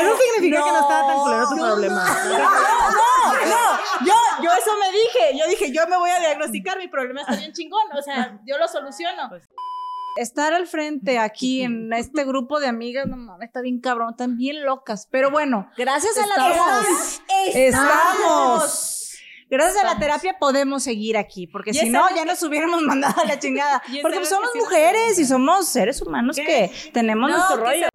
Eso 0.00 0.16
significa 0.16 0.64
que 0.64 0.70
no 0.70 0.80
estaba 0.80 1.06
tan 1.06 1.18
culero 1.18 1.48
tu 1.48 1.56
problema. 1.56 2.04
No, 2.24 2.38
no, 2.38 3.46
no. 3.46 3.78
Yo, 4.06 4.14
yo 4.42 4.50
eso 4.52 4.76
me 4.78 4.90
dije. 4.92 5.38
Yo 5.38 5.46
dije, 5.48 5.72
yo 5.72 5.86
me 5.88 5.96
voy 5.96 6.10
a 6.10 6.20
diagnosticar, 6.20 6.78
mi 6.78 6.88
problema 6.88 7.20
está 7.22 7.36
bien 7.36 7.52
chingón. 7.52 7.84
O 7.96 8.02
sea, 8.02 8.38
yo 8.44 8.58
lo 8.58 8.68
soluciono. 8.68 9.30
Estar 10.16 10.52
al 10.52 10.66
frente 10.66 11.18
aquí 11.18 11.62
en 11.62 11.92
este 11.94 12.24
grupo 12.24 12.60
de 12.60 12.66
amigas, 12.68 13.06
no 13.06 13.16
mames, 13.16 13.46
está 13.48 13.60
bien 13.60 13.80
cabrón, 13.80 14.10
están 14.10 14.36
bien 14.36 14.64
locas. 14.64 15.08
Pero 15.10 15.30
bueno, 15.30 15.70
gracias 15.76 16.16
a 16.18 16.26
la 16.26 16.34
terapia. 16.34 16.88
Estamos. 17.54 18.98
Gracias 19.50 19.84
a 19.84 19.86
la 19.86 19.98
terapia 19.98 20.38
podemos 20.38 20.82
seguir 20.82 21.18
aquí, 21.18 21.46
porque 21.46 21.74
si 21.74 21.90
no, 21.90 22.08
ya 22.16 22.24
nos 22.24 22.42
hubiéramos 22.42 22.80
mandado 22.82 23.20
a 23.20 23.26
la 23.26 23.38
chingada. 23.38 23.82
Porque 24.00 24.24
somos 24.24 24.48
mujeres 24.54 25.18
y 25.18 25.26
somos 25.26 25.68
seres 25.68 26.00
humanos 26.00 26.36
que 26.36 26.72
tenemos 26.92 27.30
nuestro 27.30 27.56
rollo. 27.58 27.88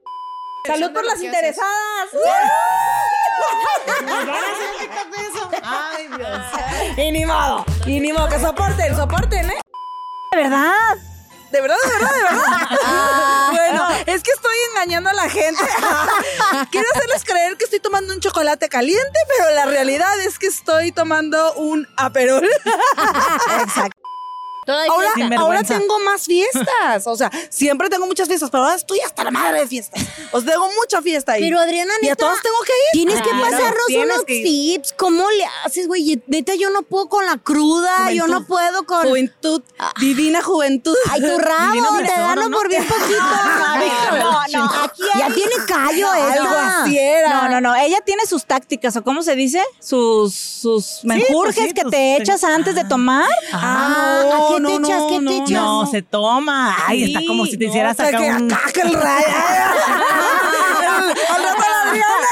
Salud 0.67 0.91
por 0.91 1.05
las 1.05 1.21
interesadas. 1.23 2.13
¿Nos 4.01 4.25
van 4.25 4.29
a 4.29 4.33
hacer 4.35 4.69
un 4.71 4.79
TikTok 4.79 5.15
de 5.15 5.23
eso? 5.27 5.49
Ay, 5.63 6.07
Dios. 6.15 6.97
Y 6.97 7.11
ni 7.11 7.25
modo, 7.25 7.65
y 7.85 7.99
ni 8.01 8.13
modo, 8.13 8.27
que 8.27 8.39
soporten, 8.39 8.95
soporten, 8.95 9.49
¿eh? 9.49 9.61
De 10.31 10.37
verdad. 10.37 10.97
De 11.51 11.61
verdad, 11.61 11.77
de 11.83 11.89
verdad, 11.93 12.15
de 12.15 12.21
verdad. 12.23 13.51
bueno, 13.51 13.87
es 14.05 14.23
que 14.23 14.31
estoy 14.31 14.55
engañando 14.71 15.09
a 15.09 15.13
la 15.13 15.29
gente. 15.29 15.63
Quiero 16.71 16.87
hacerles 16.93 17.23
creer 17.23 17.57
que 17.57 17.65
estoy 17.65 17.79
tomando 17.79 18.13
un 18.13 18.19
chocolate 18.19 18.69
caliente, 18.69 19.19
pero 19.27 19.55
la 19.55 19.65
realidad 19.65 20.19
es 20.21 20.39
que 20.39 20.47
estoy 20.47 20.91
tomando 20.91 21.53
un 21.53 21.87
aperol. 21.95 22.47
Exacto. 23.61 24.06
Ahora, 24.67 25.11
ahora 25.37 25.63
tengo 25.63 25.99
más 25.99 26.25
fiestas. 26.25 27.05
O 27.05 27.15
sea, 27.15 27.31
siempre 27.49 27.89
tengo 27.89 28.05
muchas 28.05 28.27
fiestas, 28.27 28.49
pero 28.49 28.63
ahora 28.63 28.75
estoy 28.75 28.99
hasta 28.99 29.23
la 29.23 29.31
madre 29.31 29.61
de 29.61 29.67
fiestas. 29.67 30.03
Os 30.31 30.45
tengo 30.45 30.67
mucha 30.81 31.01
fiesta 31.01 31.33
ahí. 31.33 31.41
Pero 31.41 31.59
Adriana, 31.59 31.93
y 32.01 32.07
a 32.07 32.09
neta, 32.11 32.25
todos 32.25 32.41
tengo 32.41 32.57
que 32.65 32.73
ir. 32.73 33.05
Tienes 33.05 33.21
que 33.21 33.29
pasarnos 33.29 33.85
tienes 33.87 34.05
unos 34.05 34.25
que 34.25 34.43
tips. 34.43 34.93
¿Cómo 34.97 35.29
le 35.31 35.45
haces, 35.65 35.87
güey? 35.87 36.21
Neta, 36.27 36.55
yo 36.55 36.69
no 36.69 36.83
puedo 36.83 37.07
con 37.07 37.25
la 37.25 37.37
cruda, 37.37 38.11
yo 38.11 38.27
no 38.27 38.45
puedo 38.45 38.85
con. 38.85 39.07
Juventud, 39.07 39.61
divina 39.99 40.41
juventud. 40.41 40.95
Ay, 41.09 41.21
tu 41.21 41.37
rabo, 41.37 41.73
Divino 41.73 41.89
te 41.97 42.35
¿no? 42.35 42.57
por 42.57 42.69
bien 42.69 42.85
poquito. 42.87 43.19
No, 44.19 44.31
no, 44.53 44.83
aquí 44.83 45.01
Ya 45.17 45.33
tiene 45.33 45.55
callo 45.67 46.13
esta. 46.13 46.33
Algo 46.33 46.55
así 46.55 46.97
era. 46.97 47.29
No, 47.29 47.49
no, 47.49 47.61
no. 47.61 47.75
Ella 47.75 47.99
tiene 48.01 48.25
sus 48.25 48.45
tácticas, 48.45 48.95
o 48.97 49.03
cómo 49.03 49.21
se 49.23 49.35
dice, 49.35 49.63
sus, 49.79 50.33
sus 50.33 51.01
menjurjes 51.03 51.67
sí, 51.67 51.73
que 51.73 51.83
te 51.85 52.17
echas 52.17 52.43
antes 52.43 52.75
de 52.75 52.83
tomar. 52.85 53.29
Ah, 53.53 54.23
¿a 54.57 54.69
qué 54.69 54.79
no, 54.79 54.87
echas? 54.87 55.01
no, 55.01 55.07
¿Qué 55.07 55.19
no? 55.21 55.83
No, 55.83 55.85
se 55.91 56.01
toma. 56.01 56.75
Ay, 56.87 57.03
está 57.13 57.19
como 57.27 57.45
si 57.45 57.57
te 57.57 57.65
hicieras 57.65 57.99
acá 57.99 58.17
que 58.17 58.29
un... 58.31 58.51
acá 58.51 58.71
que 58.73 58.81
el 58.81 58.93
rayo. 58.93 59.27
Al 61.29 61.43
rato 61.43 61.61
la 61.69 61.89
Adriana 61.89 62.27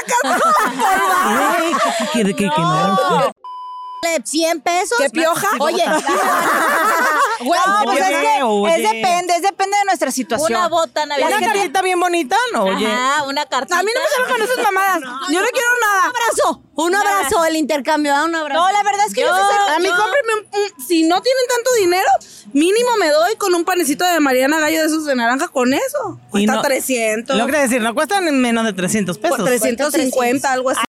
Ay, 1.58 1.72
que, 2.12 2.24
que, 2.24 2.34
que, 2.34 2.50
que 2.50 2.60
no. 2.60 3.32
100 4.24 4.60
pesos. 4.60 4.98
¿Qué 4.98 5.10
pioja? 5.10 5.48
Oye, 5.58 5.84
Güey, 7.40 7.60
No, 7.66 7.82
pues 7.84 8.00
es 8.00 8.06
que 8.08 8.42
oye. 8.42 8.74
es 8.76 8.82
depende, 8.92 9.34
es 9.36 9.42
depende 9.42 9.76
de 9.76 9.84
nuestra 9.84 10.10
situación. 10.10 10.52
Una 10.58 10.68
bota 10.68 11.02
Una 11.04 11.18
navideña. 11.18 11.52
cartita 11.52 11.82
bien 11.82 12.00
bonita, 12.00 12.36
¿no? 12.52 12.64
Oye. 12.64 12.86
Ajá, 12.86 13.24
una 13.24 13.44
cartita. 13.46 13.78
A 13.78 13.82
mí 13.82 13.90
no 13.94 14.00
me 14.00 14.06
salen 14.08 14.32
con 14.32 14.42
esas 14.42 14.64
mamadas. 14.64 15.00
Yo 15.30 15.40
no 15.40 15.46
quiero 15.52 15.68
nada. 15.82 16.08
un 16.08 16.16
abrazo, 16.16 16.62
un 16.76 16.94
abrazo, 16.94 17.44
el 17.44 17.56
intercambio, 17.56 18.14
¿ah? 18.14 18.24
un 18.24 18.34
abrazo. 18.34 18.60
No, 18.62 18.72
la 18.72 18.82
verdad 18.84 19.06
es 19.06 19.12
que 19.14 19.20
yo, 19.22 19.34
A 19.34 19.78
mí 19.80 19.88
cómprenme 19.88 20.34
un, 20.34 20.40
un- 20.40 20.45
si 20.86 21.02
no 21.04 21.20
tienen 21.22 21.42
tanto 21.54 21.72
dinero, 21.74 22.08
mínimo 22.52 22.96
me 22.98 23.08
doy 23.10 23.36
con 23.36 23.54
un 23.54 23.64
panecito 23.64 24.04
de 24.04 24.20
Mariana 24.20 24.60
Gallo 24.60 24.80
de 24.80 24.86
esos 24.86 25.04
de 25.04 25.14
naranja 25.14 25.48
con 25.48 25.72
eso. 25.74 26.18
Y 26.28 26.30
Cuesta 26.30 26.52
no- 26.54 26.62
300. 26.62 27.36
Lo 27.36 27.46
que 27.46 27.56
decir, 27.58 27.80
no 27.80 27.94
cuestan 27.94 28.24
menos 28.40 28.64
de 28.64 28.72
300 28.72 29.18
pesos. 29.18 29.44
350, 29.44 30.52
algo 30.52 30.70
así. 30.70 30.80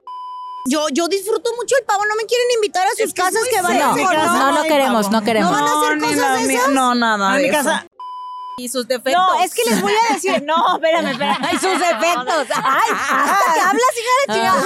Yo, 0.69 0.89
yo 0.91 1.07
disfruto 1.07 1.51
mucho 1.55 1.77
el 1.79 1.85
pavo, 1.87 2.05
no 2.07 2.17
me 2.17 2.25
quieren 2.27 2.47
invitar 2.57 2.87
a 2.87 2.91
sus 2.91 3.01
Es 3.01 3.15
casas 3.15 3.43
que 3.49 3.63
vayan. 3.63 3.95
serio. 3.95 4.09
con- 4.09 4.17
No, 4.17 4.53
No, 4.53 4.63
queremos, 4.65 5.07
pavo. 5.07 5.17
no 5.17 5.25
queremos. 5.25 5.51
¿No 5.53 5.57
van 5.63 5.65
a 5.65 5.81
hacer 5.87 5.99
cosas 6.01 6.43
esas? 6.43 6.69
No, 6.71 6.95
nada. 6.97 7.37
En 7.37 7.43
mi 7.43 7.51
casa, 7.51 7.87
Y 8.59 8.71
sus 8.71 8.89
defectos. 8.89 9.13
No, 9.13 9.45
es 9.45 9.53
que 9.55 9.63
les 9.69 9.83
voy 9.83 9.93
a 9.93 10.15
decir, 10.15 10.43
no, 10.45 10.77
espérame, 10.77 11.11
espérame. 11.13 11.39
Ay, 11.43 11.59
sus 11.59 11.75
efectos. 11.75 12.47
Ay, 12.57 12.91
hasta 12.91 13.55
que 13.55 13.61
hablas, 13.61 13.93
hija 14.01 14.15
de 14.27 14.35
chingada. 14.35 14.61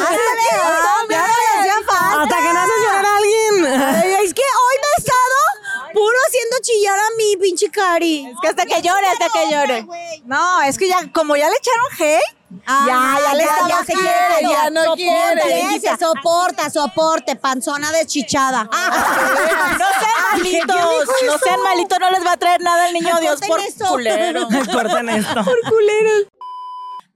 Hasta 1.11 2.37
que 2.37 2.53
no 2.53 2.61
haces 2.61 2.75
llorar 2.85 3.05
a 3.07 3.17
alguien. 3.17 3.67
Ay, 3.67 4.25
es 4.25 4.35
que 4.35 4.43
hoy 4.43 4.77
me 4.83 4.89
he 4.95 4.99
estado 4.99 5.93
puro 5.93 6.19
haciendo 6.31 6.57
chillar 6.63 6.99
a 6.99 7.17
mi 7.17 7.37
pinche 7.37 7.71
Cari. 7.71 8.27
Es 8.27 8.37
que 8.41 8.49
hasta 8.49 8.67
que 8.67 8.81
llore, 8.83 9.07
hasta 9.09 9.27
que 9.31 9.51
llore. 9.51 9.87
No, 10.25 10.63
es 10.63 10.79
que 10.79 10.89
ya, 10.89 11.11
como 11.13 11.37
ya 11.37 11.49
le 11.49 11.57
echaron 11.57 11.87
hate, 11.99 12.41
Ah, 12.67 12.85
ya, 12.85 13.29
ya 13.29 13.35
le 13.35 13.45
ya, 13.45 13.69
ya 13.69 13.85
se 13.85 13.93
quiere, 13.93 14.43
ya 14.43 14.71
no 14.71 14.83
soporta, 14.83 14.97
quiere. 14.97 15.81
Se 15.81 15.97
soporta, 15.97 16.71
soporte, 16.71 17.37
panzona 17.37 17.93
deschichada. 17.93 18.65
No 18.65 18.71
sean 20.01 20.33
malitos, 20.33 21.09
no 21.27 21.39
sean 21.39 21.63
malitos, 21.63 21.99
no 22.01 22.11
les 22.11 22.27
va 22.27 22.33
a 22.33 22.37
traer 22.37 22.61
nada 22.61 22.89
el 22.89 22.95
niño 22.95 23.21
Dios 23.21 23.41
por 23.47 23.61
esto. 23.61 23.87
culero. 23.87 24.49
corten 24.49 25.11
esto. 25.11 25.45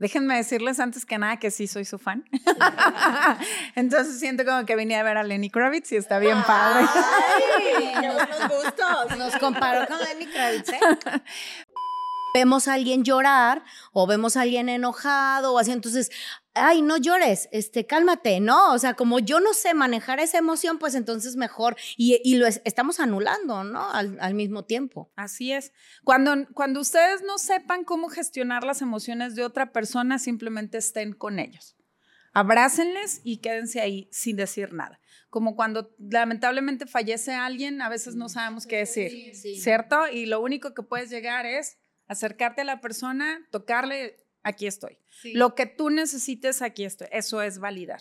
Déjenme 0.05 0.37
decirles 0.37 0.81
antes 0.81 1.07
que 1.07 1.17
nada 1.17 1.39
que 1.39 1.51
sí 1.51 1.67
soy 1.67 1.87
su 1.87 1.99
fan. 1.99 2.29
Entonces 3.75 4.21
siento 4.21 4.45
como 4.45 4.67
que 4.67 4.77
venía 4.77 5.01
a 5.01 5.03
ver 5.03 5.17
a 5.17 5.23
Lenny 5.23 5.49
Kravitz 5.49 5.93
y 5.93 5.97
está 5.97 6.19
bien 6.19 6.43
padre. 6.43 6.83
Nos 9.17 9.35
comparó 9.37 9.87
con 9.87 9.99
Lenny 9.99 10.27
Kravitz, 10.27 10.69
¿eh? 10.69 10.79
Vemos 12.35 12.69
a 12.69 12.75
alguien 12.75 13.03
llorar 13.03 13.65
o 13.95 14.07
vemos 14.07 14.37
a 14.37 14.43
alguien 14.43 14.69
enojado 14.69 15.55
o 15.55 15.59
así, 15.59 15.73
entonces, 15.73 16.11
ay, 16.55 16.83
no 16.83 16.97
llores, 16.97 17.49
este, 17.53 17.87
cálmate, 17.87 18.41
¿no? 18.41 18.73
O 18.73 18.79
sea, 18.79 18.95
como 18.95 19.19
yo 19.19 19.41
no 19.41 19.55
sé 19.55 19.75
manejar 19.75 20.21
esa 20.21 20.39
emoción, 20.39 20.79
pues 20.79 20.95
entonces 20.95 21.37
mejor, 21.37 21.77
y, 21.97 22.21
y 22.25 22.37
lo 22.37 22.47
es- 22.47 22.61
estamos 22.65 23.01
anulando, 23.01 23.65
¿no? 23.65 23.91
Al, 23.91 24.17
al 24.21 24.35
mismo 24.35 24.65
tiempo. 24.65 25.11
Así 25.17 25.53
es. 25.53 25.73
Cuando, 26.05 26.35
cuando 26.55 26.81
ustedes 26.81 27.23
no 27.23 27.39
sepan 27.39 27.85
cómo 27.85 28.09
gestionar 28.09 28.65
las 28.65 28.83
emociones 28.83 29.35
de 29.35 29.45
otra 29.45 29.73
persona, 29.73 30.19
simplemente 30.19 30.79
estén 30.79 31.13
con 31.13 31.39
ellos. 31.39 31.77
Abrácenles 32.33 33.21
y 33.23 33.39
quédense 33.39 33.81
ahí 33.81 34.09
sin 34.11 34.37
decir 34.37 34.73
nada. 34.73 35.01
Como 35.31 35.55
cuando 35.55 35.95
lamentablemente 35.99 36.87
fallece 36.87 37.33
alguien, 37.33 37.81
a 37.81 37.89
veces 37.89 38.17
no 38.17 38.29
sabemos 38.29 38.67
qué 38.67 38.79
decir, 38.79 39.11
¿cierto? 39.61 40.09
Y 40.09 40.27
lo 40.27 40.41
único 40.41 40.75
que 40.75 40.83
puedes 40.83 41.11
llegar 41.11 41.47
es 41.47 41.79
acercarte 42.09 42.63
a 42.63 42.65
la 42.65 42.81
persona, 42.81 43.47
tocarle, 43.51 44.17
aquí 44.43 44.67
estoy. 44.67 44.99
Lo 45.23 45.55
que 45.55 45.67
tú 45.67 45.91
necesites, 45.91 46.63
aquí 46.63 46.85
estoy. 46.85 47.09
Eso 47.13 47.43
es 47.43 47.59
validar. 47.59 48.01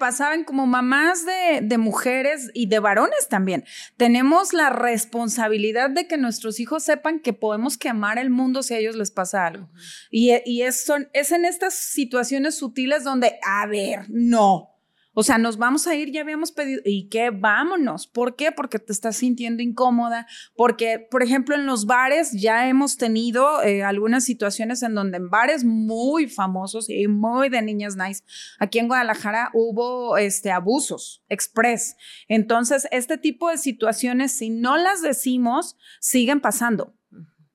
Pasaban 0.00 0.44
como 0.44 0.66
mamás 0.66 1.24
de, 1.24 1.60
de 1.62 1.78
mujeres 1.78 2.50
y 2.52 2.66
de 2.66 2.80
varones 2.80 3.28
también. 3.28 3.64
Tenemos 3.96 4.52
la 4.52 4.70
responsabilidad 4.70 5.90
de 5.90 6.08
que 6.08 6.16
nuestros 6.16 6.58
hijos 6.58 6.82
sepan 6.82 7.20
que 7.20 7.32
podemos 7.32 7.78
quemar 7.78 8.18
el 8.18 8.30
mundo 8.30 8.62
si 8.62 8.74
a 8.74 8.78
ellos 8.78 8.96
les 8.96 9.12
pasa 9.12 9.46
algo. 9.46 9.70
Y, 10.10 10.32
y 10.44 10.62
es, 10.62 10.84
son, 10.84 11.08
es 11.12 11.30
en 11.30 11.44
estas 11.44 11.74
situaciones 11.74 12.56
sutiles 12.56 13.04
donde, 13.04 13.38
a 13.46 13.66
ver, 13.66 14.06
no. 14.08 14.73
O 15.14 15.22
sea, 15.22 15.38
nos 15.38 15.56
vamos 15.56 15.86
a 15.86 15.94
ir, 15.94 16.10
ya 16.10 16.20
habíamos 16.20 16.52
pedido, 16.52 16.82
¿y 16.84 17.08
qué? 17.08 17.30
Vámonos. 17.30 18.06
¿Por 18.06 18.36
qué? 18.36 18.52
Porque 18.52 18.78
te 18.78 18.92
estás 18.92 19.16
sintiendo 19.16 19.62
incómoda, 19.62 20.26
porque, 20.56 20.98
por 20.98 21.22
ejemplo, 21.22 21.54
en 21.54 21.66
los 21.66 21.86
bares 21.86 22.32
ya 22.32 22.68
hemos 22.68 22.96
tenido 22.96 23.62
eh, 23.62 23.82
algunas 23.82 24.24
situaciones 24.24 24.82
en 24.82 24.94
donde 24.94 25.18
en 25.18 25.30
bares 25.30 25.64
muy 25.64 26.28
famosos 26.28 26.90
y 26.90 27.06
muy 27.08 27.48
de 27.48 27.62
niñas 27.62 27.96
nice, 27.96 28.22
aquí 28.58 28.78
en 28.78 28.88
Guadalajara 28.88 29.50
hubo 29.54 30.16
este, 30.16 30.50
abusos 30.50 31.22
express. 31.28 31.96
Entonces, 32.28 32.88
este 32.90 33.18
tipo 33.18 33.50
de 33.50 33.58
situaciones, 33.58 34.32
si 34.32 34.50
no 34.50 34.76
las 34.76 35.02
decimos, 35.02 35.76
siguen 36.00 36.40
pasando. 36.40 36.94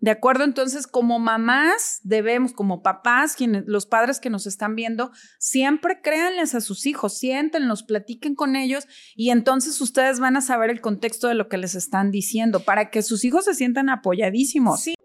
¿De 0.02 0.12
acuerdo? 0.12 0.46
Entonces, 0.46 0.88
como 0.88 1.20
mamás, 1.20 2.00
debemos, 2.04 2.54
como 2.54 2.82
papás, 2.82 3.36
quienes, 3.36 3.64
los 3.68 3.86
padres 3.86 4.20
que 4.20 4.30
nos 4.30 4.48
están 4.48 4.76
viendo, 4.76 5.12
siempre 5.40 6.00
créanles 6.02 6.56
a 6.56 6.62
sus 6.62 6.86
hijos, 6.86 7.18
siéntenlos, 7.18 7.84
platiquen 7.84 8.34
con 8.34 8.56
ellos 8.56 8.88
y 9.16 9.32
entonces 9.32 9.80
ustedes 9.82 10.22
van 10.22 10.38
a 10.38 10.42
saber 10.42 10.70
el 10.70 10.80
contexto 10.80 11.28
de 11.28 11.34
lo 11.34 11.50
que 11.50 11.58
les 11.58 11.76
están 11.76 12.12
diciendo 12.12 12.62
para 12.62 12.90
que 12.90 13.02
sus 13.02 13.26
hijos 13.26 13.46
se 13.46 13.54
sientan 13.56 13.90
apoyadísimos. 13.90 14.86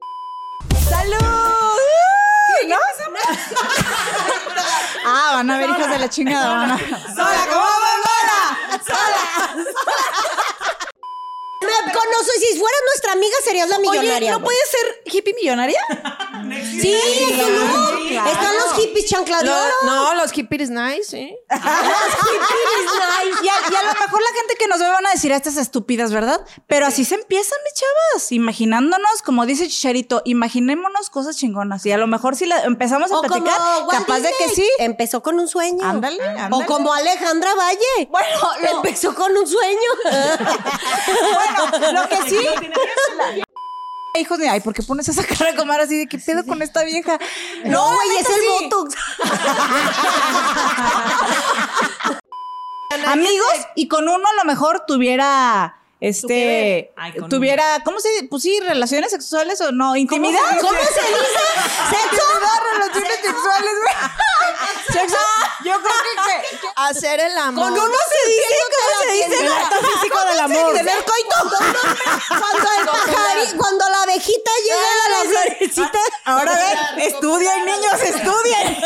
Ah, 5.07 5.33
van 5.35 5.51
a 5.51 5.59
ver 5.59 5.69
hijos 5.69 5.91
de 5.91 5.99
la 5.99 6.09
chingada, 6.09 6.49
van 6.49 6.71
a 6.71 6.79
Conoces, 11.93 12.35
si 12.41 12.59
fueras 12.59 12.81
nuestra 12.93 13.13
amiga 13.13 13.37
serías 13.45 13.69
la 13.69 13.79
millonaria. 13.79 14.31
Oye, 14.31 14.39
¿no 14.39 14.45
puedes 14.45 14.63
ser 14.71 15.03
hippie 15.13 15.35
millonaria? 15.35 15.81
Sí, 16.81 16.93
en 16.93 17.39
Están 18.09 18.55
los 18.57 18.73
hippies 18.75 19.07
chancla 19.11 19.43
de 19.43 19.51
oro. 19.51 19.75
no, 19.85 20.15
los 20.15 20.31
hippies 20.33 20.71
nice, 20.71 21.05
¿sí? 21.05 21.37
Y 23.43 23.49
a, 23.49 23.53
y 23.71 23.75
a 23.75 23.83
lo 23.83 23.89
mejor 24.01 24.21
la 24.23 24.39
gente 24.39 24.55
que 24.59 24.69
nos 24.69 24.79
ve 24.79 24.89
van 24.89 25.07
a 25.07 25.11
decir 25.11 25.33
"Ah, 25.33 25.37
estas 25.37 25.57
estúpidas, 25.57 26.13
¿verdad? 26.13 26.41
Pero 26.67 26.87
así 26.87 27.05
se 27.05 27.15
empiezan, 27.17 27.59
mis 27.65 27.75
chavas, 27.75 28.33
imaginándonos, 28.33 29.23
como 29.23 29.45
dice 29.47 29.67
Chicharito, 29.69 30.23
imaginémonos 30.25 31.11
cosas 31.11 31.37
chingonas. 31.37 31.85
Y 31.87 31.93
a 31.93 31.99
lo 31.99 32.07
mejor 32.07 32.37
si 32.37 32.47
la 32.47 32.63
empezamos 32.63 33.11
a 33.11 33.17
O 33.17 33.23
como 33.23 33.29
platicar, 33.35 33.61
Walt 33.87 33.91
capaz 33.91 34.21
de 34.21 34.33
que 34.39 34.49
sí. 34.51 34.69
Empezó 34.79 35.23
con 35.23 35.39
un 35.41 35.49
sueño. 35.49 35.85
Ándale, 35.85 36.23
ándale. 36.23 36.55
O 36.65 36.67
como 36.67 36.93
Alejandra 36.93 37.55
Valle. 37.55 38.09
Bueno, 38.11 38.29
empezó 38.77 39.15
con 39.15 39.37
un 39.37 39.47
sueño. 39.47 39.91
Bueno, 41.75 41.93
lo 42.03 42.09
que 42.09 42.29
sí. 42.29 42.39
Hijos 44.17 44.39
de, 44.39 44.49
ay, 44.49 44.61
¿por 44.61 44.73
qué 44.73 44.83
pones 44.83 45.09
esa 45.09 45.25
cara 45.39 45.57
como 45.57 45.73
así 45.73 45.99
de 45.99 46.07
qué 46.07 46.19
pedo 46.19 46.47
con 46.47 46.63
esta 46.63 46.85
vieja? 46.85 47.19
No, 47.65 47.95
güey, 47.95 48.09
es 48.11 48.29
neta, 48.29 48.35
el 48.35 48.41
sí. 48.41 48.47
Botox. 48.65 48.95
Amigos, 53.07 53.67
y 53.75 53.89
con 53.89 54.09
uno 54.09 54.25
a 54.27 54.35
lo 54.35 54.45
mejor 54.45 54.85
tuviera. 54.87 55.77
Este, 56.09 56.93
tuviera, 57.31 57.81
¿cómo 57.85 57.99
se 57.99 58.09
dice? 58.11 58.27
Pues 58.29 58.43
sí, 58.43 58.61
relaciones 58.61 59.11
sexuales 59.11 59.61
o 59.63 59.73
no, 59.73 59.97
intimidad. 59.97 60.41
¿Cómo 60.61 60.79
se 60.79 61.01
dice? 61.01 61.41
¿Sexo? 61.91 62.25
relaciones 62.75 63.17
sexuales, 63.23 63.71
güey. 63.83 63.95
Sexo. 65.01 65.17
Yo 65.65 65.73
creo 65.81 65.95
que, 66.03 66.57
que- 66.59 66.69
hacer 66.77 67.21
el 67.21 67.39
amor. 67.39 67.65
Con 67.65 67.73
uno 67.73 67.99
se 68.11 68.31
dice, 68.31 68.55
¿cómo 68.75 69.01
se 69.03 69.13
dice? 69.13 69.47
El 69.47 69.53
acto 69.53 69.77
físico 69.87 70.25
del 70.27 70.41
amor. 70.41 70.73
Tener 70.75 71.05
coito. 71.05 71.37
Cuando, 72.29 72.69
el 72.79 72.87
pajari- 72.89 73.57
cuando 73.57 73.89
la 73.89 74.03
abejita 74.03 74.51
llega 74.65 74.89
a 75.07 75.09
la 75.09 75.31
florecita. 75.31 75.99
Ahora 76.27 76.53
ven, 76.97 77.01
estudien, 77.09 77.65
niños, 77.65 78.01
estudien. 78.03 78.77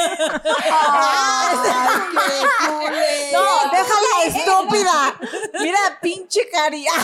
Déjala 3.82 4.10
estúpida. 4.26 5.14
Mira, 5.60 5.78
pinche 6.02 6.48
cari. 6.50 6.84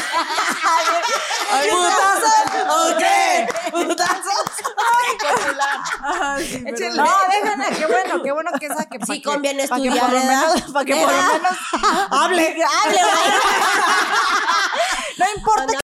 ¿Putazos 1.71 2.47
o 2.69 2.97
qué? 2.99 3.47
¿Putazos? 3.71 4.51
Échenle. 6.67 6.97
No, 6.97 7.09
déjenla, 7.31 7.71
qué 7.71 7.87
bueno, 7.87 8.23
qué 8.23 8.33
bueno 8.33 8.51
que 8.59 8.67
esa 8.67 8.85
que 8.89 8.99
Sí 9.07 9.23
conviene 9.23 9.67
para 9.69 9.81
que 9.83 9.89
estudiar, 9.89 10.11
por 10.11 10.15
lo 10.15 10.21
¿verdad? 10.27 10.55
menos, 10.55 10.73
para 10.73 10.85
que 10.85 10.95
por 10.97 11.03
lo 11.13 11.23
menos 11.23 11.59
hable, 12.11 12.57
hable. 12.85 12.99
No 15.19 15.25
importa. 15.37 15.67
que- 15.67 15.79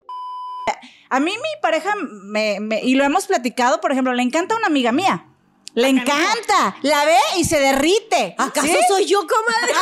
A 1.11 1.21
mí 1.21 1.33
mi 1.33 1.61
pareja 1.63 1.95
me, 1.97 2.59
me- 2.61 2.81
y 2.83 2.95
lo 2.95 3.05
hemos 3.05 3.27
platicado, 3.27 3.81
por 3.81 3.93
ejemplo, 3.93 4.13
le 4.13 4.23
encanta 4.23 4.57
una 4.57 4.67
amiga 4.67 4.93
mía. 4.93 5.27
Le 5.75 5.89
encanta, 5.89 6.77
la 6.83 7.05
ve 7.05 7.19
y 7.37 7.45
se 7.45 7.59
derrite. 7.61 8.35
¿Acaso 8.39 8.67
¿Sí? 8.67 8.79
soy 8.89 9.07
yo, 9.07 9.21
comadre? 9.27 9.73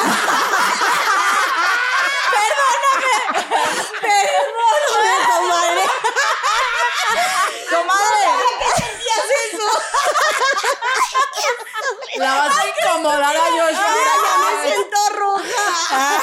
Perdóname, 4.03 5.16
comadre. 5.26 5.82
Comadre, 7.70 8.26
La 12.16 12.35
vas 12.37 12.57
a 12.59 12.62
incomodar 12.66 13.37
a 13.37 13.41
Joshua. 13.41 13.72
Ya 14.24 14.62
me 14.62 14.68
siento 14.70 14.99
roja. 15.18 16.20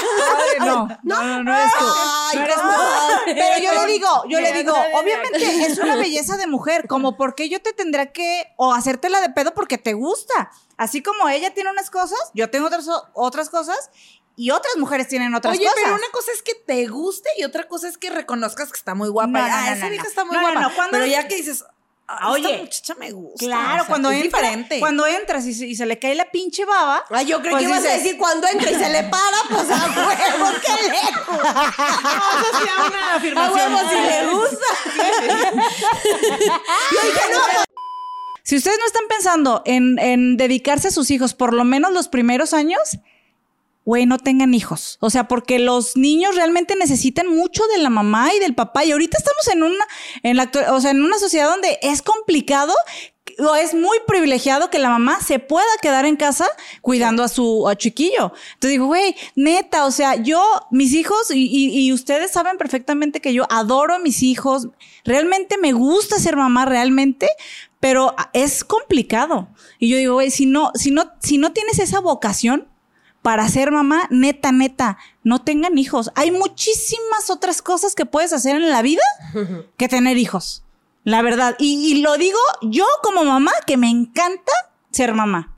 no, 0.59 0.87
no, 1.03 1.23
no, 1.23 1.43
no 1.43 1.55
eres 1.57 1.71
tú. 1.77 1.85
Ay, 1.87 2.37
No 2.37 2.43
eres 2.43 2.55
tú. 2.55 2.61
comadre. 2.61 3.35
Pero 3.35 3.57
yo 3.63 3.81
le 3.85 3.91
digo, 3.93 4.23
yo 4.27 4.39
le 4.41 4.53
digo, 4.53 4.73
obviamente 4.93 5.65
es 5.65 5.77
una 5.77 5.95
belleza 5.95 6.37
de 6.37 6.47
mujer, 6.47 6.87
como 6.87 7.15
porque 7.17 7.49
yo 7.49 7.61
te 7.61 7.71
tendré 7.73 8.11
que 8.11 8.45
o 8.57 8.73
hacértela 8.73 9.21
de 9.21 9.29
pedo 9.29 9.53
porque 9.53 9.77
te 9.77 9.93
gusta. 9.93 10.51
Así 10.77 11.01
como 11.01 11.29
ella 11.29 11.53
tiene 11.53 11.69
unas 11.71 11.89
cosas, 11.89 12.19
yo 12.33 12.49
tengo 12.49 12.67
otras, 12.67 12.87
otras 13.13 13.49
cosas 13.49 13.89
y 14.35 14.51
otras 14.51 14.75
mujeres 14.75 15.07
tienen 15.07 15.33
otras 15.33 15.55
Oye, 15.55 15.63
cosas. 15.65 15.79
pero 15.81 15.95
una 15.95 16.09
cosa 16.11 16.31
es 16.33 16.41
que 16.43 16.53
te 16.55 16.85
guste 16.87 17.29
y 17.37 17.45
otra 17.45 17.69
cosa 17.69 17.87
es 17.87 17.97
que 17.97 18.09
reconozcas 18.09 18.69
que 18.71 18.77
está 18.77 18.93
muy 18.93 19.07
guapa. 19.07 19.29
No, 19.31 19.39
no, 19.39 19.45
ah, 19.53 19.61
no, 19.67 19.71
esa 19.73 19.83
no, 19.85 19.89
vieja 19.91 20.03
no. 20.03 20.09
está 20.09 20.25
muy 20.25 20.35
No, 20.35 20.41
no, 20.41 20.47
guapa. 20.51 20.61
no, 20.67 20.75
cuando- 20.75 20.91
Pero 20.91 21.05
ya 21.05 21.27
que 21.29 21.35
dices, 21.37 21.63
ah, 22.07 22.31
Oye, 22.31 22.47
esta 22.49 22.63
muchacha 22.63 22.95
me 22.95 23.11
gusta. 23.11 23.45
Claro, 23.45 23.73
o 23.73 23.77
sea, 23.77 23.85
cuando 23.87 24.11
es 24.11 24.23
entra, 24.23 24.39
diferente. 24.39 24.79
cuando 24.79 25.05
entras 25.07 25.45
y 25.45 25.53
se, 25.53 25.65
y 25.67 25.75
se 25.75 25.85
le 25.85 25.97
cae 25.99 26.15
la 26.15 26.25
pinche 26.31 26.65
baba. 26.65 27.03
Ay, 27.09 27.25
yo 27.25 27.39
creo 27.41 27.51
pues 27.51 27.63
que 27.63 27.69
ibas 27.69 27.85
a 27.85 27.89
decir 27.93 28.17
cuando 28.17 28.47
entra 28.47 28.71
y 28.71 28.75
se 28.75 28.89
le 28.89 29.03
para, 29.03 29.37
pues 29.49 29.69
a 29.69 29.85
huevo, 29.85 30.51
qué 30.61 30.87
lejos. 30.89 31.39
Eso 31.45 32.57
sí, 32.59 32.69
una 32.87 33.11
A 33.11 33.15
afirmación. 33.15 33.73
huevo 33.73 33.89
si 33.89 33.95
le 33.95 34.27
gusta. 34.27 34.65
Yo 36.91 37.01
dije, 37.03 37.21
no, 37.31 37.39
pues, 37.51 37.63
Si 38.43 38.57
ustedes 38.57 38.77
no 38.79 38.85
están 38.85 39.07
pensando 39.09 39.61
en, 39.65 39.97
en 39.99 40.37
dedicarse 40.37 40.89
a 40.89 40.91
sus 40.91 41.09
hijos 41.11 41.33
por 41.33 41.53
lo 41.53 41.63
menos 41.63 41.91
los 41.91 42.07
primeros 42.07 42.53
años, 42.53 42.97
güey, 43.85 44.05
no 44.05 44.17
tengan 44.17 44.53
hijos. 44.53 44.97
O 44.99 45.09
sea, 45.09 45.27
porque 45.27 45.59
los 45.59 45.95
niños 45.95 46.35
realmente 46.35 46.75
necesitan 46.75 47.27
mucho 47.27 47.63
de 47.67 47.77
la 47.77 47.89
mamá 47.89 48.33
y 48.33 48.39
del 48.39 48.55
papá. 48.55 48.83
Y 48.83 48.91
ahorita 48.91 49.17
estamos 49.17 49.47
en 49.47 49.63
una, 49.63 49.85
en 50.23 50.35
la, 50.37 50.51
o 50.73 50.81
sea, 50.81 50.91
en 50.91 51.03
una 51.03 51.19
sociedad 51.19 51.49
donde 51.49 51.79
es 51.81 52.01
complicado 52.01 52.73
o 53.39 53.55
es 53.55 53.73
muy 53.73 53.97
privilegiado 54.07 54.69
que 54.69 54.79
la 54.79 54.89
mamá 54.89 55.19
se 55.19 55.39
pueda 55.39 55.65
quedar 55.81 56.05
en 56.05 56.15
casa 56.15 56.47
cuidando 56.81 57.21
a 57.23 57.27
su 57.27 57.67
a 57.67 57.75
chiquillo. 57.75 58.31
Entonces 58.53 58.71
digo, 58.71 58.85
güey, 58.85 59.15
neta, 59.35 59.85
o 59.85 59.91
sea, 59.91 60.15
yo, 60.15 60.41
mis 60.71 60.93
hijos, 60.93 61.31
y, 61.31 61.45
y- 61.47 61.79
y 61.87 61.91
ustedes 61.93 62.31
saben 62.31 62.57
perfectamente 62.57 63.19
que 63.21 63.33
yo 63.33 63.45
adoro 63.49 63.95
a 63.95 63.99
mis 63.99 64.23
hijos, 64.23 64.69
realmente 65.03 65.57
me 65.57 65.73
gusta 65.73 66.17
ser 66.19 66.37
mamá, 66.37 66.65
realmente, 66.65 67.27
pero 67.79 68.15
es 68.33 68.63
complicado. 68.63 69.49
Y 69.79 69.89
yo 69.89 69.97
digo, 69.97 70.13
güey, 70.13 70.31
si 70.31 70.45
no, 70.45 70.71
si 70.75 70.91
no, 70.91 71.11
si 71.21 71.37
no 71.37 71.51
tienes 71.51 71.79
esa 71.79 71.99
vocación 71.99 72.67
para 73.25 73.49
ser 73.49 73.71
mamá, 73.71 74.07
neta, 74.11 74.51
neta, 74.51 74.99
no 75.23 75.41
tengan 75.41 75.79
hijos. 75.79 76.11
Hay 76.13 76.29
muchísimas 76.29 77.31
otras 77.31 77.63
cosas 77.63 77.95
que 77.95 78.05
puedes 78.05 78.31
hacer 78.33 78.55
en 78.55 78.69
la 78.69 78.83
vida 78.83 79.01
que 79.77 79.87
tener 79.87 80.19
hijos. 80.19 80.63
La 81.03 81.23
verdad. 81.23 81.55
Y, 81.57 81.91
y 81.91 82.01
lo 82.03 82.17
digo 82.17 82.37
yo 82.61 82.85
como 83.01 83.23
mamá, 83.23 83.51
que 83.65 83.77
me 83.77 83.89
encanta 83.89 84.51
ser 84.91 85.15
mamá. 85.15 85.57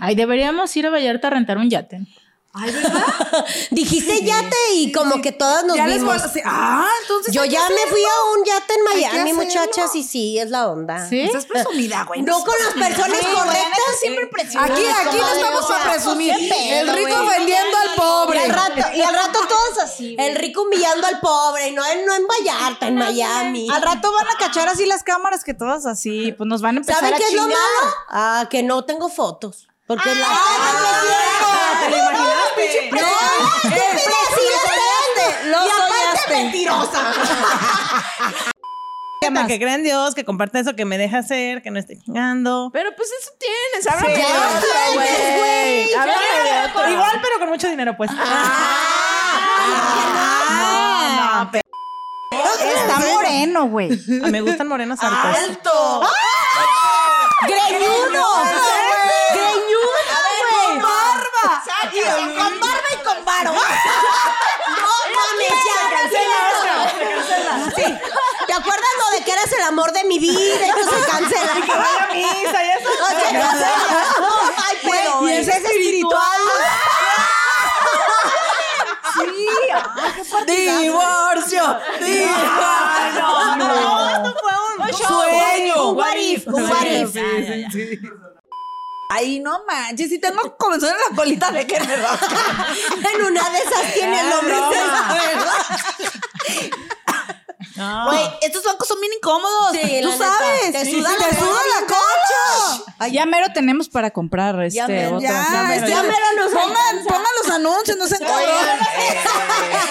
Ay, 0.00 0.14
deberíamos 0.14 0.74
ir 0.74 0.86
a 0.86 0.90
Vallarta 0.90 1.26
a 1.26 1.32
rentar 1.32 1.58
un 1.58 1.68
yate. 1.68 2.06
dijiste 3.70 4.22
yate 4.22 4.56
y 4.74 4.92
como 4.92 5.22
que 5.22 5.32
todas 5.32 5.64
nos 5.64 5.74
Ya 5.76 5.86
les 5.86 6.02
voy 6.02 6.10
vimos. 6.12 6.22
a 6.22 6.26
decir, 6.26 6.42
ah, 6.44 6.86
entonces. 7.00 7.32
Yo 7.32 7.44
ya 7.46 7.66
me 7.70 7.90
fui 7.90 8.02
a 8.02 8.38
un 8.38 8.44
yate 8.44 8.74
en 8.74 8.84
Miami, 8.84 9.32
muchachas, 9.32 9.94
y 9.94 10.02
sí, 10.02 10.38
es 10.38 10.50
la 10.50 10.68
onda. 10.68 11.08
¿Sí? 11.08 11.22
Estás 11.22 11.46
presumida, 11.46 12.04
güey. 12.04 12.22
No 12.22 12.44
con 12.44 12.54
las 12.64 12.74
personas 12.88 13.18
correctas. 13.20 13.80
siempre 14.00 14.28
Aquí, 14.58 14.84
aquí 14.86 15.16
no 15.16 15.32
estamos 15.32 15.66
para 15.66 15.92
presumir. 15.92 16.34
El 16.34 16.88
rico 16.94 17.26
vendiendo 17.26 17.76
al 17.78 17.94
Y 17.94 17.98
pobre. 17.98 18.40
al 18.40 18.50
rato, 18.50 18.80
y 18.94 19.00
al 19.00 19.14
rato 19.14 19.38
todos 19.48 19.78
así. 19.82 20.16
El 20.18 20.34
rico 20.36 20.62
humillando 20.62 21.06
al 21.06 21.20
pobre, 21.20 21.70
no 21.72 21.84
en, 21.86 22.04
no 22.04 22.14
en 22.14 22.26
Vallarta, 22.26 22.86
en 22.86 22.96
Miami. 22.96 23.68
Al 23.70 23.82
rato 23.82 24.12
van 24.12 24.26
a 24.28 24.36
cachar 24.38 24.68
así 24.68 24.84
las 24.86 25.02
cámaras 25.02 25.42
que 25.44 25.54
todas 25.54 25.86
así, 25.86 26.32
pues 26.32 26.46
nos 26.48 26.60
van 26.60 26.76
a 26.76 26.78
empezar 26.80 27.00
¿Saben 27.00 27.14
a 27.14 27.18
qué 27.18 27.24
es 27.24 27.32
lo 27.34 27.42
malo? 27.42 27.56
Ah, 28.08 28.46
que 28.50 28.62
no 28.62 28.84
tengo 28.84 29.08
fotos. 29.08 29.68
Porque 29.86 30.14
la. 30.14 30.28
No, 32.90 32.98
estúpida, 32.98 34.20
sí 34.34 34.44
las 34.52 34.62
tengo. 34.74 35.58
Lo 35.58 35.58
y 35.66 35.68
aparte 35.70 36.18
soñaste. 36.24 36.34
mentirosa. 36.34 37.00
Que 39.46 39.58
crean 39.58 39.80
en 39.80 39.84
Dios, 39.84 40.14
que 40.14 40.24
comparta 40.24 40.58
eso, 40.60 40.74
que 40.76 40.84
me 40.84 40.98
deja 40.98 41.18
hacer, 41.18 41.62
que 41.62 41.70
no 41.70 41.78
esté 41.78 41.96
chingando. 41.98 42.70
Pero 42.72 42.90
pues 42.96 43.08
eso 43.20 43.30
tienes, 43.38 43.86
háblame 43.86 44.14
Sí, 44.16 44.20
de 44.22 44.28
ya 44.28 44.34
otro, 44.36 44.68
tienes, 44.92 45.38
güey. 45.38 46.92
Igual, 46.92 47.20
pero 47.22 47.38
con 47.38 47.48
mucho 47.48 47.68
dinero, 47.68 47.96
pues. 47.96 48.10
Ah, 50.54 51.48
no, 51.50 51.60
Está 52.68 52.98
moreno, 53.12 53.66
güey. 53.66 53.90
Ah, 54.24 54.28
Me 54.28 54.40
gustan 54.40 54.68
morenos 54.68 54.98
altos. 55.02 55.38
¡Alto! 55.48 56.02
Greñudo. 57.46 58.26
Greñudo, 59.32 59.92
güey. 60.50 60.80
¡Barba! 60.80 61.62
Con 62.36 62.60
barba 62.60 62.88
y 62.92 62.96
con 63.04 63.24
varo. 63.24 63.52
No 63.52 64.92
mames, 65.16 65.56
ya, 65.66 65.78
cancela. 65.90 66.40
Sí. 67.76 67.86
¿Te 68.46 68.52
acuerdas 68.52 68.90
lo 68.98 69.06
de 69.16 69.24
que 69.24 69.32
eras 69.32 69.52
el 69.52 69.62
amor 69.62 69.92
de 69.92 70.04
mi 70.04 70.18
vida? 70.18 70.66
Esto 70.66 70.84
se 70.90 71.06
cancela. 71.06 71.54
Que 71.54 71.72
vaya 71.72 72.04
a 72.04 72.12
misa 72.12 72.64
y 72.64 72.70
eso. 72.70 72.90
Cancela. 72.98 74.06
No, 74.20 74.28
ay, 74.56 74.76
pero. 74.82 75.28
Y 75.28 75.32
es 75.32 75.48
espiritual. 75.48 76.40
Divorcio. 80.46 81.80
Divorcio. 82.00 82.42
No, 83.18 83.56
no, 83.56 84.10
esto 84.10 84.30
fue 84.40 84.52
un 84.52 84.92
Sueño. 84.92 85.90
Un 85.90 85.96
what 85.96 86.16
if, 86.16 86.46
un 86.46 86.62
what 86.68 86.86
if. 86.86 87.14
Ay, 89.14 89.40
no 89.40 89.64
manches, 89.66 90.08
si 90.08 90.18
tengo 90.18 90.56
comezón 90.56 90.90
en 90.90 90.96
la 91.10 91.16
colita, 91.16 91.50
de 91.50 91.66
que 91.66 91.78
me 91.80 91.96
rasca. 91.96 92.28
En 93.14 93.24
una 93.24 93.50
de 93.50 93.58
esas 93.58 93.94
tiene 93.94 94.20
el 94.20 94.28
nombre 94.30 94.54
de 94.54 94.60
la 94.86 95.02
verdad. 95.12 95.66
Güey, 98.06 98.30
estos 98.42 98.62
bancos 98.64 98.86
son 98.88 99.00
bien 99.00 99.12
incómodos. 99.14 99.72
Sí, 99.72 100.00
la 100.02 100.02
Tú 100.02 100.10
neta. 100.12 100.38
sabes. 100.38 100.72
Te 100.72 100.90
suda 100.90 101.10
la 101.18 101.28
Te 101.28 101.34
suda 101.36 101.46
cola, 101.48 101.80
la 101.80 101.86
Ya 103.08 103.26
mero 103.26 103.46
tenemos 103.54 103.88
para 103.88 104.10
comprar 104.10 104.60
este 104.62 104.76
Ya 104.78 104.84
otro. 104.84 105.20
Ya, 105.20 105.28
Ya 105.30 105.86
ya, 105.86 106.02
mero 106.02 106.16
nos 106.36 106.52
pongan, 106.52 107.04
los 107.42 107.50
anuncios, 107.54 107.96
no 107.96 108.06
sean 108.06 108.20
cabrones. 108.20 108.56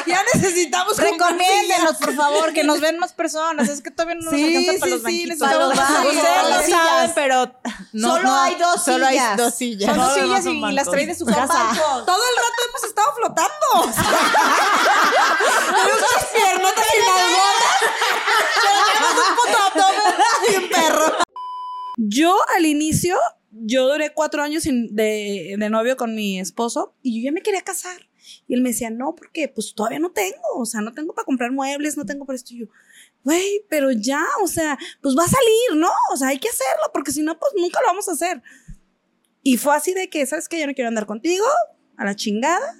ya 0.05 0.22
necesitamos 0.34 0.97
Recomiéndenos, 0.97 1.95
por 1.97 2.16
favor, 2.16 2.53
que 2.53 2.64
nos 2.64 2.80
ven 2.80 2.97
más 2.99 3.14
personas. 3.14 3.68
Es 3.70 3.82
que 3.82 3.91
todavía 3.91 4.16
no 4.16 4.22
nos 4.32 4.34
Sí, 4.34 4.55
alcanza 4.55 4.80
para 4.80 4.86
sí, 4.86 4.89
los 4.91 4.99
sí, 4.99 5.03
banquitos. 5.03 5.28
necesitamos 5.39 5.78
Para 5.78 6.03
los. 6.03 6.16
Ustedes 6.16 6.43
lo 6.70 6.76
saben, 6.78 7.12
pero 7.16 7.53
no, 7.93 8.07
Solo 8.16 8.24
no, 8.24 8.41
hay 8.41 8.55
dos 8.55 8.84
solo 8.84 9.05
hay 9.07 9.18
sillas. 9.18 9.38
dos 9.38 9.53
sillas. 9.55 9.89
Son 9.89 9.97
dos 9.97 10.14
sillas 10.14 10.45
y 10.45 10.72
las 10.74 10.89
trae 10.89 11.05
de 11.07 11.16
su 11.16 11.26
casa. 11.26 11.47
bancos. 11.47 12.05
Todo 12.05 12.22
el 12.30 12.36
rato 12.38 12.62
hemos 12.70 12.84
estado 12.84 13.14
flotando. 13.16 13.93
Tenemos 15.72 16.26
piernotas 16.34 16.86
y 16.95 16.99
nalgotas. 17.05 17.78
Tenemos 18.62 19.14
un 19.30 19.36
puto 19.36 19.57
abdomen 19.64 20.16
bien 20.47 20.70
perro. 20.70 21.30
Yo 22.04 22.36
al 22.58 22.66
inicio, 22.66 23.16
yo 23.52 23.88
duré 23.88 24.12
cuatro 24.14 24.41
años 24.41 24.64
sin- 24.64 24.95
de, 24.95 25.56
de 25.58 25.70
novio 25.70 25.95
con 25.97 26.16
mi 26.16 26.39
esposo 26.39 26.95
y 27.04 27.22
yo 27.22 27.26
ya 27.26 27.32
me 27.32 27.41
quería 27.41 27.62
casar. 27.62 28.10
Y 28.47 28.54
él 28.56 28.62
me 28.62 28.70
decía, 28.70 28.89
no, 28.89 29.14
porque 29.16 29.47
pues 29.49 29.74
todavía 29.76 29.99
no 29.99 30.12
tengo, 30.12 30.41
o 30.58 30.66
sea, 30.66 30.82
no 30.82 30.93
tengo 30.93 31.14
para 31.14 31.26
comprar 31.26 31.52
muebles, 31.52 31.97
no 31.97 32.06
tengo 32.06 32.26
para 32.26 32.36
esto. 32.38 32.54
Y 32.54 32.60
yo, 32.62 32.66
güey, 33.24 33.66
pero 33.70 33.91
ya, 33.91 34.26
o 34.43 34.47
sea, 34.47 34.78
pues 35.02 35.16
va 35.18 35.24
a 35.26 35.28
salir, 35.28 35.76
¿no? 35.80 35.89
O 36.14 36.18
sea, 36.18 36.30
hay 36.30 36.39
que 36.39 36.49
hacerlo, 36.49 36.84
porque 36.93 37.12
si 37.12 37.22
no, 37.22 37.38
pues 37.38 37.52
nunca 37.58 37.80
lo 37.82 37.88
vamos 37.88 38.08
a 38.10 38.14
hacer. 38.14 38.41
Y 39.43 39.58
fue 39.58 39.76
así 39.76 39.93
de 39.93 40.10
que, 40.10 40.26
¿sabes 40.26 40.47
qué? 40.47 40.60
Yo 40.60 40.68
no 40.68 40.74
quiero 40.74 40.88
andar 40.88 41.06
contigo, 41.06 41.45
a 41.97 42.06
la 42.06 42.16
chingada 42.16 42.76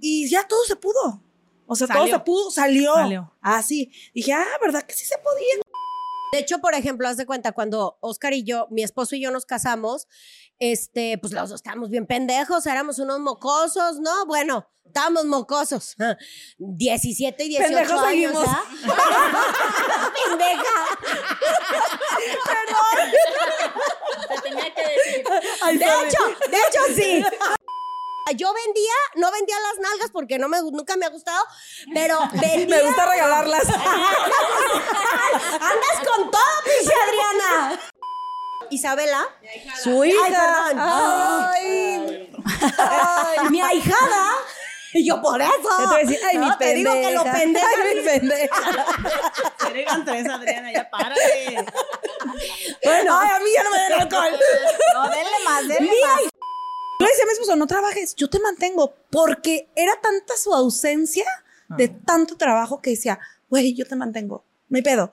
y 0.00 0.28
ya 0.28 0.46
todo 0.48 0.64
se 0.64 0.76
pudo. 0.76 1.22
O 1.66 1.76
sea, 1.76 1.86
todo 1.86 1.98
Salió. 2.00 2.14
se 2.16 2.20
pudo, 2.24 2.50
salió. 2.50 2.94
Salió. 2.94 3.32
Así. 3.40 3.90
Dije, 4.14 4.32
ah, 4.32 4.46
¿verdad 4.60 4.82
que 4.82 4.94
sí 4.94 5.04
se 5.06 5.16
podía? 5.18 5.63
De 6.34 6.40
hecho, 6.40 6.58
por 6.58 6.74
ejemplo, 6.74 7.06
haz 7.06 7.16
de 7.16 7.26
cuenta, 7.26 7.52
cuando 7.52 7.96
Oscar 8.00 8.32
y 8.32 8.42
yo, 8.42 8.66
mi 8.68 8.82
esposo 8.82 9.14
y 9.14 9.20
yo 9.20 9.30
nos 9.30 9.46
casamos, 9.46 10.08
este, 10.58 11.16
pues 11.18 11.32
los 11.32 11.48
dos 11.48 11.60
estábamos 11.60 11.90
bien 11.90 12.08
pendejos, 12.08 12.66
éramos 12.66 12.98
unos 12.98 13.20
mocosos, 13.20 14.00
¿no? 14.00 14.26
Bueno, 14.26 14.68
estábamos 14.84 15.26
mocosos. 15.26 15.94
17 16.58 17.44
y 17.44 17.48
18 17.50 17.72
Pendejos 17.72 18.02
años. 18.02 18.34
¿ah? 18.36 18.62
Pendeja. 20.28 20.74
Te 24.28 24.42
tenía 24.42 24.74
que 24.74 24.82
decir. 24.82 25.24
Ay, 25.62 25.78
De 25.78 25.84
hecho, 25.84 26.18
de 26.50 26.56
hecho 26.56 26.80
sí. 26.96 27.24
Yo 28.32 28.52
vendía, 28.54 28.92
no 29.16 29.30
vendía 29.30 29.56
las 29.60 29.78
nalgas 29.90 30.10
porque 30.10 30.38
no 30.38 30.48
me, 30.48 30.60
nunca 30.62 30.96
me 30.96 31.04
ha 31.04 31.10
gustado, 31.10 31.44
pero 31.92 32.18
vendía. 32.32 32.78
Me 32.78 32.82
gusta 32.82 33.04
regalarlas. 33.06 33.68
Andas 35.52 36.08
con 36.08 36.30
todo, 36.30 36.42
pinche 36.64 36.94
Adriana. 37.06 37.80
Isabela, 38.70 39.28
su 39.82 40.04
hija. 40.04 40.24
perdón. 40.24 40.78
Ay. 40.80 42.32
Ay, 42.78 43.38
mi 43.50 43.60
ahijada. 43.60 44.32
Y 44.94 45.04
yo 45.06 45.20
por 45.20 45.42
eso. 45.42 45.52
Te 45.76 45.86
voy 45.86 45.94
a 45.96 45.98
decir, 45.98 46.18
ay, 46.24 46.38
mi 46.38 46.46
No, 46.46 46.56
te 46.56 46.74
digo 46.74 46.92
que 46.92 47.10
lo 47.10 47.24
pendeja. 47.24 47.66
Ay, 47.68 47.94
mi 47.96 48.00
pendeja. 48.00 48.86
Eran 49.74 50.04
tres, 50.04 50.28
Adriana, 50.28 50.72
ya 50.72 50.88
párale. 50.88 51.64
Bueno. 52.82 53.18
Ay, 53.18 53.28
a 53.28 53.38
mí 53.40 53.50
ya 53.54 53.62
no 53.64 53.70
me 53.70 53.78
den 53.78 53.92
alcohol. 53.92 54.40
No, 54.94 55.02
denle 55.10 55.38
más, 55.44 55.68
denle 55.68 55.92
más. 56.06 56.20
Le 57.04 57.10
decía 57.10 57.24
a 57.24 57.26
mi 57.26 57.32
esposo, 57.32 57.56
no 57.56 57.66
trabajes, 57.66 58.14
yo 58.14 58.28
te 58.28 58.40
mantengo. 58.40 58.94
Porque 59.10 59.68
era 59.74 59.92
tanta 60.00 60.34
su 60.36 60.54
ausencia 60.54 61.24
de 61.68 61.88
tanto 61.88 62.36
trabajo 62.36 62.80
que 62.80 62.90
decía, 62.90 63.18
güey, 63.48 63.74
yo 63.74 63.86
te 63.86 63.96
mantengo. 63.96 64.44
No 64.68 64.76
hay 64.76 64.82
pedo. 64.82 65.12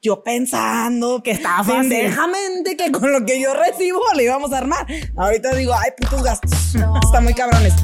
Yo 0.00 0.22
pensando 0.22 1.22
que 1.22 1.30
estaba 1.32 1.64
pendejamente 1.64 2.76
que 2.76 2.92
con 2.92 3.12
lo 3.12 3.24
que 3.26 3.40
yo 3.40 3.52
recibo 3.54 4.00
le 4.14 4.24
íbamos 4.24 4.52
a 4.52 4.58
armar. 4.58 4.86
Ahorita 5.16 5.54
digo, 5.54 5.74
ay, 5.74 5.90
putos 5.96 6.22
gastos. 6.22 6.52
Está 7.04 7.20
muy 7.20 7.34
cabrones. 7.34 7.74